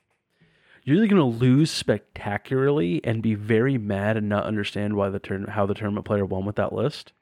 You're 0.84 0.98
either 0.98 1.08
going 1.08 1.32
to 1.32 1.38
lose 1.38 1.70
spectacularly 1.70 3.00
and 3.04 3.22
be 3.22 3.36
very 3.36 3.78
mad 3.78 4.17
and 4.17 4.28
not 4.28 4.46
understand 4.46 4.96
why 4.96 5.10
the 5.10 5.20
turn 5.20 5.46
how 5.46 5.67
the 5.67 5.76
tournament 5.76 6.08
player 6.08 6.26
won 6.26 6.46
with 6.46 6.56
that 6.56 6.74
list, 6.74 7.13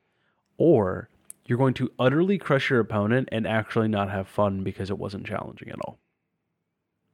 or 0.57 1.09
you're 1.45 1.57
going 1.57 1.73
to 1.73 1.91
utterly 1.99 2.37
crush 2.37 2.69
your 2.69 2.79
opponent 2.79 3.27
and 3.33 3.45
actually 3.45 3.89
not 3.89 4.09
have 4.09 4.29
fun 4.29 4.63
because 4.63 4.89
it 4.89 4.97
wasn't 4.97 5.27
challenging 5.27 5.67
at 5.67 5.79
all. 5.81 5.99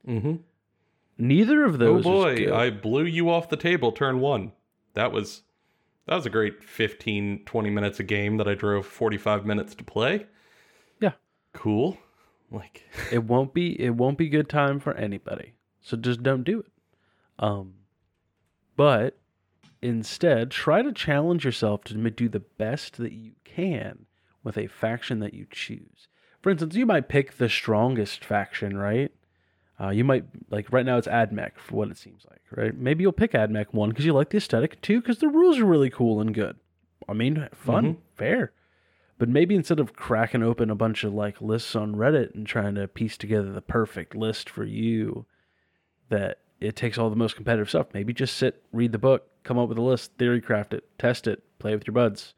Mm-hmm. 0.06 0.36
Neither 1.18 1.64
of 1.64 1.74
Oh 1.74 1.78
those. 1.78 2.06
Oh 2.06 2.10
boy, 2.10 2.36
good. 2.36 2.52
I 2.52 2.70
blew 2.70 3.04
you 3.04 3.30
off 3.30 3.48
the 3.48 3.56
table 3.56 3.92
turn 3.92 4.20
one. 4.20 4.52
That 4.94 5.12
was 5.12 5.42
that 6.06 6.16
was 6.16 6.26
a 6.26 6.30
great 6.30 6.64
15, 6.64 7.44
20 7.44 7.70
minutes 7.70 8.00
a 8.00 8.02
game 8.02 8.36
that 8.38 8.48
I 8.48 8.54
drove 8.54 8.86
45 8.86 9.46
minutes 9.46 9.74
to 9.76 9.84
play. 9.84 10.26
Yeah. 11.00 11.12
Cool. 11.52 11.98
Like 12.50 12.82
it 13.12 13.24
won't 13.24 13.54
be 13.54 13.80
it 13.80 13.94
won't 13.94 14.18
be 14.18 14.28
good 14.28 14.48
time 14.48 14.78
for 14.80 14.94
anybody 14.94 15.54
so 15.80 15.96
just 15.96 16.22
don't 16.22 16.44
do 16.44 16.60
it 16.60 16.72
um 17.38 17.74
but 18.76 19.18
instead 19.80 20.50
try 20.50 20.82
to 20.82 20.92
challenge 20.92 21.44
yourself 21.44 21.82
to 21.84 22.10
do 22.10 22.28
the 22.28 22.40
best 22.40 22.96
that 22.98 23.12
you 23.12 23.32
can 23.44 24.06
with 24.44 24.56
a 24.56 24.66
faction 24.68 25.18
that 25.20 25.34
you 25.34 25.46
choose 25.50 26.08
for 26.40 26.50
instance 26.50 26.76
you 26.76 26.86
might 26.86 27.08
pick 27.08 27.36
the 27.36 27.48
strongest 27.48 28.24
faction 28.24 28.76
right 28.76 29.12
uh, 29.82 29.90
you 29.90 30.04
might 30.04 30.24
like 30.50 30.72
right 30.72 30.86
now 30.86 30.96
it's 30.96 31.08
Ad 31.08 31.30
admech 31.30 31.52
for 31.56 31.76
what 31.76 31.90
it 31.90 31.98
seems 31.98 32.24
like 32.30 32.40
right 32.56 32.76
maybe 32.76 33.02
you'll 33.02 33.12
pick 33.12 33.34
Ad 33.34 33.50
admech 33.50 33.72
one 33.72 33.90
because 33.90 34.04
you 34.04 34.12
like 34.12 34.30
the 34.30 34.36
aesthetic 34.36 34.80
two 34.80 35.00
because 35.00 35.18
the 35.18 35.28
rules 35.28 35.58
are 35.58 35.64
really 35.64 35.90
cool 35.90 36.20
and 36.20 36.34
good 36.34 36.56
i 37.08 37.12
mean 37.12 37.48
fun 37.52 37.98
fair 38.14 38.52
but 39.22 39.28
maybe 39.28 39.54
instead 39.54 39.78
of 39.78 39.94
cracking 39.94 40.42
open 40.42 40.68
a 40.68 40.74
bunch 40.74 41.04
of 41.04 41.14
like 41.14 41.40
lists 41.40 41.76
on 41.76 41.94
Reddit 41.94 42.34
and 42.34 42.44
trying 42.44 42.74
to 42.74 42.88
piece 42.88 43.16
together 43.16 43.52
the 43.52 43.62
perfect 43.62 44.16
list 44.16 44.50
for 44.50 44.64
you, 44.64 45.26
that 46.08 46.38
it 46.60 46.74
takes 46.74 46.98
all 46.98 47.08
the 47.08 47.14
most 47.14 47.36
competitive 47.36 47.68
stuff. 47.68 47.86
Maybe 47.94 48.12
just 48.12 48.36
sit, 48.36 48.64
read 48.72 48.90
the 48.90 48.98
book, 48.98 49.28
come 49.44 49.60
up 49.60 49.68
with 49.68 49.78
a 49.78 49.82
list, 49.82 50.10
theory 50.18 50.40
craft 50.40 50.74
it, 50.74 50.82
test 50.98 51.28
it, 51.28 51.44
play 51.60 51.72
with 51.72 51.86
your 51.86 51.94
buds, 51.94 52.34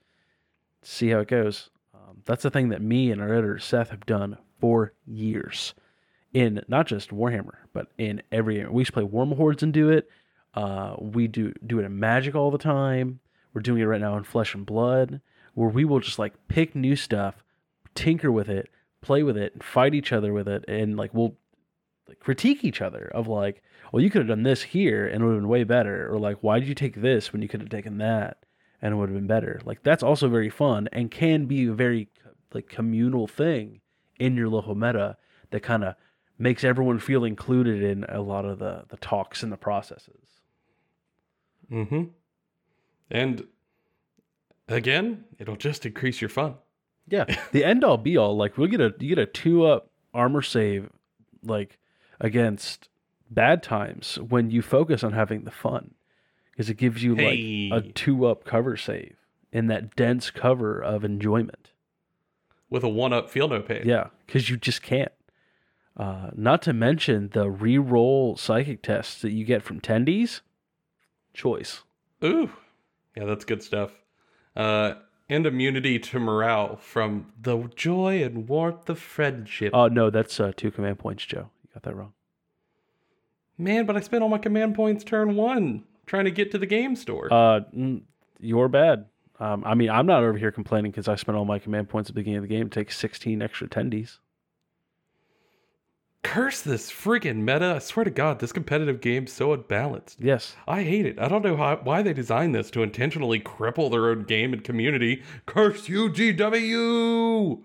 see 0.83 1.09
how 1.09 1.21
it 1.21 1.29
goes. 1.29 1.71
Um, 1.95 2.21
that's 2.27 2.43
the 2.43 2.51
thing 2.51 2.69
that 2.69 2.83
me 2.83 3.11
and 3.11 3.19
our 3.19 3.33
editor 3.33 3.59
Seth 3.59 3.89
have 3.89 4.05
done 4.05 4.37
for 4.61 4.93
years 5.07 5.73
in 6.35 6.63
not 6.69 6.87
just 6.87 7.11
Warhammer, 7.11 7.55
but 7.73 7.89
in 7.97 8.21
every. 8.31 8.67
We 8.67 8.83
used 8.83 8.93
to 8.93 9.01
play 9.01 9.09
Warmahordes 9.09 9.63
and 9.63 9.73
do 9.73 9.89
it. 9.89 10.11
Uh, 10.53 10.97
we 10.99 11.27
do 11.27 11.55
do 11.67 11.79
it 11.79 11.85
in 11.85 11.99
Magic 11.99 12.35
all 12.35 12.51
the 12.51 12.59
time. 12.59 13.21
We're 13.55 13.63
doing 13.63 13.81
it 13.81 13.87
right 13.87 14.01
now 14.01 14.17
in 14.17 14.25
Flesh 14.25 14.55
and 14.55 14.67
Blood, 14.67 15.21
where 15.55 15.69
we 15.69 15.85
will 15.85 16.01
just 16.01 16.19
like 16.19 16.35
pick 16.49 16.75
new 16.75 16.97
stuff, 16.97 17.45
tinker 17.95 18.31
with 18.31 18.49
it, 18.49 18.69
play 19.01 19.23
with 19.23 19.37
it, 19.37 19.63
fight 19.63 19.95
each 19.95 20.13
other 20.13 20.33
with 20.33 20.49
it, 20.49 20.65
and 20.69 20.97
like 20.97 21.15
we'll 21.15 21.37
like 22.09 22.19
critique 22.19 22.65
each 22.65 22.83
other 22.83 23.11
of 23.15 23.29
like, 23.29 23.63
well, 23.93 24.03
you 24.03 24.11
could 24.11 24.21
have 24.21 24.29
done 24.29 24.43
this 24.43 24.63
here 24.63 25.07
and 25.07 25.23
it 25.23 25.25
would 25.25 25.35
have 25.35 25.43
been 25.43 25.49
way 25.49 25.65
better, 25.65 26.13
or 26.13 26.19
like, 26.19 26.39
why 26.41 26.59
did 26.59 26.69
you 26.69 26.75
take 26.75 26.97
this 26.97 27.33
when 27.33 27.41
you 27.41 27.49
could 27.49 27.61
have 27.61 27.71
taken 27.71 27.99
that 27.99 28.39
and 28.83 28.93
it 28.93 28.97
would 28.97 29.09
have 29.09 29.17
been 29.17 29.29
better? 29.29 29.61
Like 29.65 29.85
that's 29.85 30.03
also 30.03 30.29
very 30.29 30.51
fun 30.51 30.89
and 30.93 31.11
can 31.11 31.47
be 31.47 31.67
a 31.67 31.73
very 31.73 32.09
like 32.53 32.69
communal 32.69 33.27
thing 33.27 33.81
in 34.19 34.37
your 34.37 34.49
local 34.49 34.75
meta 34.75 35.17
that 35.51 35.63
kind 35.63 35.85
of 35.85 35.95
makes 36.39 36.65
everyone 36.65 36.99
feel 36.99 37.25
included 37.25 37.83
in 37.83 38.05
a 38.09 38.21
lot 38.21 38.45
of 38.45 38.59
the 38.59 38.85
the 38.89 38.97
talks 38.97 39.43
and 39.43 39.53
the 39.53 39.57
processes. 39.57 40.41
Mm-hmm. 41.71 42.05
And 43.11 43.47
again, 44.69 45.25
it'll 45.39 45.57
just 45.57 45.87
increase 45.87 46.21
your 46.21 46.29
fun. 46.31 46.55
Yeah, 47.09 47.25
the 47.53 47.65
end 47.65 47.85
all 47.85 47.97
be 47.99 48.17
all. 48.17 48.37
Like 48.37 48.57
we'll 48.57 48.69
get 48.69 48.81
a 48.81 48.95
you 48.99 49.09
get 49.15 49.19
a 49.19 49.27
two 49.27 49.65
up 49.65 49.91
armor 50.13 50.43
save, 50.43 50.91
like 51.43 51.79
against 52.21 52.89
bad 53.31 53.63
times 53.63 54.17
when 54.29 54.51
you 54.51 54.63
focus 54.63 55.03
on 55.03 55.13
having 55.13 55.45
the 55.45 55.51
fun, 55.51 55.95
because 56.51 56.71
it 56.71 56.77
gives 56.77 57.03
you 57.03 57.15
Hey. 57.15 57.69
like 57.73 57.85
a 57.85 57.93
two 57.93 58.27
up 58.27 58.45
cover 58.45 58.77
save 58.77 59.17
in 59.53 59.67
that 59.69 59.95
dense 59.97 60.31
cover 60.31 60.81
of 60.81 61.05
enjoyment. 61.05 61.71
With 62.71 62.83
a 62.83 62.89
one 62.89 63.13
up 63.13 63.31
feel 63.31 63.49
no 63.49 63.61
pain. 63.61 63.83
Yeah, 63.85 64.09
because 64.27 64.49
you 64.51 64.57
just 64.57 64.83
can't. 64.83 65.13
Uh, 65.97 66.31
not 66.35 66.61
to 66.63 66.73
mention 66.73 67.31
the 67.33 67.49
re-roll 67.51 68.37
psychic 68.37 68.83
tests 68.83 69.21
that 69.23 69.31
you 69.31 69.45
get 69.45 69.63
from 69.63 69.81
tendies. 69.81 70.41
Choice. 71.33 71.83
Ooh, 72.23 72.51
yeah, 73.17 73.25
that's 73.25 73.45
good 73.45 73.63
stuff. 73.63 73.93
Uh, 74.57 74.95
and 75.29 75.47
immunity 75.47 75.99
to 75.99 76.19
morale 76.19 76.77
from 76.77 77.33
the 77.41 77.69
joy 77.75 78.23
and 78.23 78.49
warmth 78.49 78.89
of 78.89 78.99
friendship. 78.99 79.73
Oh 79.75 79.89
no, 79.89 80.11
that's 80.11 80.39
uh, 80.41 80.53
two 80.57 80.71
command 80.71 80.99
points, 80.99 81.25
Joe. 81.25 81.51
You 81.63 81.71
got 81.75 81.83
that 81.85 81.97
wrong. 81.97 82.13
Man, 83.57 83.87
but 83.87 83.97
I 83.97 84.01
spent 84.01 84.23
all 84.23 84.29
my 84.29 84.39
command 84.39 84.75
points 84.75 85.05
turn 85.05 85.37
one 85.37 85.85
trying 86.07 86.25
to 86.25 86.31
get 86.31 86.51
to 86.53 86.59
the 86.59 86.67
game 86.67 86.97
store. 86.97 87.33
Uh, 87.33 87.61
you're 88.41 88.69
bad. 88.69 89.07
Um, 89.41 89.65
I 89.65 89.75
mean, 89.75 89.91
I'm 89.91 90.07
not 90.07 90.23
over 90.23 90.39
here 90.39 90.53
complaining 90.53 90.91
because 90.91 91.09
I 91.09 91.17
spent 91.17 91.37
all 91.37 91.45
my 91.45 91.59
command 91.59 91.89
points 91.89 92.09
at 92.09 92.15
the 92.15 92.21
beginning 92.21 92.39
of 92.39 92.43
the 92.43 92.49
game 92.49 92.69
to 92.69 92.81
take 92.81 92.93
16 92.93 93.43
extra 93.43 93.69
tendies. 93.69 94.19
Curse 96.25 96.63
this 96.63 96.91
friggin' 96.91 97.37
meta. 97.37 97.75
I 97.77 97.79
swear 97.79 98.03
to 98.05 98.11
God, 98.11 98.41
this 98.41 98.51
competitive 98.51 99.01
game's 99.03 99.31
so 99.31 99.53
unbalanced. 99.53 100.19
Yes. 100.21 100.57
I 100.67 100.83
hate 100.83 101.05
it. 101.05 101.19
I 101.21 101.29
don't 101.29 101.45
know 101.45 101.57
how, 101.57 101.77
why 101.85 102.01
they 102.03 102.15
designed 102.15 102.55
this 102.55 102.71
to 102.73 102.83
intentionally 102.83 103.39
cripple 103.39 103.91
their 103.91 104.09
own 104.09 104.25
game 104.25 104.55
and 104.55 104.65
community. 104.65 105.23
Curse 105.45 105.89
you, 105.89 106.09
GW! 106.09 107.63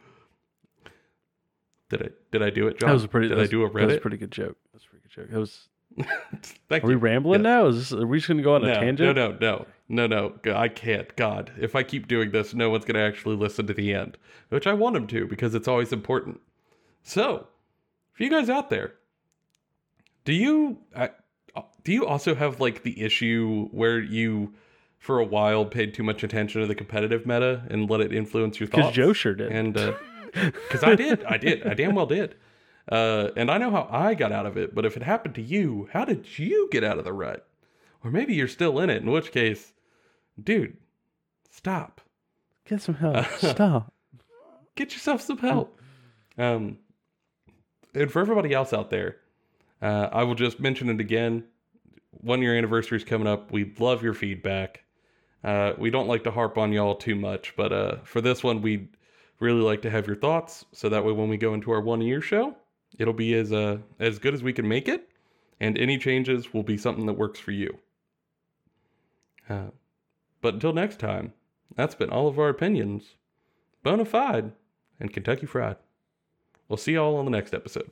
Did 1.90 2.04
I 2.04 2.10
did 2.32 2.44
I 2.44 2.50
do 2.50 2.68
it, 2.68 2.80
John? 2.80 2.90
That 2.90 2.94
was 2.94 3.04
a 3.06 3.08
pretty. 3.08 3.30
Did 3.30 3.38
that 3.38 3.40
I 3.40 3.44
was- 3.44 3.50
do 3.50 3.64
a 3.64 3.72
That 3.72 3.86
was 3.88 3.96
a 3.96 4.00
pretty 4.02 4.18
good 4.18 4.32
joke. 4.32 4.58
That's 4.74 4.86
a 4.86 4.90
pretty 4.90 5.04
good 5.04 5.12
joke. 5.12 5.32
That 5.32 5.40
was. 5.40 5.68
Thank 6.70 6.84
Are 6.84 6.88
we 6.88 6.96
rambling 6.96 7.42
now? 7.42 7.66
Is 7.68 7.90
this, 7.90 8.00
are 8.00 8.06
we 8.06 8.18
just 8.20 8.28
going 8.28 8.38
to 8.38 8.44
go 8.44 8.56
on 8.56 8.64
a 8.64 8.76
tangent? 8.76 9.16
No, 9.16 9.32
no, 9.32 9.66
no, 9.88 10.06
no, 10.08 10.34
no. 10.46 10.54
I 10.56 10.68
can't. 10.68 11.14
God, 11.16 11.52
if 11.58 11.76
I 11.76 11.84
keep 11.84 12.08
doing 12.08 12.30
this, 12.32 12.54
no 12.54 12.70
one's 12.70 12.86
going 12.86 12.96
to 12.96 13.02
actually 13.02 13.36
listen 13.38 13.66
to 13.68 13.74
the 13.74 13.94
end, 13.94 14.18
which 14.50 14.68
I 14.68 14.74
want 14.74 14.94
them 14.94 15.08
to 15.08 15.26
because 15.26 15.56
it's 15.56 15.68
always 15.68 15.92
important. 15.92 16.42
So, 17.04 17.48
for 18.20 18.24
you 18.26 18.30
guys 18.30 18.50
out 18.50 18.70
there, 18.70 18.96
do 20.26 20.34
you 20.34 20.80
uh, 20.94 21.08
do 21.86 21.94
you 21.94 22.06
also 22.06 22.36
have 22.36 22.60
like 22.60 22.84
the 22.84 23.02
issue 23.02 23.70
where 23.72 23.98
you, 23.98 24.54
for 24.98 25.20
a 25.20 25.24
while, 25.24 25.64
paid 25.64 25.94
too 25.94 26.04
much 26.04 26.22
attention 26.22 26.60
to 26.60 26.68
the 26.68 26.76
competitive 26.76 27.26
meta 27.26 27.64
and 27.70 27.90
let 27.90 28.02
it 28.02 28.12
influence 28.12 28.60
your 28.60 28.68
thoughts? 28.68 28.88
Because? 28.88 28.94
Joe 28.94 29.14
sure 29.14 29.36
did. 29.36 29.54
and 29.54 29.74
because 30.34 30.84
I 30.84 30.96
did, 30.96 31.24
I 31.24 31.38
did, 31.38 31.66
I 31.66 31.74
damn 31.74 31.96
well 31.96 32.08
did. 32.08 32.36
Uh, 32.92 33.30
and 33.38 33.50
I 33.50 33.58
know 33.58 33.72
how 33.72 33.88
I 33.90 34.16
got 34.16 34.34
out 34.34 34.46
of 34.46 34.58
it, 34.58 34.76
but 34.76 34.86
if 34.86 34.98
it 34.98 35.04
happened 35.04 35.36
to 35.36 35.42
you, 35.42 35.88
how 35.94 36.04
did 36.04 36.38
you 36.38 36.68
get 36.74 36.84
out 36.84 36.98
of 36.98 37.06
the 37.06 37.14
rut? 37.14 37.48
Or 38.04 38.12
maybe 38.12 38.34
you're 38.34 38.50
still 38.50 38.80
in 38.80 38.90
it, 38.90 39.02
in 39.02 39.10
which 39.12 39.32
case, 39.32 39.72
dude, 40.44 40.76
stop. 41.50 42.02
Get 42.68 42.82
some 42.82 42.96
help. 42.96 43.26
Stop. 43.38 43.94
Get 44.76 44.92
yourself 44.92 45.22
some 45.22 45.38
help. 45.38 45.80
Um, 46.38 46.80
and 47.94 48.12
for 48.12 48.20
everybody 48.20 48.54
else 48.54 48.74
out 48.74 48.90
there, 48.90 49.18
uh, 49.82 50.10
I 50.12 50.24
will 50.24 50.36
just 50.36 50.60
mention 50.60 50.90
it 50.90 51.00
again. 51.00 51.44
One 52.12 52.42
year 52.42 52.58
anniversary 52.58 52.98
is 52.98 53.04
coming 53.04 53.28
up. 53.28 53.52
We 53.52 53.74
love 53.80 54.04
your 54.04 54.14
feedback. 54.14 54.84
Uh, 55.44 55.74
we 55.78 55.90
don't 55.90 56.08
like 56.08 56.24
to 56.26 56.32
harp 56.32 56.58
on 56.58 56.74
y'all 56.74 56.96
too 56.96 57.16
much, 57.16 57.56
but 57.56 57.72
uh, 57.72 57.98
for 58.04 58.20
this 58.20 58.44
one, 58.44 58.62
we'd 58.62 58.90
really 59.40 59.62
like 59.62 59.82
to 59.84 59.90
have 59.90 60.06
your 60.06 60.18
thoughts, 60.18 60.66
so 60.74 60.90
that 60.90 61.06
way 61.06 61.14
when 61.14 61.30
we 61.30 61.38
go 61.38 61.54
into 61.54 61.72
our 61.72 61.82
one 61.82 62.02
year 62.02 62.20
show, 62.20 62.56
it'll 62.98 63.14
be 63.14 63.34
as 63.34 63.54
uh, 63.54 63.78
as 64.00 64.20
good 64.20 64.34
as 64.34 64.44
we 64.44 64.52
can 64.52 64.68
make 64.68 64.90
it, 64.90 65.10
and 65.62 65.78
any 65.78 65.98
changes 65.98 66.54
will 66.54 66.64
be 66.64 66.78
something 66.78 67.06
that 67.06 67.14
works 67.14 67.40
for 67.40 67.52
you. 67.52 67.78
Uh, 69.50 69.68
but 70.42 70.56
until 70.56 70.74
next 70.74 71.00
time, 71.00 71.34
that's 71.76 71.96
been 71.96 72.10
all 72.10 72.28
of 72.28 72.38
our 72.38 72.50
opinions, 72.50 73.16
bona 73.82 74.04
fide, 74.04 74.52
and 75.00 75.14
Kentucky 75.14 75.46
Fried. 75.46 75.78
We'll 76.70 76.78
see 76.78 76.94
y'all 76.94 77.16
on 77.18 77.26
the 77.26 77.32
next 77.32 77.54
episode. 77.54 77.88